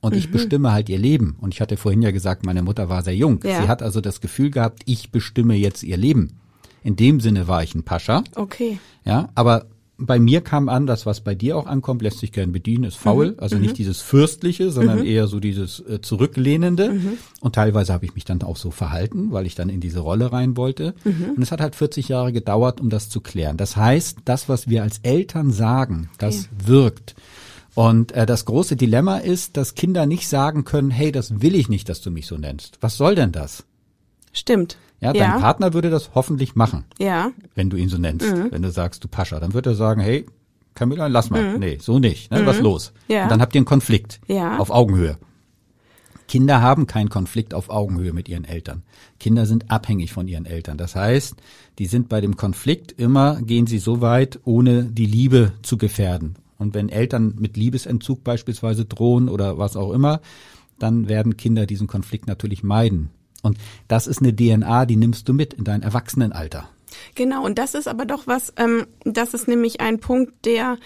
Und 0.00 0.12
Mhm. 0.12 0.18
ich 0.18 0.30
bestimme 0.30 0.72
halt 0.72 0.88
ihr 0.88 0.98
Leben. 0.98 1.36
Und 1.40 1.54
ich 1.54 1.60
hatte 1.60 1.76
vorhin 1.76 2.02
ja 2.02 2.10
gesagt, 2.12 2.46
meine 2.46 2.62
Mutter 2.62 2.88
war 2.88 3.02
sehr 3.02 3.16
jung. 3.16 3.40
Ja. 3.44 3.62
Sie 3.62 3.68
hat 3.68 3.82
also 3.82 4.00
das 4.00 4.20
Gefühl 4.20 4.50
gehabt, 4.50 4.82
ich 4.86 5.10
bestimme 5.10 5.54
jetzt 5.56 5.82
ihr 5.82 5.96
Leben. 5.96 6.34
In 6.84 6.94
dem 6.96 7.20
Sinne 7.20 7.48
war 7.48 7.62
ich 7.64 7.74
ein 7.74 7.82
Pascha. 7.82 8.22
Okay. 8.36 8.78
Ja, 9.04 9.28
aber 9.34 9.66
bei 10.00 10.20
mir 10.20 10.42
kam 10.42 10.68
an, 10.68 10.86
das, 10.86 11.06
was 11.06 11.22
bei 11.22 11.34
dir 11.34 11.56
auch 11.56 11.66
ankommt, 11.66 12.02
lässt 12.02 12.20
sich 12.20 12.30
gern 12.30 12.52
bedienen, 12.52 12.84
ist 12.84 12.94
faul. 12.96 13.32
Mhm. 13.32 13.34
Also 13.38 13.58
nicht 13.58 13.76
dieses 13.78 14.00
Fürstliche, 14.00 14.70
sondern 14.70 15.04
eher 15.04 15.26
so 15.26 15.40
dieses 15.40 15.80
äh, 15.80 16.00
Zurücklehnende. 16.00 16.90
Mhm. 16.92 17.12
Und 17.40 17.56
teilweise 17.56 17.92
habe 17.92 18.04
ich 18.04 18.14
mich 18.14 18.24
dann 18.24 18.40
auch 18.42 18.56
so 18.56 18.70
verhalten, 18.70 19.32
weil 19.32 19.44
ich 19.44 19.56
dann 19.56 19.68
in 19.68 19.80
diese 19.80 19.98
Rolle 19.98 20.30
rein 20.30 20.56
wollte. 20.56 20.94
Mhm. 21.04 21.32
Und 21.36 21.42
es 21.42 21.50
hat 21.50 21.60
halt 21.60 21.74
40 21.74 22.08
Jahre 22.08 22.32
gedauert, 22.32 22.80
um 22.80 22.90
das 22.90 23.08
zu 23.08 23.20
klären. 23.20 23.56
Das 23.56 23.76
heißt, 23.76 24.18
das, 24.24 24.48
was 24.48 24.68
wir 24.68 24.84
als 24.84 24.98
Eltern 25.02 25.50
sagen, 25.50 26.10
das 26.18 26.48
wirkt. 26.64 27.16
Und 27.74 28.12
äh, 28.12 28.26
das 28.26 28.44
große 28.44 28.76
Dilemma 28.76 29.18
ist, 29.18 29.56
dass 29.56 29.74
Kinder 29.74 30.06
nicht 30.06 30.28
sagen 30.28 30.64
können, 30.64 30.90
hey, 30.90 31.12
das 31.12 31.40
will 31.40 31.54
ich 31.54 31.68
nicht, 31.68 31.88
dass 31.88 32.00
du 32.00 32.10
mich 32.10 32.26
so 32.26 32.36
nennst. 32.36 32.78
Was 32.80 32.96
soll 32.96 33.14
denn 33.14 33.32
das? 33.32 33.64
Stimmt. 34.32 34.76
Ja, 35.00 35.12
dein 35.12 35.30
ja. 35.30 35.38
Partner 35.38 35.74
würde 35.74 35.90
das 35.90 36.10
hoffentlich 36.14 36.56
machen 36.56 36.84
Ja. 36.98 37.30
wenn 37.54 37.70
du 37.70 37.76
ihn 37.76 37.88
so 37.88 37.98
nennst. 37.98 38.26
Mhm. 38.26 38.50
Wenn 38.50 38.62
du 38.62 38.70
sagst, 38.72 39.04
du 39.04 39.08
Pascha, 39.08 39.38
dann 39.38 39.54
wird 39.54 39.66
er 39.66 39.74
sagen, 39.76 40.00
hey, 40.00 40.26
Camilla, 40.74 41.06
lass 41.06 41.30
mal. 41.30 41.58
Nee, 41.58 41.78
so 41.80 41.98
nicht. 41.98 42.30
Ne? 42.30 42.44
Was 42.46 42.60
los? 42.60 42.92
Mhm. 43.08 43.14
Ja. 43.14 43.22
Und 43.24 43.30
dann 43.30 43.40
habt 43.40 43.54
ihr 43.54 43.60
einen 43.60 43.64
Konflikt 43.66 44.20
Ja. 44.26 44.58
auf 44.58 44.70
Augenhöhe. 44.70 45.18
Kinder 46.26 46.60
haben 46.60 46.86
keinen 46.86 47.08
Konflikt 47.08 47.54
auf 47.54 47.70
Augenhöhe 47.70 48.12
mit 48.12 48.28
ihren 48.28 48.44
Eltern. 48.44 48.82
Kinder 49.18 49.46
sind 49.46 49.70
abhängig 49.70 50.12
von 50.12 50.28
ihren 50.28 50.44
Eltern. 50.46 50.76
Das 50.76 50.94
heißt, 50.94 51.36
die 51.78 51.86
sind 51.86 52.08
bei 52.08 52.20
dem 52.20 52.36
Konflikt 52.36 52.92
immer, 52.92 53.40
gehen 53.40 53.66
sie 53.66 53.78
so 53.78 54.00
weit, 54.02 54.38
ohne 54.44 54.84
die 54.84 55.06
Liebe 55.06 55.52
zu 55.62 55.78
gefährden. 55.78 56.34
Und 56.58 56.74
wenn 56.74 56.88
Eltern 56.88 57.34
mit 57.38 57.56
Liebesentzug 57.56 58.24
beispielsweise 58.24 58.84
drohen 58.84 59.28
oder 59.28 59.58
was 59.58 59.76
auch 59.76 59.92
immer, 59.92 60.20
dann 60.78 61.08
werden 61.08 61.36
Kinder 61.36 61.66
diesen 61.66 61.86
Konflikt 61.86 62.26
natürlich 62.26 62.62
meiden. 62.62 63.10
Und 63.42 63.56
das 63.86 64.06
ist 64.08 64.20
eine 64.20 64.34
DNA, 64.34 64.84
die 64.86 64.96
nimmst 64.96 65.28
du 65.28 65.32
mit 65.32 65.54
in 65.54 65.64
dein 65.64 65.82
Erwachsenenalter. 65.82 66.68
Genau, 67.14 67.44
und 67.44 67.58
das 67.58 67.74
ist 67.74 67.86
aber 67.86 68.06
doch 68.06 68.26
was, 68.26 68.52
ähm, 68.56 68.86
das 69.04 69.34
ist 69.34 69.46
nämlich 69.46 69.80
ein 69.80 70.00
Punkt, 70.00 70.32
der 70.46 70.78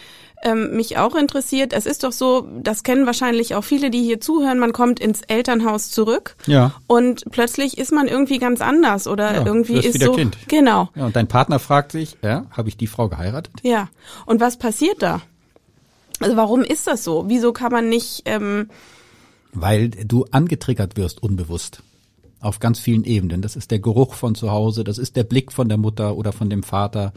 ähm, 0.42 0.76
mich 0.76 0.98
auch 0.98 1.14
interessiert. 1.14 1.72
Es 1.72 1.86
ist 1.86 2.02
doch 2.04 2.12
so, 2.12 2.48
das 2.60 2.82
kennen 2.82 3.06
wahrscheinlich 3.06 3.54
auch 3.54 3.62
viele, 3.64 3.88
die 3.90 4.02
hier 4.02 4.20
zuhören, 4.20 4.58
man 4.58 4.72
kommt 4.72 4.98
ins 5.00 5.22
Elternhaus 5.22 5.90
zurück 5.90 6.36
Ja. 6.46 6.74
und 6.88 7.24
plötzlich 7.30 7.78
ist 7.78 7.92
man 7.92 8.08
irgendwie 8.08 8.38
ganz 8.38 8.60
anders 8.60 9.06
oder 9.06 9.32
Ja, 9.36 9.46
irgendwie 9.46 9.78
ist 9.78 9.94
wieder 9.94 10.06
so 10.06 10.12
Kind. 10.12 10.36
genau. 10.48 10.90
Ja, 10.96 11.06
und 11.06 11.14
dein 11.16 11.28
Partner 11.28 11.58
fragt 11.60 11.92
sich, 11.92 12.18
ja, 12.22 12.46
habe 12.50 12.68
ich 12.68 12.76
die 12.76 12.88
Frau 12.88 13.08
geheiratet? 13.08 13.52
Ja. 13.62 13.88
Und 14.26 14.40
was 14.40 14.58
passiert 14.58 15.00
da? 15.00 15.22
Also 16.20 16.36
warum 16.36 16.62
ist 16.62 16.86
das 16.86 17.04
so? 17.04 17.28
Wieso 17.28 17.52
kann 17.52 17.72
man 17.72 17.88
nicht 17.88 18.22
ähm, 18.26 18.68
Weil 19.52 19.90
du 19.90 20.24
angetriggert 20.30 20.96
wirst 20.96 21.22
unbewusst. 21.22 21.82
Auf 22.40 22.58
ganz 22.58 22.80
vielen 22.80 23.04
Ebenen. 23.04 23.40
Das 23.40 23.54
ist 23.54 23.70
der 23.70 23.78
Geruch 23.78 24.14
von 24.14 24.34
zu 24.34 24.50
Hause, 24.50 24.82
das 24.82 24.98
ist 24.98 25.14
der 25.14 25.22
Blick 25.22 25.52
von 25.52 25.68
der 25.68 25.78
Mutter 25.78 26.16
oder 26.16 26.32
von 26.32 26.50
dem 26.50 26.64
Vater, 26.64 27.12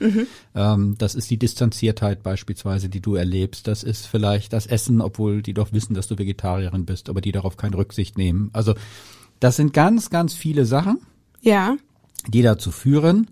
ähm, 0.54 0.96
das 1.00 1.16
ist 1.16 1.32
die 1.32 1.38
Distanziertheit 1.38 2.22
beispielsweise, 2.22 2.90
die 2.90 3.02
du 3.02 3.16
erlebst, 3.16 3.68
das 3.68 3.82
ist 3.82 4.06
vielleicht 4.06 4.54
das 4.54 4.68
Essen, 4.68 5.02
obwohl 5.02 5.42
die 5.42 5.56
doch 5.56 5.74
wissen, 5.74 5.96
dass 5.96 6.06
du 6.06 6.20
Vegetarierin 6.20 6.86
bist, 6.86 7.10
aber 7.10 7.22
die 7.22 7.32
darauf 7.32 7.58
keine 7.58 7.76
Rücksicht 7.76 8.20
nehmen. 8.20 8.52
Also 8.54 8.76
das 9.40 9.56
sind 9.56 9.74
ganz, 9.74 10.12
ganz 10.12 10.36
viele 10.36 10.68
Sachen, 10.68 11.00
ja, 11.42 11.76
die 12.28 12.44
dazu 12.44 12.70
führen, 12.72 13.28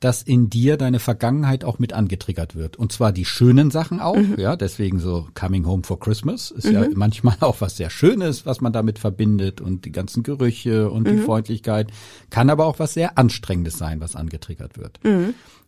dass 0.00 0.22
in 0.22 0.50
dir 0.50 0.76
deine 0.76 0.98
Vergangenheit 0.98 1.64
auch 1.64 1.78
mit 1.78 1.92
angetriggert 1.92 2.54
wird. 2.54 2.76
Und 2.76 2.92
zwar 2.92 3.12
die 3.12 3.24
schönen 3.24 3.70
Sachen 3.70 4.00
auch, 4.00 4.18
ja, 4.36 4.56
deswegen 4.56 4.98
so 4.98 5.28
Coming 5.34 5.66
Home 5.66 5.82
for 5.84 5.98
Christmas 5.98 6.50
ist 6.50 6.68
ja 6.68 6.86
manchmal 6.94 7.36
auch 7.40 7.60
was 7.60 7.76
sehr 7.76 7.90
Schönes, 7.90 8.46
was 8.46 8.60
man 8.60 8.72
damit 8.72 8.98
verbindet 8.98 9.60
und 9.60 9.84
die 9.84 9.92
ganzen 9.92 10.22
Gerüche 10.22 10.90
und 10.90 11.08
die 11.08 11.18
Freundlichkeit. 11.18 11.90
Kann 12.30 12.50
aber 12.50 12.66
auch 12.66 12.78
was 12.78 12.94
sehr 12.94 13.16
Anstrengendes 13.18 13.78
sein, 13.78 14.00
was 14.00 14.16
angetriggert 14.16 14.78
wird. 14.78 15.00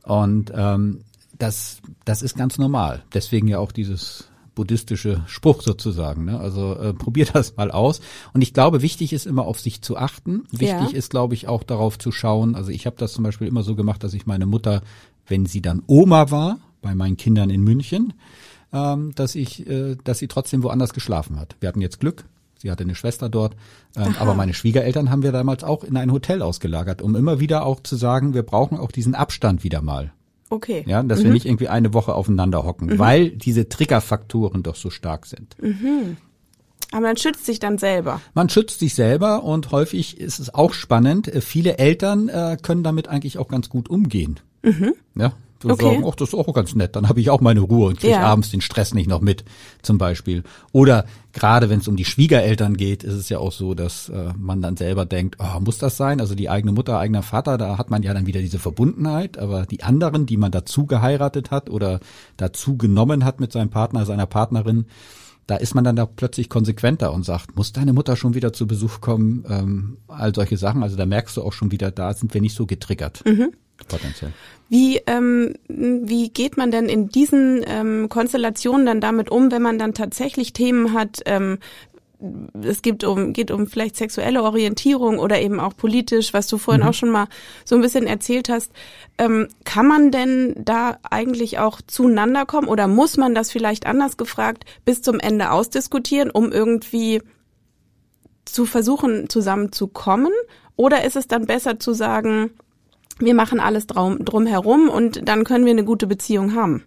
Und 0.03 0.53
ähm, 0.55 1.01
das, 1.39 1.79
das 2.05 2.23
ist 2.23 2.37
ganz 2.37 2.59
normal. 2.59 3.03
Deswegen 3.15 3.49
ja 3.49 3.59
auch 3.59 3.73
dieses 3.73 4.29
buddhistische 4.59 5.23
Spruch 5.29 5.63
sozusagen. 5.63 6.25
Ne? 6.25 6.41
Also 6.41 6.75
äh, 6.75 6.93
probier 7.05 7.27
das 7.33 7.57
mal 7.57 7.71
aus. 7.71 8.01
Und 8.35 8.43
ich 8.43 8.53
glaube, 8.53 8.83
wichtig 8.83 9.13
ist 9.13 9.25
immer 9.25 9.47
auf 9.47 9.61
sich 9.61 9.83
zu 9.83 9.97
achten. 9.97 10.43
Wichtig 10.51 10.91
Ja. 10.91 10.99
ist, 10.99 11.11
glaube 11.11 11.35
ich, 11.35 11.47
auch 11.47 11.63
darauf 11.63 11.97
zu 11.97 12.11
schauen. 12.11 12.57
Also 12.57 12.73
ich 12.73 12.85
habe 12.87 12.97
das 12.99 13.13
zum 13.13 13.23
Beispiel 13.23 13.47
immer 13.47 13.63
so 13.63 13.77
gemacht, 13.77 14.03
dass 14.03 14.15
ich 14.15 14.27
meine 14.27 14.47
Mutter, 14.47 14.83
wenn 15.29 15.47
sie 15.47 15.63
dann 15.63 15.81
Oma 15.87 16.33
war, 16.33 16.59
bei 16.83 16.97
meinen 16.97 17.17
Kindern 17.17 17.51
in 17.51 17.63
München, 17.63 18.15
ähm, 18.73 19.15
dass 19.15 19.37
ich, 19.37 19.65
äh, 19.69 19.95
dass 20.03 20.19
sie 20.19 20.27
trotzdem 20.27 20.65
woanders 20.65 20.93
geschlafen 20.93 21.39
hat. 21.39 21.55
Wir 21.61 21.69
hatten 21.69 21.81
jetzt 21.81 22.01
Glück. 22.01 22.25
Sie 22.61 22.73
hatte 22.73 22.83
eine 22.83 22.97
Schwester 22.97 23.29
dort, 23.29 23.55
ähm, 23.95 24.17
aber 24.19 24.35
meine 24.35 24.53
Schwiegereltern 24.53 25.11
haben 25.11 25.23
wir 25.23 25.31
damals 25.31 25.63
auch 25.63 25.85
in 25.85 25.97
ein 25.97 26.11
Hotel 26.11 26.43
ausgelagert, 26.43 27.01
um 27.01 27.15
immer 27.15 27.39
wieder 27.39 27.65
auch 27.65 27.79
zu 27.85 27.95
sagen, 27.95 28.35
wir 28.35 28.43
brauchen 28.43 28.77
auch 28.79 28.91
diesen 28.91 29.15
Abstand 29.15 29.63
wieder 29.63 29.81
mal. 29.81 30.11
Okay. 30.51 30.85
Ja, 30.87 31.03
dass 31.03 31.23
wir 31.23 31.31
nicht 31.33 31.47
irgendwie 31.47 31.69
eine 31.69 31.95
Woche 31.95 32.15
aufeinander 32.15 32.65
hocken, 32.65 32.99
weil 32.99 33.31
diese 33.31 33.69
Triggerfaktoren 33.69 34.63
doch 34.63 34.77
so 34.77 34.91
stark 34.91 35.27
sind. 35.27 35.57
Aber 36.91 37.03
man 37.03 37.17
schützt 37.17 37.45
sich 37.45 37.59
dann 37.59 37.77
selber. 37.79 38.21
Man 38.35 38.49
schützt 38.49 38.79
sich 38.81 38.95
selber 38.95 39.43
und 39.45 39.73
häufig 39.73 40.19
ist 40.19 40.39
es 40.39 40.55
auch 40.55 40.73
spannend. 40.73 41.29
äh, 41.29 41.41
Viele 41.43 41.77
Eltern 41.79 42.29
äh, 42.29 42.57
können 42.63 42.83
damit 42.83 43.09
eigentlich 43.09 43.39
auch 43.39 43.49
ganz 43.49 43.69
gut 43.69 43.91
umgehen. 43.91 44.41
Ja, 45.15 45.33
so 45.63 45.71
Okay. 45.71 45.85
sagen, 45.85 46.05
ach, 46.09 46.15
das 46.15 46.29
ist 46.29 46.35
auch 46.35 46.53
ganz 46.55 46.75
nett. 46.75 46.95
Dann 46.95 47.09
habe 47.09 47.21
ich 47.21 47.31
auch 47.31 47.41
meine 47.41 47.61
Ruhe 47.61 47.89
und 47.89 47.99
kriege 47.99 48.13
Ja. 48.13 48.23
abends 48.23 48.51
den 48.51 48.61
Stress 48.61 48.95
nicht 48.95 49.09
noch 49.09 49.21
mit, 49.21 49.45
zum 49.83 49.99
Beispiel. 49.99 50.45
Oder 50.73 51.05
gerade 51.33 51.69
wenn 51.69 51.81
es 51.81 51.89
um 51.89 51.97
die 51.97 52.05
Schwiegereltern 52.05 52.77
geht, 52.77 53.03
ist 53.03 53.15
es 53.15 53.29
ja 53.29 53.39
auch 53.39 53.51
so, 53.53 53.75
dass 53.75 54.09
äh, 54.09 54.33
man 54.39 54.63
dann 54.63 54.77
selber 54.77 55.05
denkt, 55.05 55.37
oh, 55.41 55.61
muss 55.61 55.79
das 55.79 55.97
sein? 55.97 56.21
Also 56.21 56.35
die 56.35 56.49
eigene 56.49 56.73
Mutter, 56.73 56.99
eigener 56.99 57.23
Vater, 57.23 57.59
da 57.59 57.77
hat 57.79 57.91
man 57.91 58.03
ja 58.03 58.15
dann 58.15 58.27
wieder 58.27 58.41
diese 58.41 58.59
Verbundenheit. 58.59 59.39
Aber 59.39 59.67
die 59.67 59.83
anderen, 59.83 60.27
die 60.27 60.37
man 60.37 60.53
dazu 60.53 60.87
geheiratet 60.87 61.51
hat 61.51 61.71
oder 61.71 62.01
dazu 62.37 62.77
genommen 62.77 63.25
hat 63.25 63.41
mit 63.41 63.51
seinem 63.53 63.71
Partner, 63.71 64.07
seiner 64.07 64.27
Partnerin, 64.27 64.87
da 65.49 65.57
ist 65.57 65.75
man 65.75 65.83
dann 65.83 65.97
da 65.97 66.05
plötzlich 66.05 66.51
konsequenter 66.51 67.11
und 67.13 67.25
sagt, 67.25 67.57
muss 67.57 67.73
deine 67.73 67.95
Mutter 67.95 68.17
schon 68.17 68.35
wieder 68.35 68.53
zu 68.53 68.67
Besuch 68.67 69.01
kommen? 69.01 69.45
Ähm, 69.49 69.97
all 70.07 70.35
solche 70.35 70.57
Sachen. 70.59 70.83
Also 70.83 70.95
da 70.97 71.07
merkst 71.07 71.37
du 71.37 71.43
auch 71.43 71.55
schon 71.55 71.71
wieder, 71.73 71.91
da 71.91 72.13
sind 72.13 72.35
wir 72.35 72.41
nicht 72.43 72.55
so 72.55 72.67
getriggert. 72.67 73.25
Potenziell. 73.89 74.33
Wie, 74.69 75.01
ähm, 75.07 75.55
wie 75.69 76.29
geht 76.29 76.59
man 76.59 76.71
denn 76.71 76.87
in 76.87 77.09
diesen 77.09 77.65
ähm, 77.67 78.09
Konstellationen 78.09 78.85
dann 78.85 79.01
damit 79.01 79.31
um, 79.31 79.51
wenn 79.51 79.63
man 79.63 79.79
dann 79.79 79.95
tatsächlich 79.95 80.53
Themen 80.53 80.93
hat, 80.93 81.23
ähm, 81.25 81.59
es 82.63 82.83
geht 82.83 83.05
um, 83.05 83.33
geht 83.33 83.51
um 83.51 83.69
vielleicht 83.69 83.97
sexuelle 83.97 84.43
Orientierung 84.43 85.19
oder 85.19 85.41
eben 85.41 85.61
auch 85.61 85.77
politisch, 85.77 86.35
was 86.35 86.49
du 86.49 86.59
vorhin 86.59 86.83
auch 86.83 86.95
schon 86.95 87.11
mal 87.11 87.29
so 87.65 87.77
ein 87.77 87.81
bisschen 87.81 88.07
erzählt 88.07 88.49
hast. 88.49 88.73
Ähm, 89.19 89.49
kann 89.65 89.87
man 89.87 90.11
denn 90.11 90.55
da 90.59 90.99
eigentlich 91.09 91.59
auch 91.59 91.81
zueinander 91.87 92.45
kommen 92.45 92.69
oder 92.69 92.89
muss 92.89 93.17
man 93.17 93.35
das 93.35 93.53
vielleicht 93.53 93.87
anders 93.87 94.17
gefragt 94.17 94.65
bis 94.85 95.01
zum 95.01 95.21
Ende 95.21 95.53
ausdiskutieren, 95.53 96.31
um 96.31 96.51
irgendwie 96.51 97.23
zu 98.45 98.67
versuchen, 98.67 99.29
zusammenzukommen? 99.29 100.33
Oder 100.75 101.05
ist 101.05 101.17
es 101.17 101.29
dann 101.29 101.47
besser 101.47 101.79
zu 101.79 101.93
sagen, 101.93 102.51
wir 103.19 103.35
machen 103.35 103.61
alles 103.61 103.87
drum, 103.87 104.25
drumherum 104.25 104.89
und 104.89 105.29
dann 105.29 105.45
können 105.45 105.65
wir 105.65 105.73
eine 105.73 105.85
gute 105.85 106.07
Beziehung 106.07 106.55
haben? 106.55 106.83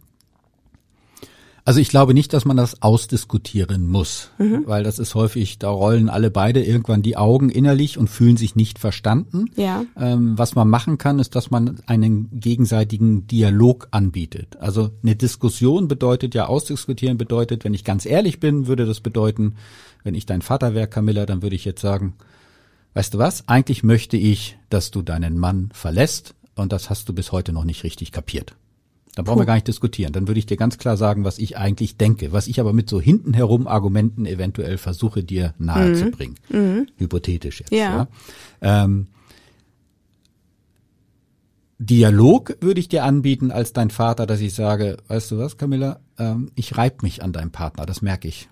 Also 1.63 1.79
ich 1.79 1.89
glaube 1.89 2.15
nicht, 2.15 2.33
dass 2.33 2.43
man 2.43 2.57
das 2.57 2.81
ausdiskutieren 2.81 3.87
muss, 3.87 4.31
Mhm. 4.39 4.63
weil 4.65 4.83
das 4.83 4.97
ist 4.97 5.13
häufig, 5.13 5.59
da 5.59 5.69
rollen 5.69 6.09
alle 6.09 6.31
beide 6.31 6.63
irgendwann 6.63 7.03
die 7.03 7.17
Augen 7.17 7.49
innerlich 7.49 7.99
und 7.99 8.09
fühlen 8.09 8.35
sich 8.35 8.55
nicht 8.55 8.79
verstanden. 8.79 9.45
Ja. 9.55 9.85
Ähm, 9.95 10.39
was 10.39 10.55
man 10.55 10.67
machen 10.67 10.97
kann, 10.97 11.19
ist, 11.19 11.35
dass 11.35 11.51
man 11.51 11.79
einen 11.85 12.29
gegenseitigen 12.33 13.27
Dialog 13.27 13.89
anbietet. 13.91 14.57
Also 14.59 14.89
eine 15.03 15.15
Diskussion 15.15 15.87
bedeutet 15.87 16.33
ja 16.33 16.47
ausdiskutieren, 16.47 17.19
bedeutet, 17.19 17.63
wenn 17.63 17.75
ich 17.75 17.83
ganz 17.83 18.07
ehrlich 18.07 18.39
bin, 18.39 18.65
würde 18.65 18.87
das 18.87 18.99
bedeuten, 18.99 19.53
wenn 20.03 20.15
ich 20.15 20.25
dein 20.25 20.41
Vater 20.41 20.73
wäre, 20.73 20.87
Camilla, 20.87 21.27
dann 21.27 21.43
würde 21.43 21.55
ich 21.55 21.63
jetzt 21.65 21.81
sagen, 21.81 22.15
weißt 22.93 23.13
du 23.13 23.17
was, 23.17 23.47
eigentlich 23.47 23.83
möchte 23.83 24.17
ich, 24.17 24.57
dass 24.69 24.91
du 24.91 25.01
deinen 25.01 25.37
Mann 25.37 25.69
verlässt 25.73 26.35
und 26.55 26.71
das 26.71 26.89
hast 26.89 27.07
du 27.09 27.13
bis 27.13 27.31
heute 27.31 27.53
noch 27.53 27.63
nicht 27.63 27.83
richtig 27.83 28.11
kapiert. 28.11 28.55
Dann 29.15 29.25
brauchen 29.25 29.39
wir 29.39 29.45
gar 29.45 29.55
nicht 29.55 29.67
diskutieren. 29.67 30.13
Dann 30.13 30.27
würde 30.27 30.39
ich 30.39 30.45
dir 30.45 30.55
ganz 30.55 30.77
klar 30.77 30.95
sagen, 30.95 31.25
was 31.25 31.37
ich 31.37 31.57
eigentlich 31.57 31.97
denke, 31.97 32.31
was 32.31 32.47
ich 32.47 32.61
aber 32.61 32.71
mit 32.71 32.89
so 32.89 33.01
hinten 33.01 33.33
herum 33.33 33.67
Argumenten 33.67 34.25
eventuell 34.25 34.77
versuche 34.77 35.23
dir 35.23 35.53
nahe 35.57 35.93
zu 35.95 36.11
bringen. 36.11 36.35
Hypothetisch 36.97 37.59
jetzt. 37.59 37.71
Ja. 37.71 38.07
Ja. 38.61 38.83
Ähm, 38.85 39.07
Dialog 41.77 42.57
würde 42.61 42.79
ich 42.79 42.89
dir 42.89 43.03
anbieten 43.03 43.51
als 43.51 43.73
dein 43.73 43.89
Vater, 43.89 44.27
dass 44.27 44.39
ich 44.39 44.53
sage, 44.53 44.97
weißt 45.07 45.31
du 45.31 45.39
was, 45.39 45.57
Camilla, 45.57 45.99
ähm, 46.19 46.51
ich 46.53 46.77
reib 46.77 47.01
mich 47.01 47.23
an 47.23 47.33
deinem 47.33 47.51
Partner, 47.51 47.87
das 47.87 48.03
merke 48.03 48.27
ich. 48.27 48.49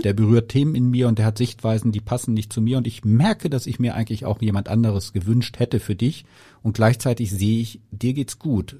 Der 0.00 0.12
berührt 0.12 0.50
Themen 0.50 0.74
in 0.74 0.90
mir 0.90 1.08
und 1.08 1.18
der 1.18 1.26
hat 1.26 1.38
Sichtweisen, 1.38 1.92
die 1.92 2.00
passen 2.00 2.34
nicht 2.34 2.52
zu 2.52 2.60
mir 2.60 2.78
und 2.78 2.86
ich 2.86 3.04
merke, 3.04 3.48
dass 3.48 3.66
ich 3.66 3.78
mir 3.78 3.94
eigentlich 3.94 4.24
auch 4.24 4.40
jemand 4.42 4.68
anderes 4.68 5.12
gewünscht 5.12 5.58
hätte 5.58 5.80
für 5.80 5.94
dich 5.94 6.24
und 6.62 6.74
gleichzeitig 6.74 7.30
sehe 7.30 7.60
ich, 7.60 7.80
dir 7.90 8.12
geht's 8.12 8.38
gut. 8.38 8.76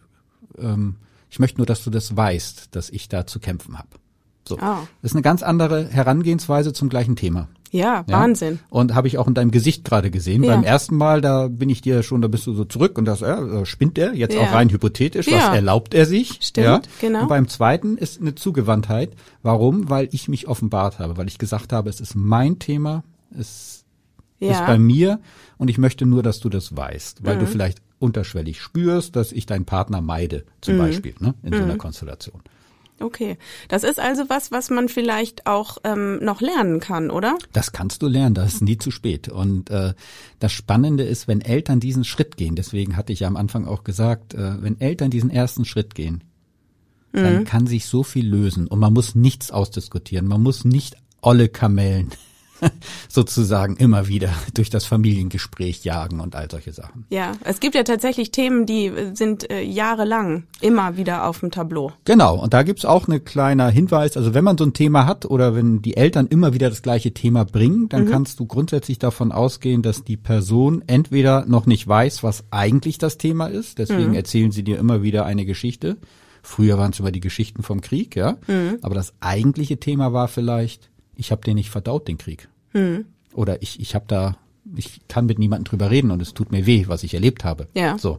Ähm, 0.58 0.96
ich 1.30 1.38
möchte 1.38 1.58
nur, 1.58 1.66
dass 1.66 1.84
du 1.84 1.90
das 1.90 2.16
weißt, 2.16 2.74
dass 2.74 2.90
ich 2.90 3.08
da 3.08 3.26
zu 3.26 3.40
kämpfen 3.40 3.78
habe. 3.78 3.88
So. 4.46 4.58
Ah. 4.58 4.86
Das 5.00 5.12
ist 5.12 5.16
eine 5.16 5.22
ganz 5.22 5.42
andere 5.42 5.88
Herangehensweise 5.88 6.72
zum 6.72 6.88
gleichen 6.88 7.16
Thema. 7.16 7.48
Ja, 7.70 8.04
Ja? 8.08 8.20
Wahnsinn. 8.20 8.58
Und 8.68 8.94
habe 8.94 9.06
ich 9.08 9.16
auch 9.18 9.28
in 9.28 9.34
deinem 9.34 9.50
Gesicht 9.52 9.84
gerade 9.84 10.10
gesehen. 10.10 10.42
Ja. 10.42 10.54
Beim 10.54 10.64
ersten 10.64 10.96
Mal, 10.96 11.20
da 11.20 11.48
bin 11.48 11.68
ich 11.68 11.80
dir 11.82 12.02
schon, 12.02 12.20
da 12.20 12.28
bist 12.28 12.46
du 12.46 12.52
so 12.54 12.64
zurück 12.64 12.98
und 12.98 13.04
das, 13.04 13.20
ja, 13.20 13.64
spinnt 13.64 13.96
er, 13.98 14.14
jetzt 14.14 14.34
Ja. 14.34 14.40
auch 14.42 14.52
rein 14.52 14.70
hypothetisch, 14.70 15.26
was 15.30 15.54
erlaubt 15.54 15.94
er 15.94 16.04
sich? 16.06 16.38
Stimmt, 16.40 16.88
genau. 17.00 17.22
Und 17.22 17.28
beim 17.28 17.48
zweiten 17.48 17.96
ist 17.96 18.20
eine 18.20 18.34
Zugewandtheit. 18.34 19.12
Warum? 19.42 19.88
Weil 19.88 20.08
ich 20.12 20.28
mich 20.28 20.48
offenbart 20.48 20.98
habe, 20.98 21.16
weil 21.16 21.28
ich 21.28 21.38
gesagt 21.38 21.72
habe, 21.72 21.88
es 21.90 22.00
ist 22.00 22.14
mein 22.16 22.58
Thema, 22.58 23.04
es 23.38 23.84
ist 24.40 24.66
bei 24.66 24.78
mir 24.78 25.20
und 25.58 25.68
ich 25.68 25.78
möchte 25.78 26.06
nur, 26.06 26.22
dass 26.22 26.40
du 26.40 26.48
das 26.48 26.74
weißt, 26.76 27.24
weil 27.24 27.36
Mhm. 27.36 27.40
du 27.40 27.46
vielleicht 27.46 27.78
unterschwellig 27.98 28.60
spürst, 28.60 29.14
dass 29.14 29.30
ich 29.30 29.44
deinen 29.44 29.66
Partner 29.66 30.00
meide, 30.00 30.44
zum 30.62 30.74
Mhm. 30.74 30.78
Beispiel, 30.78 31.14
ne, 31.20 31.34
in 31.42 31.52
so 31.52 31.62
einer 31.62 31.76
Konstellation. 31.76 32.40
Okay. 33.00 33.38
Das 33.68 33.82
ist 33.82 33.98
also 33.98 34.28
was, 34.28 34.52
was 34.52 34.70
man 34.70 34.88
vielleicht 34.88 35.46
auch 35.46 35.78
ähm, 35.84 36.18
noch 36.22 36.40
lernen 36.40 36.80
kann, 36.80 37.10
oder? 37.10 37.38
Das 37.52 37.72
kannst 37.72 38.02
du 38.02 38.08
lernen, 38.08 38.34
das 38.34 38.54
ist 38.54 38.62
nie 38.62 38.76
zu 38.78 38.90
spät. 38.90 39.28
Und 39.28 39.70
äh, 39.70 39.94
das 40.38 40.52
Spannende 40.52 41.04
ist, 41.04 41.26
wenn 41.26 41.40
Eltern 41.40 41.80
diesen 41.80 42.04
Schritt 42.04 42.36
gehen, 42.36 42.56
deswegen 42.56 42.96
hatte 42.96 43.12
ich 43.12 43.20
ja 43.20 43.28
am 43.28 43.36
Anfang 43.36 43.66
auch 43.66 43.84
gesagt, 43.84 44.34
äh, 44.34 44.62
wenn 44.62 44.80
Eltern 44.80 45.10
diesen 45.10 45.30
ersten 45.30 45.64
Schritt 45.64 45.94
gehen, 45.94 46.22
dann 47.12 47.38
Mhm. 47.40 47.44
kann 47.44 47.66
sich 47.66 47.86
so 47.86 48.02
viel 48.04 48.28
lösen 48.28 48.68
und 48.68 48.78
man 48.78 48.92
muss 48.92 49.14
nichts 49.16 49.50
ausdiskutieren, 49.50 50.28
man 50.28 50.42
muss 50.42 50.64
nicht 50.64 50.96
olle 51.22 51.48
Kamellen 51.48 52.10
sozusagen 53.08 53.76
immer 53.76 54.08
wieder 54.08 54.30
durch 54.54 54.70
das 54.70 54.84
Familiengespräch 54.84 55.84
jagen 55.84 56.20
und 56.20 56.36
all 56.36 56.50
solche 56.50 56.72
Sachen. 56.72 57.06
Ja, 57.10 57.32
es 57.44 57.60
gibt 57.60 57.74
ja 57.74 57.82
tatsächlich 57.82 58.30
Themen, 58.30 58.66
die 58.66 58.92
sind 59.14 59.50
äh, 59.50 59.62
jahrelang 59.62 60.44
immer 60.60 60.96
wieder 60.96 61.26
auf 61.26 61.40
dem 61.40 61.50
Tableau. 61.50 61.92
Genau, 62.04 62.36
und 62.36 62.54
da 62.54 62.62
gibt's 62.62 62.84
auch 62.84 63.08
eine 63.08 63.20
kleiner 63.20 63.68
Hinweis, 63.70 64.16
also 64.16 64.34
wenn 64.34 64.44
man 64.44 64.58
so 64.58 64.64
ein 64.64 64.72
Thema 64.72 65.06
hat 65.06 65.26
oder 65.26 65.54
wenn 65.54 65.82
die 65.82 65.96
Eltern 65.96 66.26
immer 66.26 66.54
wieder 66.54 66.70
das 66.70 66.82
gleiche 66.82 67.12
Thema 67.12 67.44
bringen, 67.44 67.88
dann 67.88 68.04
mhm. 68.04 68.10
kannst 68.10 68.40
du 68.40 68.46
grundsätzlich 68.46 68.98
davon 68.98 69.32
ausgehen, 69.32 69.82
dass 69.82 70.04
die 70.04 70.16
Person 70.16 70.82
entweder 70.86 71.44
noch 71.46 71.66
nicht 71.66 71.86
weiß, 71.86 72.22
was 72.22 72.44
eigentlich 72.50 72.98
das 72.98 73.18
Thema 73.18 73.46
ist, 73.46 73.78
deswegen 73.78 74.10
mhm. 74.10 74.14
erzählen 74.14 74.52
sie 74.52 74.62
dir 74.62 74.78
immer 74.78 75.02
wieder 75.02 75.24
eine 75.26 75.44
Geschichte. 75.44 75.96
Früher 76.42 76.78
waren 76.78 76.92
es 76.92 76.98
über 76.98 77.12
die 77.12 77.20
Geschichten 77.20 77.62
vom 77.62 77.80
Krieg, 77.80 78.16
ja, 78.16 78.36
mhm. 78.46 78.78
aber 78.82 78.94
das 78.94 79.12
eigentliche 79.20 79.78
Thema 79.78 80.12
war 80.12 80.28
vielleicht, 80.28 80.90
ich 81.16 81.30
habe 81.30 81.42
den 81.42 81.56
nicht 81.56 81.70
verdaut, 81.70 82.08
den 82.08 82.18
Krieg. 82.18 82.48
Hm. 82.72 83.06
Oder 83.34 83.62
ich, 83.62 83.80
ich 83.80 83.94
habe 83.94 84.04
da, 84.08 84.36
ich 84.76 85.00
kann 85.08 85.26
mit 85.26 85.38
niemandem 85.38 85.64
drüber 85.64 85.90
reden 85.90 86.10
und 86.10 86.20
es 86.22 86.34
tut 86.34 86.52
mir 86.52 86.66
weh, 86.66 86.84
was 86.88 87.02
ich 87.02 87.14
erlebt 87.14 87.44
habe. 87.44 87.68
Ja. 87.74 87.98
So. 87.98 88.18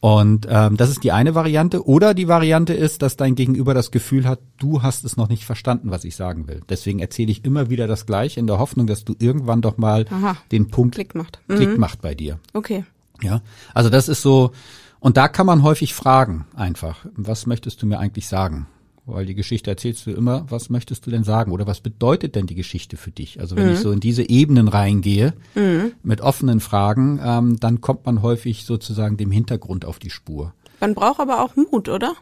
Und 0.00 0.46
ähm, 0.48 0.76
das 0.76 0.90
ist 0.90 1.02
die 1.02 1.10
eine 1.10 1.34
Variante. 1.34 1.84
Oder 1.86 2.14
die 2.14 2.28
Variante 2.28 2.72
ist, 2.72 3.02
dass 3.02 3.16
dein 3.16 3.34
Gegenüber 3.34 3.74
das 3.74 3.90
Gefühl 3.90 4.28
hat, 4.28 4.38
du 4.58 4.82
hast 4.82 5.04
es 5.04 5.16
noch 5.16 5.28
nicht 5.28 5.44
verstanden, 5.44 5.90
was 5.90 6.04
ich 6.04 6.14
sagen 6.14 6.46
will. 6.46 6.62
Deswegen 6.68 7.00
erzähle 7.00 7.32
ich 7.32 7.44
immer 7.44 7.68
wieder 7.68 7.88
das 7.88 8.06
Gleiche 8.06 8.38
in 8.38 8.46
der 8.46 8.58
Hoffnung, 8.58 8.86
dass 8.86 9.04
du 9.04 9.16
irgendwann 9.18 9.60
doch 9.60 9.76
mal 9.76 10.06
Aha. 10.10 10.36
den 10.52 10.68
Punkt 10.70 10.94
Klick 10.94 11.16
macht. 11.16 11.40
Klick 11.48 11.70
mhm. 11.70 11.80
macht 11.80 12.00
bei 12.00 12.14
dir. 12.14 12.38
Okay. 12.52 12.84
Ja. 13.22 13.42
Also 13.74 13.90
das 13.90 14.08
ist 14.08 14.22
so, 14.22 14.52
und 15.00 15.16
da 15.16 15.26
kann 15.26 15.46
man 15.46 15.64
häufig 15.64 15.94
fragen 15.94 16.46
einfach, 16.54 17.06
was 17.14 17.46
möchtest 17.46 17.82
du 17.82 17.86
mir 17.86 17.98
eigentlich 17.98 18.28
sagen? 18.28 18.68
Weil 19.08 19.26
die 19.26 19.34
Geschichte 19.34 19.70
erzählst 19.70 20.06
du 20.06 20.10
immer, 20.10 20.46
was 20.48 20.70
möchtest 20.70 21.06
du 21.06 21.10
denn 21.10 21.24
sagen 21.24 21.52
oder 21.52 21.66
was 21.66 21.80
bedeutet 21.80 22.34
denn 22.34 22.46
die 22.46 22.54
Geschichte 22.54 22.96
für 22.96 23.10
dich? 23.10 23.40
Also 23.40 23.56
wenn 23.56 23.66
mhm. 23.66 23.72
ich 23.72 23.78
so 23.78 23.90
in 23.90 24.00
diese 24.00 24.28
Ebenen 24.28 24.68
reingehe 24.68 25.34
mhm. 25.54 25.92
mit 26.02 26.20
offenen 26.20 26.60
Fragen, 26.60 27.20
ähm, 27.22 27.60
dann 27.60 27.80
kommt 27.80 28.06
man 28.06 28.22
häufig 28.22 28.64
sozusagen 28.64 29.16
dem 29.16 29.30
Hintergrund 29.30 29.84
auf 29.84 29.98
die 29.98 30.10
Spur. 30.10 30.52
Man 30.80 30.94
braucht 30.94 31.20
aber 31.20 31.42
auch 31.42 31.56
Mut, 31.56 31.88
oder? 31.88 32.14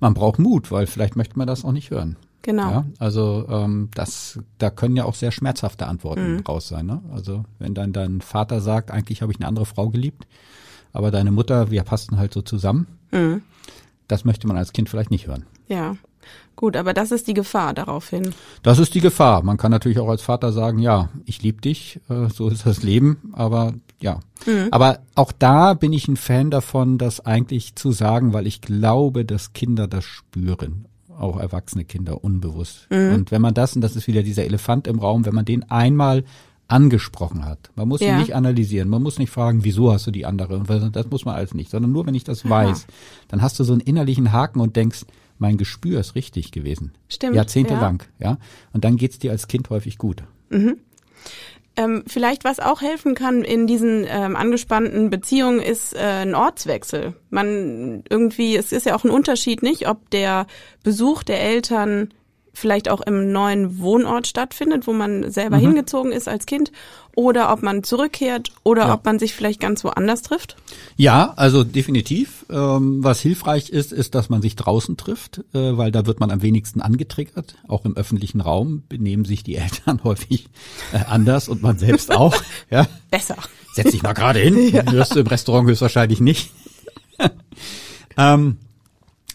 Man 0.00 0.14
braucht 0.14 0.38
Mut, 0.38 0.70
weil 0.70 0.86
vielleicht 0.86 1.16
möchte 1.16 1.38
man 1.38 1.46
das 1.46 1.64
auch 1.64 1.72
nicht 1.72 1.90
hören. 1.90 2.16
Genau. 2.42 2.70
Ja, 2.70 2.84
also 2.98 3.46
ähm, 3.48 3.88
das, 3.94 4.38
da 4.58 4.68
können 4.68 4.96
ja 4.96 5.06
auch 5.06 5.14
sehr 5.14 5.32
schmerzhafte 5.32 5.86
Antworten 5.86 6.34
mhm. 6.34 6.40
raus 6.40 6.68
sein. 6.68 6.84
Ne? 6.84 7.00
Also 7.10 7.44
wenn 7.58 7.72
dann 7.72 7.94
dein 7.94 8.20
Vater 8.20 8.60
sagt, 8.60 8.90
eigentlich 8.90 9.22
habe 9.22 9.32
ich 9.32 9.38
eine 9.38 9.48
andere 9.48 9.64
Frau 9.64 9.88
geliebt, 9.88 10.26
aber 10.92 11.10
deine 11.10 11.32
Mutter, 11.32 11.70
wir 11.70 11.82
passen 11.84 12.18
halt 12.18 12.34
so 12.34 12.42
zusammen. 12.42 12.86
Mhm. 13.12 13.42
Das 14.08 14.26
möchte 14.26 14.46
man 14.46 14.58
als 14.58 14.74
Kind 14.74 14.90
vielleicht 14.90 15.10
nicht 15.10 15.26
hören. 15.26 15.46
Ja. 15.68 15.96
Gut, 16.56 16.76
aber 16.76 16.94
das 16.94 17.10
ist 17.10 17.26
die 17.26 17.34
Gefahr 17.34 17.74
daraufhin. 17.74 18.32
Das 18.62 18.78
ist 18.78 18.94
die 18.94 19.00
Gefahr. 19.00 19.42
Man 19.42 19.56
kann 19.56 19.70
natürlich 19.70 19.98
auch 19.98 20.08
als 20.08 20.22
Vater 20.22 20.52
sagen, 20.52 20.78
ja, 20.78 21.08
ich 21.24 21.42
liebe 21.42 21.60
dich, 21.60 22.00
äh, 22.08 22.28
so 22.28 22.48
ist 22.48 22.64
das 22.64 22.82
Leben, 22.82 23.32
aber 23.32 23.74
ja. 24.00 24.20
Mhm. 24.46 24.68
Aber 24.70 25.00
auch 25.14 25.32
da 25.32 25.74
bin 25.74 25.92
ich 25.92 26.06
ein 26.08 26.16
Fan 26.16 26.50
davon, 26.50 26.98
das 26.98 27.24
eigentlich 27.24 27.74
zu 27.74 27.90
sagen, 27.90 28.32
weil 28.32 28.46
ich 28.46 28.60
glaube, 28.60 29.24
dass 29.24 29.52
Kinder 29.52 29.88
das 29.88 30.04
spüren. 30.04 30.86
Auch 31.18 31.38
erwachsene 31.38 31.84
Kinder 31.84 32.22
unbewusst. 32.22 32.86
Mhm. 32.90 33.14
Und 33.14 33.30
wenn 33.30 33.42
man 33.42 33.54
das, 33.54 33.74
und 33.74 33.80
das 33.82 33.96
ist 33.96 34.06
wieder 34.06 34.22
dieser 34.22 34.44
Elefant 34.44 34.86
im 34.86 34.98
Raum, 34.98 35.26
wenn 35.26 35.34
man 35.34 35.44
den 35.44 35.70
einmal 35.70 36.24
angesprochen 36.66 37.44
hat. 37.44 37.70
Man 37.76 37.88
muss 37.88 38.00
ja. 38.00 38.08
ihn 38.08 38.18
nicht 38.18 38.34
analysieren, 38.34 38.88
man 38.88 39.02
muss 39.02 39.18
nicht 39.18 39.30
fragen, 39.30 39.64
wieso 39.64 39.92
hast 39.92 40.06
du 40.06 40.10
die 40.10 40.24
andere, 40.24 40.62
das 40.90 41.10
muss 41.10 41.24
man 41.24 41.34
alles 41.34 41.54
nicht, 41.54 41.70
sondern 41.70 41.92
nur 41.92 42.06
wenn 42.06 42.14
ich 42.14 42.24
das 42.24 42.48
weiß, 42.48 42.86
dann 43.28 43.42
hast 43.42 43.60
du 43.60 43.64
so 43.64 43.74
einen 43.74 43.82
innerlichen 43.82 44.32
Haken 44.32 44.60
und 44.60 44.74
denkst, 44.74 45.04
mein 45.38 45.56
Gespür 45.56 46.00
ist 46.00 46.14
richtig 46.14 46.52
gewesen. 46.52 46.92
Stimmt. 47.08 47.36
Jahrzehntelang, 47.36 48.02
ja. 48.18 48.32
ja? 48.32 48.38
Und 48.72 48.84
dann 48.84 48.96
geht's 48.96 49.18
dir 49.18 49.30
als 49.30 49.48
Kind 49.48 49.70
häufig 49.70 49.98
gut. 49.98 50.24
Mhm. 50.50 50.78
Ähm, 51.76 52.04
vielleicht 52.06 52.44
was 52.44 52.60
auch 52.60 52.82
helfen 52.82 53.16
kann 53.16 53.42
in 53.42 53.66
diesen 53.66 54.06
ähm, 54.08 54.36
angespannten 54.36 55.10
Beziehungen 55.10 55.58
ist 55.58 55.92
äh, 55.94 56.22
ein 56.22 56.36
Ortswechsel. 56.36 57.14
Man 57.30 58.04
irgendwie, 58.08 58.56
es 58.56 58.70
ist 58.70 58.86
ja 58.86 58.94
auch 58.94 59.02
ein 59.02 59.10
Unterschied, 59.10 59.62
nicht, 59.62 59.88
ob 59.88 60.08
der 60.10 60.46
Besuch 60.84 61.24
der 61.24 61.42
Eltern 61.42 62.14
vielleicht 62.54 62.88
auch 62.88 63.00
im 63.00 63.32
neuen 63.32 63.78
Wohnort 63.80 64.26
stattfindet, 64.26 64.86
wo 64.86 64.92
man 64.92 65.30
selber 65.30 65.56
mhm. 65.56 65.62
hingezogen 65.62 66.12
ist 66.12 66.28
als 66.28 66.46
Kind, 66.46 66.72
oder 67.16 67.52
ob 67.52 67.62
man 67.62 67.84
zurückkehrt 67.84 68.50
oder 68.62 68.86
ja. 68.86 68.94
ob 68.94 69.04
man 69.04 69.18
sich 69.18 69.34
vielleicht 69.34 69.60
ganz 69.60 69.84
woanders 69.84 70.22
trifft? 70.22 70.56
Ja, 70.96 71.32
also 71.36 71.62
definitiv. 71.62 72.46
Ähm, 72.50 73.04
was 73.04 73.20
hilfreich 73.20 73.70
ist, 73.70 73.92
ist, 73.92 74.14
dass 74.14 74.28
man 74.30 74.42
sich 74.42 74.56
draußen 74.56 74.96
trifft, 74.96 75.38
äh, 75.52 75.76
weil 75.76 75.92
da 75.92 76.06
wird 76.06 76.20
man 76.20 76.30
am 76.30 76.42
wenigsten 76.42 76.80
angetriggert. 76.80 77.56
Auch 77.68 77.84
im 77.84 77.96
öffentlichen 77.96 78.40
Raum 78.40 78.82
benehmen 78.88 79.24
sich 79.24 79.42
die 79.42 79.56
Eltern 79.56 80.02
häufig 80.02 80.48
äh, 80.92 81.04
anders 81.08 81.48
und 81.48 81.62
man 81.62 81.78
selbst 81.78 82.12
auch. 82.12 82.34
ja. 82.70 82.86
Besser. 83.10 83.36
Setz 83.74 83.90
dich 83.90 84.02
mal 84.02 84.12
gerade 84.12 84.40
hin. 84.40 84.54
Ja. 84.74 84.90
Hörst 84.90 85.14
du 85.14 85.20
im 85.20 85.26
Restaurant 85.26 85.68
höchstwahrscheinlich 85.68 86.20
nicht. 86.20 86.50
ähm, 88.16 88.56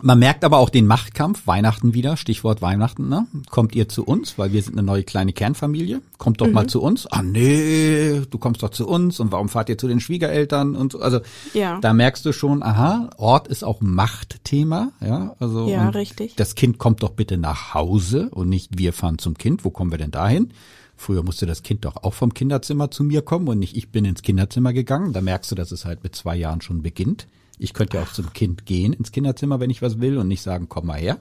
man 0.02 0.20
merkt 0.20 0.43
aber 0.43 0.58
auch 0.58 0.70
den 0.70 0.88
Machtkampf, 0.88 1.45
Weihnachten 1.47 1.93
wieder, 1.93 2.18
Stichwort 2.18 2.62
Weihnachten, 2.62 3.10
ne? 3.10 3.28
Kommt 3.50 3.76
ihr 3.76 3.89
zu 3.89 4.06
uns, 4.06 4.38
weil 4.38 4.54
wir 4.54 4.62
sind 4.62 4.74
eine 4.74 4.86
neue 4.86 5.04
kleine 5.04 5.34
Kernfamilie. 5.34 6.02
Kommt 6.18 6.41
doch 6.41 6.47
mhm. 6.47 6.54
mal 6.54 6.68
zu 6.68 6.82
uns. 6.82 7.06
Ah 7.08 7.22
nee, 7.22 8.22
du 8.30 8.38
kommst 8.38 8.64
doch 8.64 8.70
zu 8.70 8.88
uns 8.88 9.20
und 9.20 9.32
warum 9.32 9.50
fahrt 9.50 9.70
ihr 9.70 9.78
zu 9.78 9.88
den 9.88 10.00
Schwiegereltern 10.00 10.76
und 10.76 10.93
so. 10.93 11.00
Also 11.00 11.20
ja. 11.54 11.80
da 11.80 11.93
merkst 11.93 12.26
du 12.26 12.32
schon, 12.32 12.64
aha, 12.64 13.10
Ort 13.18 13.47
ist 13.47 13.64
auch 13.64 13.82
Machtthema, 13.82 14.91
ja. 15.02 15.36
Also 15.39 15.68
ja, 15.68 15.89
richtig. 15.89 16.36
das 16.36 16.56
Kind 16.56 16.78
kommt 16.78 17.04
doch 17.04 17.12
bitte 17.12 17.38
nach 17.38 17.74
Hause 17.74 18.30
und 18.32 18.50
nicht 18.50 18.78
wir 18.78 18.93
fahren 18.93 19.18
zum 19.18 19.38
Kind. 19.38 19.66
Wo 19.66 19.70
kommen 19.70 19.91
wir 19.91 19.97
denn 19.97 20.12
dahin? 20.12 20.52
Früher 20.95 21.24
musste 21.24 21.45
das 21.45 21.64
Kind 21.64 21.86
doch 21.86 22.04
auch 22.04 22.14
vom 22.14 22.34
Kinderzimmer 22.34 22.91
zu 22.91 23.06
mir 23.06 23.22
kommen 23.22 23.47
und 23.47 23.60
nicht 23.60 23.78
ich 23.78 23.89
bin 23.89 24.04
ins 24.04 24.22
Kinderzimmer 24.22 24.74
gegangen. 24.74 25.14
Da 25.14 25.22
merkst 25.22 25.50
du, 25.50 25.56
dass 25.56 25.72
es 25.72 25.86
halt 25.86 26.04
mit 26.04 26.14
zwei 26.14 26.36
Jahren 26.36 26.62
schon 26.62 26.82
beginnt. 26.82 27.28
Ich 27.60 27.74
könnte 27.74 27.97
ja 27.97 28.03
auch 28.03 28.12
zum 28.12 28.34
Kind 28.34 28.66
gehen 28.66 28.93
ins 28.93 29.12
Kinderzimmer, 29.12 29.60
wenn 29.60 29.70
ich 29.70 29.82
was 29.82 29.99
will 29.99 30.18
und 30.18 30.28
nicht 30.28 30.41
sagen, 30.41 30.68
komm 30.70 30.88
mal 30.88 30.99
her. 30.99 31.20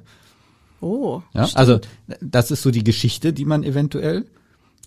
Oh. 0.81 1.23
Ja, 1.35 1.49
also 1.55 1.81
das 2.21 2.51
ist 2.51 2.63
so 2.63 2.71
die 2.71 2.85
Geschichte, 2.85 3.33
die 3.33 3.45
man 3.45 3.65
eventuell. 3.65 4.25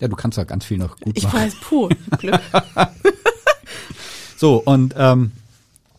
Ja, 0.00 0.08
du 0.08 0.16
kannst 0.16 0.38
da 0.38 0.44
ganz 0.44 0.64
viel 0.64 0.78
noch 0.78 0.98
gut 0.98 1.16
ich 1.16 1.24
machen. 1.24 1.36
Ich 1.36 1.42
weiß, 1.44 1.54
puh, 1.60 1.88
Glück. 2.18 2.40
so, 4.36 4.56
und 4.56 4.94
ähm, 4.96 5.32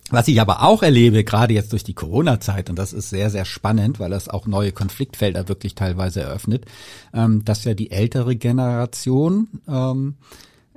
was 0.10 0.28
ich 0.28 0.42
aber 0.42 0.64
auch 0.64 0.84
erlebe, 0.84 1.24
gerade 1.24 1.54
jetzt 1.54 1.72
durch 1.72 1.84
die 1.84 1.94
Corona-Zeit, 1.94 2.70
und 2.70 2.78
das 2.78 2.94
ist 2.94 3.10
sehr, 3.10 3.30
sehr 3.30 3.46
spannend, 3.46 4.00
weil 4.00 4.12
das 4.12 4.30
auch 4.30 4.46
neue 4.46 4.72
Konfliktfelder 4.72 5.48
wirklich 5.48 5.76
teilweise 5.76 6.22
eröffnet, 6.22 6.66
ähm, 7.14 7.46
dass 7.46 7.64
ja 7.64 7.74
die 7.74 7.92
ältere 7.92 8.36
Generation 8.36 9.48
ähm, 9.68 10.16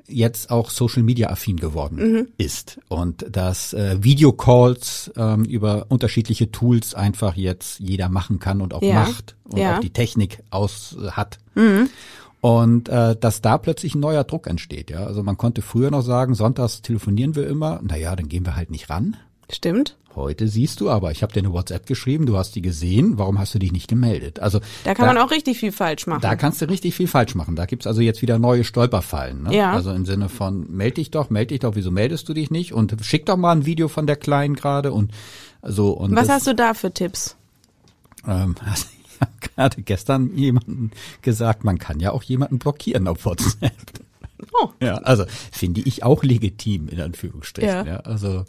jetzt 0.08 0.50
auch 0.50 0.70
Social 0.70 1.02
Media 1.02 1.30
affin 1.30 1.56
geworden 1.56 1.96
mhm. 1.98 2.28
ist 2.38 2.80
und 2.88 3.26
dass 3.30 3.72
äh, 3.72 4.02
Videocalls 4.02 5.12
ähm, 5.16 5.44
über 5.44 5.86
unterschiedliche 5.88 6.50
Tools 6.50 6.94
einfach 6.94 7.36
jetzt 7.36 7.80
jeder 7.80 8.08
machen 8.08 8.38
kann 8.38 8.60
und 8.60 8.74
auch 8.74 8.82
ja. 8.82 8.94
macht 8.94 9.36
und 9.44 9.58
ja. 9.58 9.76
auch 9.76 9.80
die 9.80 9.92
Technik 9.92 10.42
aus 10.50 10.96
äh, 11.00 11.10
hat. 11.10 11.38
Mhm. 11.54 11.88
Und 12.40 12.88
äh, 12.88 13.16
dass 13.16 13.40
da 13.40 13.58
plötzlich 13.58 13.94
ein 13.94 14.00
neuer 14.00 14.22
Druck 14.22 14.46
entsteht, 14.46 14.90
ja. 14.90 15.04
Also 15.04 15.22
man 15.22 15.36
konnte 15.36 15.62
früher 15.62 15.90
noch 15.90 16.02
sagen, 16.02 16.34
sonntags 16.34 16.82
telefonieren 16.82 17.34
wir 17.34 17.46
immer, 17.48 17.80
naja, 17.82 18.14
dann 18.14 18.28
gehen 18.28 18.44
wir 18.44 18.54
halt 18.54 18.70
nicht 18.70 18.88
ran. 18.88 19.16
Stimmt. 19.50 19.96
Heute 20.16 20.48
siehst 20.48 20.80
du 20.80 20.88
aber, 20.88 21.10
ich 21.10 21.22
habe 21.22 21.34
dir 21.34 21.40
eine 21.40 21.52
WhatsApp 21.52 21.84
geschrieben, 21.84 22.24
du 22.24 22.38
hast 22.38 22.54
die 22.54 22.62
gesehen, 22.62 23.18
warum 23.18 23.38
hast 23.38 23.54
du 23.54 23.58
dich 23.58 23.70
nicht 23.70 23.86
gemeldet? 23.86 24.40
Also 24.40 24.60
da 24.84 24.94
kann 24.94 25.06
da, 25.06 25.12
man 25.12 25.22
auch 25.22 25.30
richtig 25.30 25.58
viel 25.58 25.72
falsch 25.72 26.06
machen. 26.06 26.22
Da 26.22 26.36
kannst 26.36 26.62
du 26.62 26.70
richtig 26.70 26.94
viel 26.94 27.06
falsch 27.06 27.34
machen. 27.34 27.54
Da 27.54 27.66
gibt's 27.66 27.86
also 27.86 28.00
jetzt 28.00 28.22
wieder 28.22 28.38
neue 28.38 28.64
Stolperfallen. 28.64 29.42
Ne? 29.42 29.54
Ja. 29.54 29.74
Also 29.74 29.92
im 29.92 30.06
Sinne 30.06 30.30
von 30.30 30.74
meld 30.74 30.96
dich 30.96 31.10
doch, 31.10 31.28
meld 31.28 31.50
dich 31.50 31.60
doch, 31.60 31.76
wieso 31.76 31.90
meldest 31.90 32.26
du 32.30 32.34
dich 32.34 32.50
nicht? 32.50 32.72
Und 32.72 32.96
schick 33.02 33.26
doch 33.26 33.36
mal 33.36 33.52
ein 33.52 33.66
Video 33.66 33.88
von 33.88 34.06
der 34.06 34.16
Kleinen 34.16 34.56
gerade 34.56 34.90
und 34.90 35.12
so. 35.62 35.90
Und 35.90 36.16
Was 36.16 36.28
das, 36.28 36.36
hast 36.36 36.46
du 36.46 36.54
da 36.54 36.72
für 36.72 36.92
Tipps? 36.92 37.36
Ähm, 38.26 38.54
also 38.64 38.86
ich 39.04 39.20
habe 39.20 39.32
gerade 39.54 39.82
gestern 39.82 40.34
jemanden 40.34 40.92
gesagt, 41.20 41.62
man 41.62 41.78
kann 41.78 42.00
ja 42.00 42.12
auch 42.12 42.22
jemanden 42.22 42.58
blockieren 42.58 43.06
auf 43.06 43.26
WhatsApp. 43.26 43.72
Oh. 44.62 44.68
Ja, 44.80 44.96
also 44.96 45.24
finde 45.52 45.82
ich 45.82 46.04
auch 46.04 46.22
legitim 46.22 46.88
in 46.88 47.02
Anführungsstrichen. 47.02 47.68
Ja. 47.68 47.84
ja 47.84 47.96
also 48.00 48.44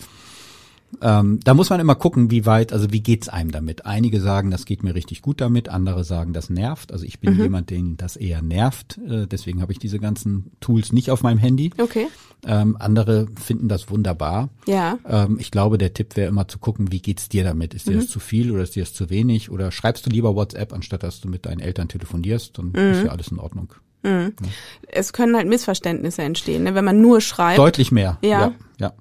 ähm, 1.02 1.40
da 1.44 1.54
muss 1.54 1.70
man 1.70 1.80
immer 1.80 1.96
gucken, 1.96 2.32
wie 2.32 2.46
weit, 2.46 2.72
also 2.72 2.92
wie 2.92 3.02
geht's 3.02 3.30
einem 3.30 3.52
damit. 3.52 3.86
Einige 3.86 4.22
sagen, 4.22 4.52
das 4.52 4.66
geht 4.66 4.84
mir 4.84 4.96
richtig 4.96 5.22
gut 5.22 5.42
damit, 5.42 5.70
andere 5.70 6.04
sagen, 6.04 6.34
das 6.34 6.50
nervt. 6.50 6.92
Also 6.92 7.06
ich 7.06 7.20
bin 7.20 7.36
mhm. 7.36 7.44
jemand, 7.44 7.70
den 7.70 7.98
das 7.98 8.16
eher 8.16 8.42
nervt. 8.42 8.98
Äh, 8.98 9.28
deswegen 9.28 9.62
habe 9.62 9.72
ich 9.72 9.80
diese 9.80 10.00
ganzen 10.00 10.52
Tools 10.60 10.94
nicht 10.94 11.12
auf 11.12 11.24
meinem 11.24 11.38
Handy. 11.38 11.72
Okay. 11.78 12.08
Ähm, 12.46 12.78
andere 12.80 13.28
finden 13.42 13.68
das 13.68 13.90
wunderbar. 13.90 14.50
Ja. 14.66 14.98
Ähm, 15.06 15.38
ich 15.40 15.52
glaube, 15.52 15.78
der 15.78 15.94
Tipp 15.94 16.16
wäre 16.16 16.30
immer 16.30 16.48
zu 16.48 16.60
gucken, 16.60 16.92
wie 16.92 17.02
geht's 17.02 17.30
dir 17.30 17.44
damit? 17.44 17.74
Ist 17.74 17.88
dir 17.88 17.96
mhm. 17.96 18.02
das 18.02 18.08
zu 18.08 18.20
viel 18.20 18.52
oder 18.52 18.64
ist 18.64 18.76
dir 18.76 18.84
das 18.84 18.94
zu 18.94 19.10
wenig? 19.10 19.52
Oder 19.52 19.72
schreibst 19.72 20.06
du 20.06 20.10
lieber 20.10 20.36
WhatsApp, 20.36 20.74
anstatt 20.74 21.04
dass 21.04 21.20
du 21.20 21.28
mit 21.28 21.46
deinen 21.46 21.60
Eltern 21.60 21.90
telefonierst? 21.90 22.58
Dann 22.58 22.70
mhm. 22.70 22.92
ist 22.94 23.04
ja 23.04 23.12
alles 23.12 23.28
in 23.30 23.40
Ordnung. 23.40 23.74
Mhm. 24.04 24.34
Ja. 24.42 24.48
Es 24.88 25.14
können 25.14 25.36
halt 25.36 25.48
Missverständnisse 25.48 26.22
entstehen, 26.22 26.64
ne? 26.64 26.76
wenn 26.76 26.86
man 26.86 27.02
nur 27.02 27.22
schreibt. 27.22 27.58
Deutlich 27.58 27.92
mehr. 27.92 28.18
Ja. 28.22 28.30
ja. 28.30 28.54
ja. 28.80 28.94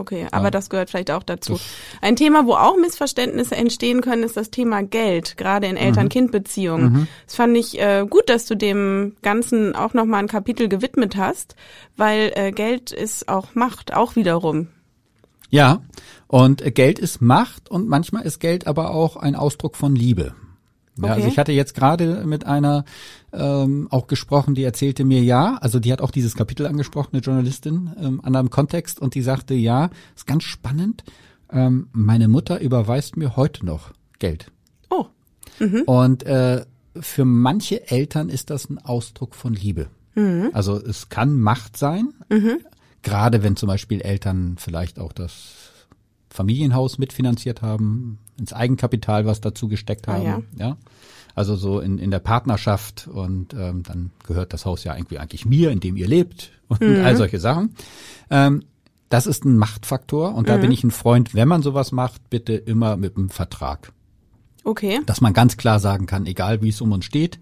Okay, 0.00 0.26
aber 0.32 0.44
ja. 0.44 0.50
das 0.50 0.70
gehört 0.70 0.88
vielleicht 0.88 1.10
auch 1.10 1.22
dazu. 1.22 1.60
Ein 2.00 2.16
Thema, 2.16 2.46
wo 2.46 2.54
auch 2.54 2.78
Missverständnisse 2.78 3.54
entstehen 3.54 4.00
können, 4.00 4.22
ist 4.22 4.34
das 4.34 4.50
Thema 4.50 4.82
Geld, 4.82 5.36
gerade 5.36 5.66
in 5.66 5.76
Eltern-Kind-Beziehungen. 5.76 6.92
Mhm. 6.92 7.08
Das 7.26 7.36
fand 7.36 7.54
ich 7.54 7.78
äh, 7.78 8.06
gut, 8.08 8.30
dass 8.30 8.46
du 8.46 8.54
dem 8.54 9.16
Ganzen 9.20 9.76
auch 9.76 9.92
nochmal 9.92 10.20
ein 10.20 10.26
Kapitel 10.26 10.70
gewidmet 10.70 11.16
hast, 11.16 11.54
weil 11.98 12.32
äh, 12.34 12.50
Geld 12.50 12.92
ist 12.92 13.28
auch 13.28 13.54
Macht, 13.54 13.94
auch 13.94 14.16
wiederum. 14.16 14.68
Ja, 15.50 15.82
und 16.28 16.74
Geld 16.74 16.98
ist 16.98 17.20
Macht 17.20 17.70
und 17.70 17.86
manchmal 17.86 18.22
ist 18.22 18.38
Geld 18.38 18.66
aber 18.66 18.94
auch 18.94 19.16
ein 19.16 19.36
Ausdruck 19.36 19.76
von 19.76 19.94
Liebe. 19.94 20.34
Ja, 20.96 21.02
also 21.02 21.04
okay. 21.04 21.12
Also 21.12 21.28
ich 21.28 21.38
hatte 21.38 21.52
jetzt 21.52 21.74
gerade 21.74 22.24
mit 22.24 22.46
einer 22.46 22.86
ähm, 23.32 23.88
auch 23.90 24.06
gesprochen, 24.06 24.54
die 24.54 24.64
erzählte 24.64 25.04
mir 25.04 25.22
ja, 25.22 25.56
also 25.56 25.78
die 25.78 25.92
hat 25.92 26.00
auch 26.00 26.10
dieses 26.10 26.34
Kapitel 26.34 26.66
angesprochen, 26.66 27.10
eine 27.12 27.22
Journalistin, 27.22 27.90
ähm, 28.00 28.20
an 28.22 28.34
einem 28.36 28.50
Kontext 28.50 29.00
und 29.00 29.14
die 29.14 29.22
sagte, 29.22 29.54
ja, 29.54 29.90
ist 30.16 30.26
ganz 30.26 30.44
spannend, 30.44 31.04
ähm, 31.52 31.88
meine 31.92 32.28
Mutter 32.28 32.60
überweist 32.60 33.16
mir 33.16 33.36
heute 33.36 33.64
noch 33.64 33.92
Geld. 34.18 34.50
Oh. 34.88 35.06
Mhm. 35.58 35.82
Und 35.86 36.22
äh, 36.24 36.64
für 36.98 37.24
manche 37.24 37.88
Eltern 37.90 38.28
ist 38.28 38.50
das 38.50 38.68
ein 38.68 38.78
Ausdruck 38.78 39.34
von 39.34 39.54
Liebe. 39.54 39.88
Mhm. 40.14 40.50
Also 40.52 40.76
es 40.76 41.08
kann 41.08 41.38
Macht 41.38 41.76
sein, 41.76 42.14
mhm. 42.28 42.58
gerade 43.02 43.42
wenn 43.42 43.56
zum 43.56 43.68
Beispiel 43.68 44.00
Eltern 44.00 44.56
vielleicht 44.58 44.98
auch 44.98 45.12
das 45.12 45.70
Familienhaus 46.30 46.98
mitfinanziert 46.98 47.62
haben, 47.62 48.18
ins 48.38 48.52
Eigenkapital 48.52 49.26
was 49.26 49.40
dazu 49.40 49.68
gesteckt 49.68 50.08
haben. 50.08 50.22
Ah, 50.22 50.42
ja. 50.56 50.66
ja. 50.66 50.76
Also 51.34 51.56
so 51.56 51.80
in, 51.80 51.98
in 51.98 52.10
der 52.10 52.18
Partnerschaft 52.18 53.08
und 53.08 53.54
ähm, 53.54 53.82
dann 53.82 54.10
gehört 54.26 54.52
das 54.52 54.66
Haus 54.66 54.84
ja 54.84 54.96
irgendwie 54.96 55.18
eigentlich 55.18 55.46
mir, 55.46 55.70
in 55.70 55.80
dem 55.80 55.96
ihr 55.96 56.08
lebt 56.08 56.52
und 56.68 56.80
mhm. 56.80 57.04
all 57.04 57.16
solche 57.16 57.38
Sachen. 57.38 57.74
Ähm, 58.30 58.64
das 59.08 59.26
ist 59.26 59.44
ein 59.44 59.58
Machtfaktor 59.58 60.34
und 60.34 60.48
da 60.48 60.56
mhm. 60.56 60.60
bin 60.62 60.72
ich 60.72 60.84
ein 60.84 60.90
Freund, 60.90 61.34
wenn 61.34 61.48
man 61.48 61.62
sowas 61.62 61.92
macht, 61.92 62.30
bitte 62.30 62.54
immer 62.54 62.96
mit 62.96 63.16
einem 63.16 63.28
Vertrag. 63.28 63.92
Okay. 64.62 65.00
Dass 65.06 65.20
man 65.20 65.32
ganz 65.32 65.56
klar 65.56 65.80
sagen 65.80 66.06
kann, 66.06 66.26
egal 66.26 66.62
wie 66.62 66.68
es 66.68 66.80
um 66.80 66.92
uns 66.92 67.04
steht, 67.04 67.40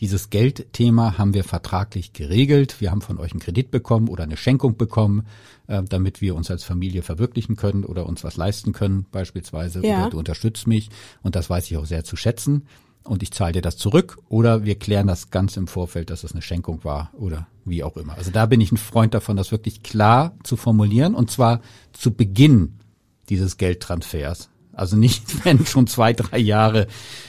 dieses 0.00 0.28
Geldthema 0.28 1.16
haben 1.16 1.32
wir 1.32 1.42
vertraglich 1.42 2.12
geregelt. 2.12 2.80
Wir 2.80 2.90
haben 2.90 3.00
von 3.00 3.18
euch 3.18 3.32
einen 3.32 3.40
Kredit 3.40 3.70
bekommen 3.70 4.08
oder 4.08 4.24
eine 4.24 4.36
Schenkung 4.36 4.76
bekommen, 4.76 5.26
äh, 5.68 5.82
damit 5.84 6.20
wir 6.20 6.34
uns 6.34 6.50
als 6.50 6.64
Familie 6.64 7.02
verwirklichen 7.02 7.56
können 7.56 7.84
oder 7.84 8.06
uns 8.06 8.22
was 8.22 8.36
leisten 8.36 8.72
können, 8.72 9.06
beispielsweise. 9.10 9.80
Ja. 9.86 10.02
Oder 10.02 10.10
du 10.10 10.18
unterstützt 10.18 10.66
mich. 10.66 10.90
Und 11.22 11.34
das 11.34 11.48
weiß 11.48 11.70
ich 11.70 11.78
auch 11.78 11.86
sehr 11.86 12.04
zu 12.04 12.16
schätzen. 12.16 12.66
Und 13.06 13.22
ich 13.22 13.30
zahle 13.32 13.52
dir 13.52 13.62
das 13.62 13.76
zurück. 13.76 14.18
Oder 14.28 14.64
wir 14.64 14.76
klären 14.76 15.06
das 15.06 15.30
ganz 15.30 15.56
im 15.56 15.66
Vorfeld, 15.66 16.10
dass 16.10 16.24
es 16.24 16.32
eine 16.32 16.42
Schenkung 16.42 16.84
war 16.84 17.10
oder 17.14 17.46
wie 17.64 17.82
auch 17.82 17.96
immer. 17.96 18.14
Also 18.16 18.30
da 18.30 18.46
bin 18.46 18.60
ich 18.60 18.72
ein 18.72 18.76
Freund 18.76 19.14
davon, 19.14 19.36
das 19.36 19.52
wirklich 19.52 19.82
klar 19.82 20.34
zu 20.42 20.56
formulieren. 20.56 21.14
Und 21.14 21.30
zwar 21.30 21.60
zu 21.92 22.12
Beginn 22.12 22.78
dieses 23.28 23.56
Geldtransfers. 23.56 24.50
Also 24.72 24.96
nicht, 24.96 25.22
wenn 25.44 25.64
schon 25.66 25.86
zwei, 25.86 26.12
drei 26.12 26.38
Jahre 26.38 26.86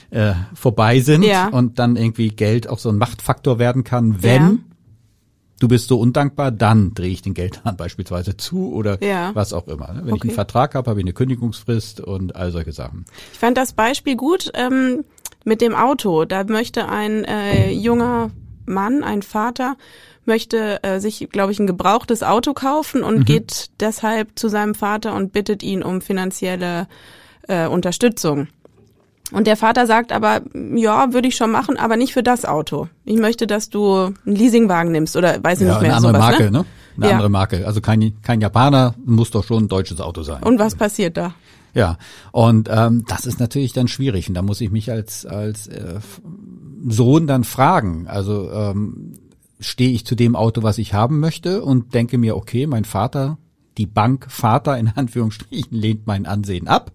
äh, 0.10 0.34
vorbei 0.54 1.00
sind 1.00 1.24
ja. 1.24 1.48
und 1.48 1.80
dann 1.80 1.96
irgendwie 1.96 2.30
Geld 2.30 2.68
auch 2.68 2.80
so 2.80 2.90
ein 2.90 2.98
Machtfaktor 2.98 3.60
werden 3.60 3.84
kann, 3.84 4.22
wenn 4.22 4.42
ja. 4.42 4.58
du 5.60 5.68
bist 5.68 5.88
so 5.88 6.00
undankbar, 6.00 6.52
dann 6.52 6.94
drehe 6.94 7.12
ich 7.12 7.22
den 7.22 7.34
Geldhahn 7.34 7.78
beispielsweise 7.78 8.38
zu 8.38 8.74
oder 8.74 9.04
ja. 9.04 9.34
was 9.34 9.54
auch 9.54 9.68
immer. 9.68 9.94
Ne? 9.94 10.02
Wenn 10.04 10.14
okay. 10.14 10.16
ich 10.16 10.24
einen 10.24 10.32
Vertrag 10.32 10.76
habe, 10.76 10.90
habe 10.90 11.00
ich 11.00 11.06
eine 11.06 11.14
Kündigungsfrist 11.14 12.02
und 12.02 12.36
all 12.36 12.52
solche 12.52 12.74
Sachen. 12.74 13.06
Ich 13.34 13.40
fand 13.40 13.58
das 13.58 13.74
Beispiel 13.74 14.18
gut 14.18 14.52
ähm, 14.54 15.06
mit 15.48 15.62
dem 15.62 15.74
Auto. 15.76 16.26
Da 16.26 16.44
möchte 16.44 16.90
ein 16.90 17.24
äh, 17.24 17.72
junger 17.72 18.32
Mann, 18.66 19.04
ein 19.04 19.22
Vater, 19.22 19.78
möchte 20.26 20.84
äh, 20.84 21.00
sich, 21.00 21.30
glaube 21.32 21.54
ich, 21.54 21.60
ein 21.60 21.68
gebrauchtes 21.68 22.22
Auto 22.22 22.54
kaufen 22.54 23.02
und 23.02 23.20
mhm. 23.20 23.26
geht 23.26 23.70
deshalb 23.80 24.38
zu 24.38 24.50
seinem 24.50 24.76
Vater 24.76 25.16
und 25.16 25.32
bittet 25.32 25.64
ihn 25.64 25.84
um 25.84 26.02
finanzielle 26.02 26.88
äh, 27.48 27.66
Unterstützung. 27.66 28.50
Und 29.32 29.48
der 29.48 29.58
Vater 29.58 29.88
sagt 29.88 30.12
aber, 30.12 30.42
ja, 30.54 31.14
würde 31.14 31.30
ich 31.30 31.36
schon 31.36 31.52
machen, 31.52 31.78
aber 31.78 31.96
nicht 31.96 32.14
für 32.14 32.24
das 32.24 32.46
Auto. 32.46 32.88
Ich 33.06 33.18
möchte, 33.18 33.48
dass 33.48 33.70
du 33.70 33.94
einen 33.96 34.16
Leasingwagen 34.26 34.92
nimmst 34.92 35.16
oder 35.16 35.42
weiß 35.42 35.62
ich 35.62 35.68
ja, 35.68 35.74
nicht 35.74 35.82
mehr. 35.82 35.96
Eine 35.96 36.08
andere 36.08 36.14
sowas, 36.14 36.30
Marke, 36.30 36.44
ne? 36.44 36.52
ne? 36.52 36.66
Eine 36.98 37.06
ja. 37.06 37.12
andere 37.14 37.30
Marke. 37.30 37.68
Also 37.68 37.80
kein, 37.80 38.14
kein 38.22 38.42
Japaner 38.42 38.96
muss 39.06 39.32
doch 39.32 39.44
schon 39.44 39.64
ein 39.64 39.68
deutsches 39.68 40.02
Auto 40.02 40.24
sein. 40.24 40.44
Und 40.44 40.60
was 40.60 40.76
passiert 40.76 41.16
da? 41.16 41.34
Ja, 41.74 41.98
und 42.32 42.70
ähm, 42.72 43.04
das 43.08 43.26
ist 43.26 43.40
natürlich 43.40 43.74
dann 43.74 43.88
schwierig. 43.88 44.28
Und 44.28 44.36
da 44.36 44.42
muss 44.42 44.62
ich 44.62 44.72
mich 44.72 44.92
als, 44.92 45.26
als 45.26 45.68
äh, 45.68 46.00
Sohn 46.88 47.28
dann 47.28 47.44
fragen. 47.44 48.08
Also 48.08 48.52
ähm, 48.52 49.14
stehe 49.60 49.92
ich 49.92 50.06
zu 50.06 50.16
dem 50.16 50.36
Auto, 50.36 50.64
was 50.64 50.78
ich 50.78 50.94
haben 50.94 51.20
möchte 51.20 51.64
und 51.64 51.94
denke 51.94 52.18
mir, 52.18 52.36
okay, 52.36 52.68
mein 52.68 52.86
Vater, 52.86 53.38
die 53.78 53.86
Bank 53.86 54.28
Vater 54.30 54.78
in 54.78 54.88
Anführungsstrichen, 54.96 55.78
lehnt 55.78 56.08
mein 56.08 56.26
Ansehen 56.26 56.68
ab 56.68 56.92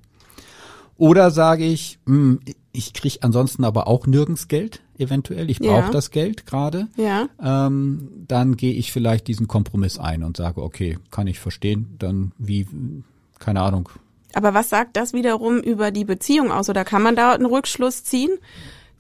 oder 1.03 1.31
sage 1.31 1.65
ich, 1.65 1.99
mh, 2.05 2.15
hm, 2.15 2.41
ich 2.71 2.93
krieg 2.95 3.19
ansonsten 3.23 3.65
aber 3.65 3.87
auch 3.87 4.07
nirgends 4.07 4.49
Geld, 4.49 4.83
eventuell. 4.97 5.51
Ich 5.51 5.59
brauche 5.59 5.87
ja. 5.87 5.91
das 5.91 6.11
Geld 6.11 6.47
gerade. 6.47 6.89
Ja. 6.97 7.29
Ähm, 7.43 8.09
dann 8.29 8.57
gehe 8.57 8.73
ich 8.73 8.93
vielleicht 8.93 9.27
diesen 9.29 9.49
Kompromiss 9.49 9.99
ein 9.99 10.23
und 10.23 10.37
sage, 10.37 10.63
okay, 10.63 10.99
kann 11.11 11.27
ich 11.27 11.39
verstehen. 11.39 11.97
Dann 11.99 12.33
wie, 12.39 12.67
keine 13.39 13.61
Ahnung. 13.61 13.91
Aber 14.35 14.55
was 14.55 14.71
sagt 14.71 14.97
das 14.97 15.13
wiederum 15.13 15.59
über 15.59 15.91
die 15.91 16.05
Beziehung 16.05 16.51
aus? 16.51 16.69
Oder 16.69 16.85
kann 16.85 17.03
man 17.03 17.17
da 17.17 17.33
einen 17.33 17.47
Rückschluss 17.47 18.05
ziehen? 18.05 18.31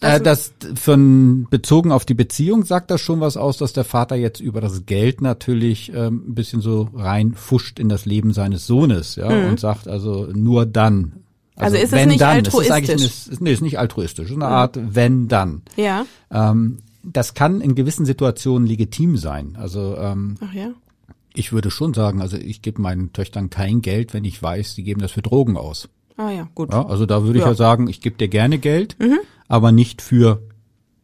Äh, 0.01 0.21
das 0.21 0.53
von 0.75 1.47
bezogen 1.49 1.93
auf 1.93 2.05
die 2.05 2.15
Beziehung 2.15 2.65
sagt 2.65 2.91
das 2.91 3.01
schon 3.01 3.21
was 3.21 3.37
aus, 3.37 3.57
dass 3.57 3.73
der 3.73 3.85
Vater 3.85 4.17
jetzt 4.17 4.41
über 4.41 4.61
das 4.61 4.85
Geld 4.85 5.21
natürlich 5.21 5.93
ähm, 5.95 6.25
ein 6.29 6.35
bisschen 6.35 6.61
so 6.61 6.89
reinfuscht 6.95 7.79
in 7.79 7.89
das 7.89 8.05
Leben 8.05 8.33
seines 8.33 8.67
Sohnes, 8.67 9.15
ja, 9.15 9.31
mhm. 9.31 9.51
und 9.51 9.61
sagt 9.61 9.87
also 9.87 10.29
nur 10.33 10.67
dann 10.67 11.23
also, 11.55 11.77
also 11.77 11.85
ist 11.85 11.93
es 11.93 12.07
nicht 12.07 12.21
dann. 12.21 12.31
altruistisch? 12.31 12.61
Es 12.61 12.67
ist 12.67 12.73
eigentlich 12.73 13.29
eine, 13.29 13.45
nee, 13.45 13.53
ist 13.53 13.63
nicht 13.63 13.79
altruistisch. 13.79 14.31
Ist 14.31 14.37
eine 14.37 14.47
Art 14.47 14.79
wenn 14.81 15.29
dann. 15.29 15.63
Ja. 15.77 16.07
Ähm, 16.31 16.79
das 17.05 17.35
kann 17.35 17.61
in 17.61 17.75
gewissen 17.75 18.07
Situationen 18.07 18.67
legitim 18.67 19.17
sein. 19.17 19.57
Also 19.59 19.97
ähm, 19.99 20.37
Ach 20.41 20.53
ja. 20.53 20.71
Ich 21.35 21.53
würde 21.53 21.71
schon 21.71 21.95
sagen, 21.95 22.21
also 22.21 22.37
ich 22.37 22.63
gebe 22.63 22.81
meinen 22.81 23.13
Töchtern 23.13 23.51
kein 23.51 23.83
Geld, 23.83 24.15
wenn 24.15 24.25
ich 24.25 24.43
weiß, 24.43 24.75
sie 24.75 24.83
geben 24.83 25.01
das 25.01 25.13
für 25.13 25.23
Drogen 25.23 25.57
aus. 25.57 25.89
Ah 26.17 26.31
ja, 26.31 26.49
gut. 26.55 26.73
Ja, 26.73 26.87
also 26.87 27.07
da 27.07 27.25
würde 27.25 27.39
ich 27.39 27.45
ja 27.45 27.55
sagen, 27.55 27.89
ich 27.89 28.01
gebe 28.01 28.17
dir 28.17 28.29
gerne 28.29 28.59
Geld, 28.59 28.97
mhm. 28.99 29.21
aber 29.49 29.73
nicht 29.73 30.03
für 30.03 30.43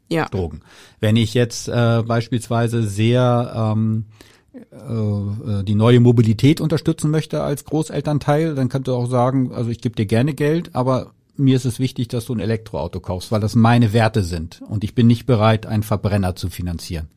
ja. 0.08 0.26
Drogen. 0.28 0.60
Wenn 1.00 1.16
ich 1.16 1.34
jetzt 1.34 1.68
äh, 1.68 2.02
beispielsweise 2.06 2.82
sehr 2.82 3.74
ähm, 3.74 4.06
äh, 4.54 5.64
die 5.64 5.74
neue 5.74 6.00
Mobilität 6.00 6.60
unterstützen 6.60 7.10
möchte 7.10 7.42
als 7.42 7.64
Großelternteil, 7.64 8.54
dann 8.54 8.68
kannst 8.68 8.88
du 8.88 8.94
auch 8.94 9.06
sagen, 9.06 9.52
also 9.52 9.70
ich 9.70 9.80
gebe 9.80 9.96
dir 9.96 10.06
gerne 10.06 10.34
Geld, 10.34 10.74
aber 10.74 11.12
mir 11.36 11.56
ist 11.56 11.64
es 11.64 11.78
wichtig, 11.78 12.08
dass 12.08 12.26
du 12.26 12.34
ein 12.34 12.40
Elektroauto 12.40 13.00
kaufst, 13.00 13.30
weil 13.30 13.40
das 13.40 13.54
meine 13.54 13.92
Werte 13.92 14.24
sind 14.24 14.60
und 14.68 14.84
ich 14.84 14.94
bin 14.94 15.06
nicht 15.06 15.26
bereit, 15.26 15.66
einen 15.66 15.82
Verbrenner 15.82 16.34
zu 16.34 16.50
finanzieren. 16.50 17.08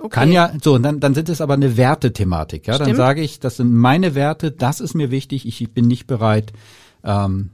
Okay. 0.00 0.08
Kann 0.14 0.32
ja, 0.32 0.52
so, 0.62 0.78
dann, 0.78 0.98
dann 0.98 1.14
sind 1.14 1.28
es 1.28 1.40
aber 1.40 1.54
eine 1.54 1.76
Wertethematik, 1.76 2.66
ja. 2.66 2.74
Stimmt. 2.74 2.90
Dann 2.90 2.96
sage 2.96 3.20
ich, 3.20 3.38
das 3.38 3.58
sind 3.58 3.72
meine 3.72 4.14
Werte, 4.14 4.50
das 4.50 4.80
ist 4.80 4.94
mir 4.94 5.10
wichtig, 5.10 5.46
ich 5.46 5.70
bin 5.72 5.86
nicht 5.86 6.06
bereit, 6.06 6.52
ähm, 7.04 7.50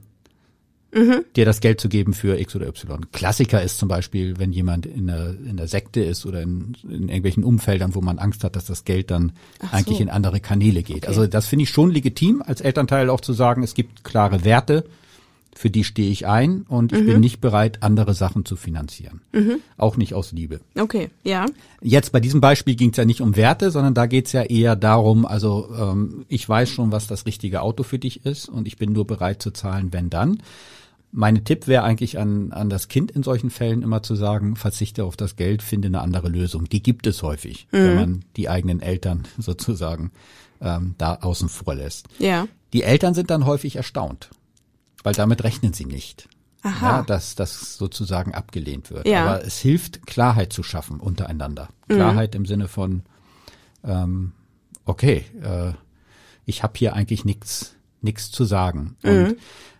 mhm. 0.94 1.24
dir 1.34 1.44
das 1.44 1.61
Geld 1.61 1.80
zu 1.80 1.88
geben 1.88 2.14
für 2.14 2.38
X 2.38 2.55
oder 2.55 2.68
Y. 2.68 3.11
Klassiker 3.12 3.62
ist 3.62 3.78
zum 3.78 3.88
Beispiel, 3.88 4.38
wenn 4.38 4.53
jemand 4.53 4.86
in 4.86 5.09
der, 5.09 5.30
in 5.30 5.57
der 5.57 5.66
Sekte 5.66 6.01
ist 6.01 6.24
oder 6.24 6.40
in, 6.42 6.76
in 6.84 7.09
irgendwelchen 7.09 7.42
Umfeldern, 7.42 7.94
wo 7.97 8.01
man 8.01 8.18
Angst 8.18 8.44
hat, 8.44 8.55
dass 8.55 8.66
das 8.66 8.84
Geld 8.84 9.11
dann 9.11 9.32
Ach 9.61 9.72
eigentlich 9.72 9.99
so. 9.99 10.05
in 10.05 10.11
andere 10.11 10.38
Kanäle 10.38 10.82
geht. 10.82 10.99
Okay. 10.99 11.09
Also 11.09 11.26
das 11.26 11.47
finde 11.47 11.64
ich 11.64 11.70
schon 11.70 11.90
legitim, 11.90 12.42
als 12.47 12.61
Elternteil 12.61 13.11
auch 13.11 13.20
zu 13.20 13.32
sagen, 13.32 13.64
es 13.64 13.74
gibt 13.74 14.05
klare 14.05 14.44
Werte, 14.44 14.84
für 15.57 15.71
die 15.71 15.85
stehe 15.85 16.11
ich 16.11 16.27
ein 16.27 16.63
und 16.69 16.93
ich 16.93 17.01
mhm. 17.01 17.07
bin 17.07 17.21
nicht 17.21 17.41
bereit, 17.41 17.83
andere 17.83 18.15
Sachen 18.15 18.45
zu 18.45 18.57
finanzieren. 18.57 19.23
Mhm. 19.33 19.61
Auch 19.77 19.97
nicht 19.97 20.15
aus 20.15 20.33
Liebe. 20.33 20.61
Okay, 20.79 21.11
ja. 21.25 21.47
Jetzt 21.81 22.13
bei 22.13 22.21
diesem 22.21 22.41
Beispiel 22.41 22.77
ging 22.77 22.91
es 22.91 22.97
ja 22.97 23.05
nicht 23.05 23.21
um 23.21 23.37
Werte, 23.37 23.71
sondern 23.71 23.95
da 23.95 24.07
geht 24.07 24.27
es 24.27 24.33
ja 24.33 24.43
eher 24.43 24.77
darum, 24.77 25.25
also 25.25 25.69
ähm, 25.79 26.25
ich 26.29 26.49
weiß 26.49 26.69
schon, 26.69 26.93
was 26.93 27.07
das 27.07 27.27
richtige 27.27 27.63
Auto 27.63 27.83
für 27.83 27.99
dich 27.99 28.27
ist 28.27 28.49
und 28.49 28.67
ich 28.67 28.77
bin 28.77 28.93
nur 28.93 29.07
bereit 29.07 29.43
zu 29.43 29.51
zahlen, 29.51 29.93
wenn 29.93 30.11
dann. 30.11 30.43
Mein 31.13 31.45
Tipp 31.45 31.67
wäre 31.67 31.85
eigentlich 31.85 32.19
an, 32.19 32.53
an 32.53 32.69
das 32.69 32.89
Kind 32.89 33.11
in 33.11 33.23
solchen 33.23 33.49
Fällen 33.49 33.83
immer 33.83 34.03
zu 34.03 34.15
sagen, 34.15 34.57
verzichte 34.57 35.05
auf 35.05 35.17
das 35.17 35.37
Geld, 35.37 35.63
finde 35.63 35.89
eine 35.89 36.03
andere 36.03 36.29
Lösung. 36.29 36.69
Die 36.69 36.83
gibt 36.83 37.07
es 37.07 37.23
häufig, 37.23 37.69
mhm. 37.73 37.77
wenn 37.77 37.95
man 37.95 38.25
die 38.37 38.49
eigenen 38.51 38.81
Eltern 38.81 39.23
sozusagen 39.39 40.11
ähm, 40.61 40.95
da 40.99 41.15
außen 41.15 41.49
vor 41.49 41.75
lässt. 41.75 42.09
Ja. 42.19 42.47
Die 42.73 42.83
Eltern 42.83 43.15
sind 43.15 43.31
dann 43.31 43.47
häufig 43.47 43.77
erstaunt, 43.77 44.29
weil 45.07 45.15
damit 45.15 45.45
rechnen 45.45 45.73
sie 45.73 45.85
nicht. 45.85 46.29
Aha. 46.63 46.97
Ja, 46.97 47.03
dass 47.05 47.37
das 47.37 47.77
sozusagen 47.77 48.35
abgelehnt 48.35 48.91
wird. 48.91 49.07
Ja. 49.07 49.25
Aber 49.25 49.45
es 49.45 49.61
hilft, 49.61 50.05
Klarheit 50.05 50.53
zu 50.53 50.65
schaffen 50.65 50.99
untereinander. 50.99 51.69
Mhm. 51.87 51.95
Klarheit 51.95 52.35
im 52.35 52.45
Sinne 52.45 52.67
von, 52.67 53.03
ähm, 53.85 54.33
okay, 54.85 55.25
äh, 55.41 55.75
ich 56.45 56.65
habe 56.65 56.73
hier 56.77 56.95
eigentlich 56.95 57.25
nichts 57.25 57.77
nichts 58.01 58.33
zu 58.33 58.45
sagen. 58.45 58.97
Mhm. 59.05 59.11
Und 59.11 59.37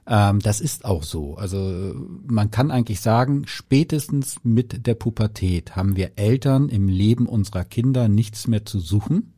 ähm, 0.07 0.39
das 0.39 0.61
ist 0.61 0.85
auch 0.85 1.03
so. 1.03 1.35
Also 1.35 1.93
man 2.25 2.53
kann 2.53 2.71
eigentlich 2.71 3.01
sagen, 3.01 3.49
spätestens 3.49 4.37
mit 4.45 4.87
der 4.87 4.95
Pubertät 4.95 5.75
haben 5.75 5.97
wir 5.97 6.13
Eltern 6.15 6.69
im 6.69 6.87
Leben 6.87 7.27
unserer 7.27 7.65
Kinder 7.65 8.07
nichts 8.07 8.47
mehr 8.47 8.65
zu 8.65 8.79
suchen. 8.79 9.33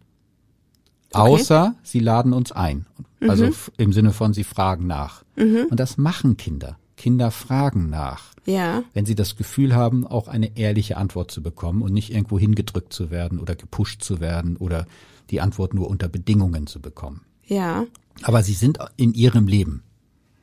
Außer 1.12 1.74
sie 1.82 2.00
laden 2.00 2.32
uns 2.32 2.52
ein. 2.52 2.86
Also 3.20 3.46
mhm. 3.46 3.54
im 3.76 3.92
Sinne 3.92 4.12
von, 4.12 4.32
sie 4.32 4.44
fragen 4.44 4.86
nach. 4.86 5.24
Mhm. 5.36 5.66
Und 5.70 5.80
das 5.80 5.96
machen 5.98 6.36
Kinder. 6.36 6.78
Kinder 6.96 7.30
fragen 7.30 7.88
nach. 7.90 8.34
Ja. 8.44 8.82
Wenn 8.92 9.06
sie 9.06 9.14
das 9.14 9.36
Gefühl 9.36 9.74
haben, 9.74 10.06
auch 10.06 10.28
eine 10.28 10.56
ehrliche 10.56 10.96
Antwort 10.96 11.30
zu 11.30 11.42
bekommen 11.42 11.82
und 11.82 11.92
nicht 11.92 12.12
irgendwo 12.12 12.38
hingedrückt 12.38 12.92
zu 12.92 13.10
werden 13.10 13.38
oder 13.38 13.54
gepusht 13.54 14.02
zu 14.02 14.20
werden 14.20 14.56
oder 14.56 14.86
die 15.30 15.40
Antwort 15.40 15.74
nur 15.74 15.88
unter 15.88 16.08
Bedingungen 16.08 16.66
zu 16.66 16.80
bekommen. 16.80 17.22
Ja. 17.46 17.86
Aber 18.22 18.42
sie 18.42 18.54
sind 18.54 18.78
in 18.96 19.14
ihrem 19.14 19.46
Leben. 19.46 19.82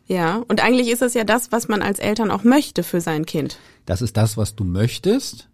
Ja, 0.08 0.44
und 0.48 0.64
eigentlich 0.64 0.90
ist 0.90 1.02
es 1.02 1.14
ja 1.14 1.24
das, 1.24 1.52
was 1.52 1.68
man 1.68 1.82
als 1.82 2.00
Eltern 2.00 2.30
auch 2.32 2.44
möchte 2.44 2.84
für 2.84 3.02
sein 3.02 3.26
Kind. 3.26 3.58
Das 3.86 4.02
ist 4.02 4.18
das, 4.18 4.38
was 4.38 4.56
du 4.56 4.64
möchtest. 4.64 5.50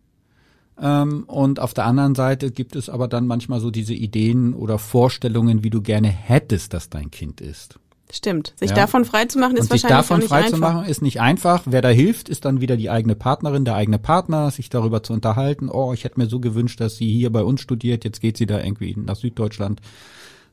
Ähm, 0.82 1.24
und 1.28 1.60
auf 1.60 1.74
der 1.74 1.86
anderen 1.86 2.16
Seite 2.16 2.52
gibt 2.52 2.76
es 2.76 2.90
aber 2.90 3.08
dann 3.08 3.28
manchmal 3.28 3.60
so 3.60 3.70
diese 3.70 3.94
Ideen 3.94 4.54
oder 4.54 4.80
Vorstellungen, 4.80 5.64
wie 5.64 5.70
du 5.70 5.82
gerne 5.82 6.08
hättest, 6.08 6.74
dass 6.74 6.90
dein 6.90 7.12
Kind 7.12 7.40
ist. 7.40 7.80
Stimmt. 8.12 8.54
Sich 8.58 8.72
ja. 8.72 8.76
davon 8.76 9.06
freizumachen 9.06 9.56
ist 9.56 9.64
und 9.64 9.70
wahrscheinlich 9.70 9.82
sich 9.82 9.90
davon 9.90 10.20
nicht 10.20 10.30
freizumachen 10.30 10.78
einfach. 10.80 10.90
ist 10.90 11.02
nicht 11.02 11.22
einfach. 11.22 11.64
Wer 11.66 11.82
da 11.82 11.90
hilft, 11.90 12.28
ist 12.28 12.44
dann 12.44 12.60
wieder 12.60 12.76
die 12.76 12.90
eigene 12.90 13.16
Partnerin, 13.16 13.64
der 13.64 13.76
eigene 13.76 14.00
Partner, 14.00 14.52
sich 14.52 14.70
darüber 14.70 15.02
zu 15.02 15.14
unterhalten. 15.14 15.70
Oh, 15.70 15.94
ich 15.94 16.04
hätte 16.04 16.20
mir 16.20 16.28
so 16.28 16.40
gewünscht, 16.40 16.82
dass 16.82 16.98
sie 16.98 17.10
hier 17.10 17.32
bei 17.32 17.44
uns 17.44 17.62
studiert. 17.62 18.04
Jetzt 18.04 18.20
geht 18.20 18.36
sie 18.36 18.48
da 18.48 18.62
irgendwie 18.62 18.96
nach 18.98 19.16
Süddeutschland. 19.16 19.80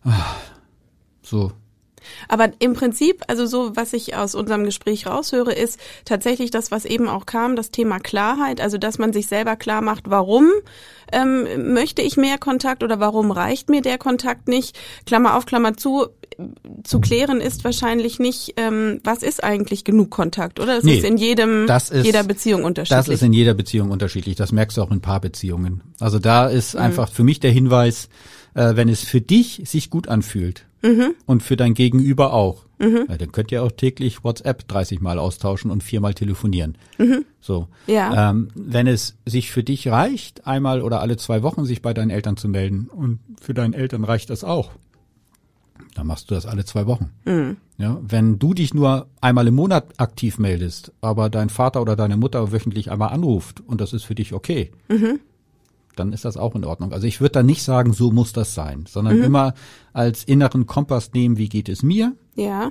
Ah, 0.04 0.36
so, 1.22 1.52
aber 2.28 2.51
im 2.59 2.74
Prinzip, 2.74 3.22
also 3.28 3.46
so, 3.46 3.74
was 3.76 3.92
ich 3.92 4.16
aus 4.16 4.34
unserem 4.34 4.64
Gespräch 4.64 5.07
raushöre, 5.07 5.53
ist 5.53 5.78
tatsächlich 6.05 6.51
das, 6.51 6.70
was 6.70 6.84
eben 6.84 7.09
auch 7.09 7.26
kam, 7.26 7.57
das 7.57 7.70
Thema 7.70 7.99
Klarheit, 7.99 8.61
also 8.61 8.78
dass 8.78 8.99
man 8.99 9.12
sich 9.12 9.26
selber 9.26 9.57
klar 9.57 9.80
macht, 9.80 10.05
warum 10.09 10.49
ähm, 11.12 11.72
möchte 11.72 12.03
ich 12.03 12.16
mehr 12.16 12.38
Kontakt 12.38 12.82
oder 12.82 13.01
warum 13.01 13.30
reicht 13.30 13.70
mir 13.70 13.80
der 13.80 13.96
Kontakt 13.99 14.46
nicht? 14.49 14.78
Klammer 15.07 15.36
auf, 15.36 15.46
Klammer 15.46 15.76
zu, 15.76 16.07
zu 16.84 17.01
klären 17.01 17.40
ist 17.40 17.64
wahrscheinlich 17.64 18.18
nicht, 18.18 18.55
ähm, 18.59 19.01
was 19.05 19.22
ist 19.22 19.42
eigentlich 19.42 19.84
genug 19.84 20.11
Kontakt, 20.11 20.61
oder? 20.61 20.76
Das 20.76 20.84
Nee, 20.84 20.99
ist 20.99 21.05
in 21.05 21.16
jedem, 21.16 21.66
das 21.66 21.88
ist- 21.90 22.05
jeder 22.05 22.22
Beziehung 22.24 22.64
unterschiedlich. 22.64 22.96
Das 22.99 23.09
ist 23.09 23.22
in 23.22 23.32
jeder 23.32 23.55
Beziehung 23.55 23.90
unterschiedlich. 23.90 24.36
Das 24.36 24.53
merkst 24.53 24.76
du 24.76 24.82
auch 24.82 24.90
in 24.90 25.01
Paarbeziehungen. 25.01 25.82
Also 25.99 26.18
da 26.18 26.46
ist 26.46 26.74
Mhm. 26.74 26.80
einfach 26.80 27.11
für 27.11 27.24
mich 27.24 27.40
der 27.40 27.51
Hinweis, 27.51 28.09
äh, 28.55 28.76
wenn 28.76 28.88
es 28.88 29.01
für 29.03 29.20
dich 29.22 29.62
sich 29.64 29.88
gut 29.90 30.09
anfühlt 30.09 30.66
Mhm. 30.82 31.14
und 31.26 31.42
für 31.42 31.56
dein 31.56 31.74
Gegenüber 31.74 32.32
auch, 32.32 32.64
ja, 33.08 33.16
dann 33.16 33.32
könnt 33.32 33.50
ihr 33.50 33.64
auch 33.64 33.72
täglich 33.72 34.22
WhatsApp 34.22 34.68
30 34.68 35.00
Mal 35.00 35.18
austauschen 35.18 35.70
und 35.70 35.82
viermal 35.82 36.14
telefonieren. 36.14 36.78
So. 37.40 37.62
Mhm. 37.62 37.92
Ja. 37.92 38.30
Ähm, 38.30 38.48
wenn 38.54 38.86
es 38.86 39.16
sich 39.26 39.50
für 39.50 39.64
dich 39.64 39.88
reicht, 39.88 40.46
einmal 40.46 40.82
oder 40.82 41.00
alle 41.00 41.16
zwei 41.16 41.42
Wochen 41.42 41.64
sich 41.64 41.82
bei 41.82 41.92
deinen 41.92 42.10
Eltern 42.10 42.36
zu 42.36 42.48
melden 42.48 42.88
und 42.88 43.18
für 43.40 43.54
deine 43.54 43.76
Eltern 43.76 44.04
reicht 44.04 44.30
das 44.30 44.44
auch, 44.44 44.70
dann 45.94 46.06
machst 46.06 46.30
du 46.30 46.34
das 46.34 46.46
alle 46.46 46.64
zwei 46.64 46.86
Wochen. 46.86 47.10
Mhm. 47.24 47.56
Ja, 47.78 47.98
wenn 48.02 48.38
du 48.38 48.54
dich 48.54 48.74
nur 48.74 49.06
einmal 49.20 49.48
im 49.48 49.54
Monat 49.54 49.94
aktiv 49.96 50.38
meldest, 50.38 50.92
aber 51.00 51.30
dein 51.30 51.48
Vater 51.48 51.82
oder 51.82 51.96
deine 51.96 52.16
Mutter 52.16 52.52
wöchentlich 52.52 52.90
einmal 52.90 53.10
anruft 53.10 53.60
und 53.60 53.80
das 53.80 53.92
ist 53.92 54.04
für 54.04 54.14
dich 54.14 54.32
okay, 54.32 54.70
dann 55.99 56.12
ist 56.12 56.24
das 56.24 56.36
auch 56.36 56.55
in 56.55 56.64
Ordnung. 56.64 56.92
Also 56.92 57.07
ich 57.07 57.20
würde 57.20 57.32
da 57.32 57.42
nicht 57.42 57.62
sagen, 57.62 57.92
so 57.92 58.11
muss 58.11 58.32
das 58.32 58.55
sein, 58.55 58.84
sondern 58.88 59.22
immer 59.22 59.55
als 59.92 60.24
inneren 60.24 60.66
Kompass 60.66 61.12
nehmen, 61.12 61.38
wie 61.38 61.49
geht 61.49 61.68
es 61.68 61.82
mir, 61.82 62.12
ja, 62.34 62.70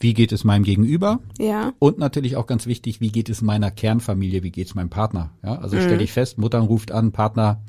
wie 0.00 0.12
geht 0.14 0.32
es 0.32 0.42
meinem 0.44 0.64
Gegenüber 0.64 1.20
ja, 1.38 1.72
und 1.78 1.98
natürlich 1.98 2.36
auch 2.36 2.46
ganz 2.46 2.66
wichtig, 2.66 3.00
wie 3.00 3.10
geht 3.12 3.28
es 3.30 3.42
meiner 3.42 3.70
Kernfamilie, 3.70 4.42
wie 4.42 4.50
geht 4.50 4.66
es 4.66 4.74
meinem 4.74 4.90
Partner. 4.90 5.30
Ja, 5.42 5.56
also 5.60 5.76
stelle 5.80 6.02
ich 6.02 6.12
fest, 6.12 6.36
Mutter 6.38 6.58
ruft 6.58 6.90
an, 6.92 7.12
Partner 7.12 7.60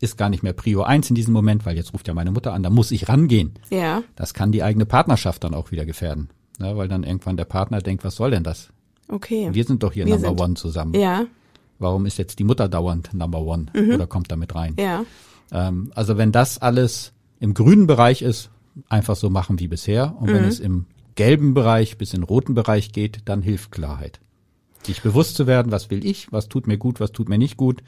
ist 0.00 0.16
gar 0.18 0.28
nicht 0.28 0.42
mehr 0.42 0.52
Prio 0.52 0.82
eins 0.82 1.08
in 1.08 1.14
diesem 1.16 1.32
Moment, 1.34 1.66
weil 1.66 1.76
jetzt 1.76 1.92
ruft 1.92 2.06
ja 2.08 2.14
meine 2.14 2.30
Mutter 2.30 2.52
an, 2.52 2.62
da 2.62 2.70
muss 2.70 2.90
ich 2.90 3.08
rangehen. 3.08 3.52
ja, 3.70 4.02
Das 4.16 4.34
kann 4.34 4.52
die 4.52 4.62
eigene 4.62 4.86
Partnerschaft 4.86 5.42
dann 5.44 5.54
auch 5.54 5.70
wieder 5.72 5.84
gefährden. 5.86 6.28
Ja, 6.60 6.76
weil 6.76 6.88
dann 6.88 7.04
irgendwann 7.04 7.36
der 7.36 7.44
Partner 7.44 7.80
denkt, 7.80 8.04
was 8.04 8.16
soll 8.16 8.30
denn 8.32 8.42
das? 8.44 8.68
okay. 9.08 9.48
Wir 9.52 9.64
sind 9.64 9.82
doch 9.82 9.92
hier 9.92 10.04
Wir 10.06 10.14
Number 10.16 10.28
sind- 10.28 10.40
One 10.40 10.54
zusammen. 10.54 10.94
ja, 10.94 11.24
Warum 11.78 12.06
ist 12.06 12.18
jetzt 12.18 12.38
die 12.38 12.44
Mutter 12.44 12.68
dauernd 12.68 13.14
Number 13.14 13.40
One 13.40 13.66
oder 13.94 14.06
kommt 14.06 14.30
damit 14.30 14.54
rein? 14.54 14.74
ja, 14.78 15.04
Ähm, 15.52 15.90
also 15.94 16.18
wenn 16.18 16.32
das 16.32 16.58
alles 16.58 17.12
im 17.40 17.54
grünen 17.54 17.86
Bereich 17.86 18.22
ist, 18.22 18.50
einfach 18.88 19.16
so 19.16 19.30
machen 19.30 19.58
wie 19.60 19.68
bisher. 19.68 20.14
Und 20.18 20.28
wenn 20.32 20.44
es 20.44 20.60
im 20.60 20.86
gelben 21.14 21.54
Bereich 21.54 21.98
bis 21.98 22.14
in 22.14 22.20
den 22.20 22.26
roten 22.26 22.54
Bereich 22.54 22.92
geht, 22.92 23.20
dann 23.24 23.42
hilft 23.42 23.72
Klarheit. 23.72 24.20
Sich 24.84 25.02
bewusst 25.02 25.34
zu 25.36 25.46
werden, 25.46 25.72
was 25.72 25.90
will 25.90 26.04
ich, 26.04 26.30
was 26.32 26.48
tut 26.48 26.66
mir 26.66 26.78
gut, 26.78 27.00
was 27.00 27.12
tut 27.12 27.28
mir 27.28 27.38
nicht 27.38 27.56
gut. 27.56 27.82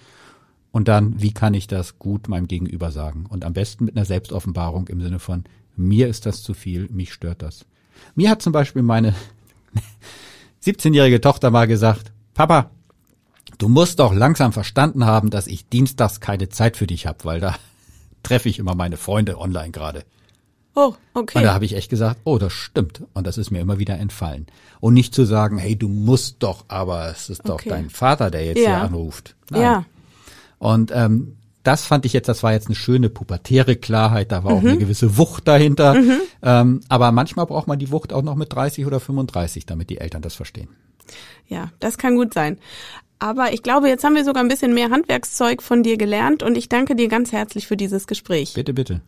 Und 0.73 0.89
dann, 0.89 1.21
wie 1.21 1.33
kann 1.33 1.55
ich 1.55 1.67
das 1.67 1.99
gut 1.99 2.29
meinem 2.29 2.49
Gegenüber 2.49 2.91
sagen? 2.93 3.27
Und 3.29 3.45
am 3.45 3.53
besten 3.53 3.85
mit 3.85 3.97
einer 3.97 4.05
Selbstoffenbarung 4.05 4.89
im 4.89 5.01
Sinne 5.01 5.19
von, 5.19 5.45
mir 5.77 6.09
ist 6.09 6.27
das 6.27 6.43
zu 6.43 6.55
viel, 6.55 6.89
mich 6.91 7.13
stört 7.13 7.43
das. 7.43 7.67
Mir 8.15 8.31
hat 8.31 8.43
zum 8.43 8.53
Beispiel 8.53 8.83
meine 8.83 9.15
17-jährige 10.65 11.21
Tochter 11.21 11.51
mal 11.51 11.67
gesagt, 11.67 12.13
Papa, 12.35 12.71
du 13.59 13.69
musst 13.69 13.99
doch 13.99 14.15
langsam 14.15 14.53
verstanden 14.53 15.05
haben, 15.07 15.31
dass 15.31 15.47
ich 15.47 15.69
dienstags 15.69 16.21
keine 16.21 16.49
Zeit 16.49 16.77
für 16.77 16.87
dich 16.87 17.07
habe, 17.07 17.25
weil 17.25 17.41
da 17.41 17.57
treffe 18.23 18.49
ich 18.49 18.59
immer 18.59 18.75
meine 18.75 18.97
Freunde 18.97 19.39
online 19.39 19.71
gerade. 19.71 20.05
oh, 20.75 20.95
okay. 21.15 21.39
Und 21.39 21.45
da 21.45 21.55
habe 21.55 21.65
ich 21.65 21.75
echt 21.75 21.91
gesagt, 21.91 22.21
oh, 22.25 22.39
das 22.39 22.53
stimmt. 22.53 23.03
Und 23.15 23.27
das 23.27 23.39
ist 23.39 23.51
mir 23.51 23.61
immer 23.61 23.79
wieder 23.79 23.99
entfallen. 23.99 24.47
Und 24.81 24.95
nicht 24.95 25.15
zu 25.15 25.25
sagen, 25.25 25.59
hey, 25.59 25.77
du 25.77 25.89
musst 25.89 26.37
doch, 26.41 26.65
aber 26.69 27.09
es 27.11 27.29
ist 27.31 27.49
doch 27.49 27.55
Okay. 27.55 27.69
dein 27.71 27.91
Vater, 27.91 28.31
der 28.31 28.45
jetzt 28.45 28.59
Ja. 28.59 28.65
hier 28.77 28.81
anruft. 28.83 29.35
Nein. 29.51 29.63
ja, 29.63 29.85
Und 30.59 30.93
ähm, 30.95 31.37
das 31.63 31.85
fand 31.85 32.07
ich 32.07 32.13
jetzt, 32.15 32.29
das 32.29 32.43
war 32.43 32.53
jetzt 32.53 32.67
eine 32.69 32.75
schöne 32.77 33.11
pubertäre 33.11 33.77
Klarheit, 33.77 34.33
da 34.33 34.45
war 34.45 34.53
Mhm. 34.53 34.59
auch 34.59 34.63
eine 34.63 34.79
gewisse 34.79 35.19
Wucht 35.19 35.47
dahinter. 35.49 35.95
Ähm, 36.43 36.81
aber 36.89 37.13
manchmal 37.13 37.45
braucht 37.47 37.67
man 37.67 37.79
die 37.79 37.91
Wucht 37.91 38.13
auch 38.15 38.23
noch 38.23 38.35
mit 38.37 38.53
30 38.53 38.87
oder 38.87 38.99
35, 39.01 39.67
damit 39.67 39.91
die 39.91 39.99
Eltern 39.99 40.23
das 40.23 40.35
verstehen. 40.35 40.69
Ja, 41.47 41.71
das 41.81 41.99
kann 41.99 42.17
gut 42.17 42.35
sein. 42.35 42.59
Aber 43.19 43.53
ich 43.53 43.63
glaube, 43.63 43.89
jetzt 43.89 44.03
haben 44.03 44.15
wir 44.15 44.25
sogar 44.25 44.43
ein 44.43 44.49
bisschen 44.49 44.73
mehr 44.73 44.91
Handwerkszeug 44.91 45.63
von 45.63 45.83
dir 45.83 45.99
gelernt 45.99 46.43
und 46.43 46.57
ich 46.57 46.69
danke 46.69 46.97
dir 46.97 47.09
ganz 47.09 47.33
herzlich 47.33 47.67
für 47.67 47.77
dieses 47.77 48.07
Gespräch. 48.07 48.55
Bitte, 48.55 48.73
bitte. 48.73 49.03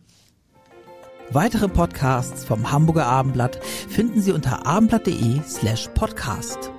Weitere 1.31 1.67
Podcasts 1.67 2.43
vom 2.45 2.71
Hamburger 2.71 3.07
Abendblatt 3.07 3.59
finden 3.63 4.21
Sie 4.21 4.31
unter 4.31 4.67
abendblatt.de 4.67 5.41
slash 5.47 5.89
podcast. 5.95 6.71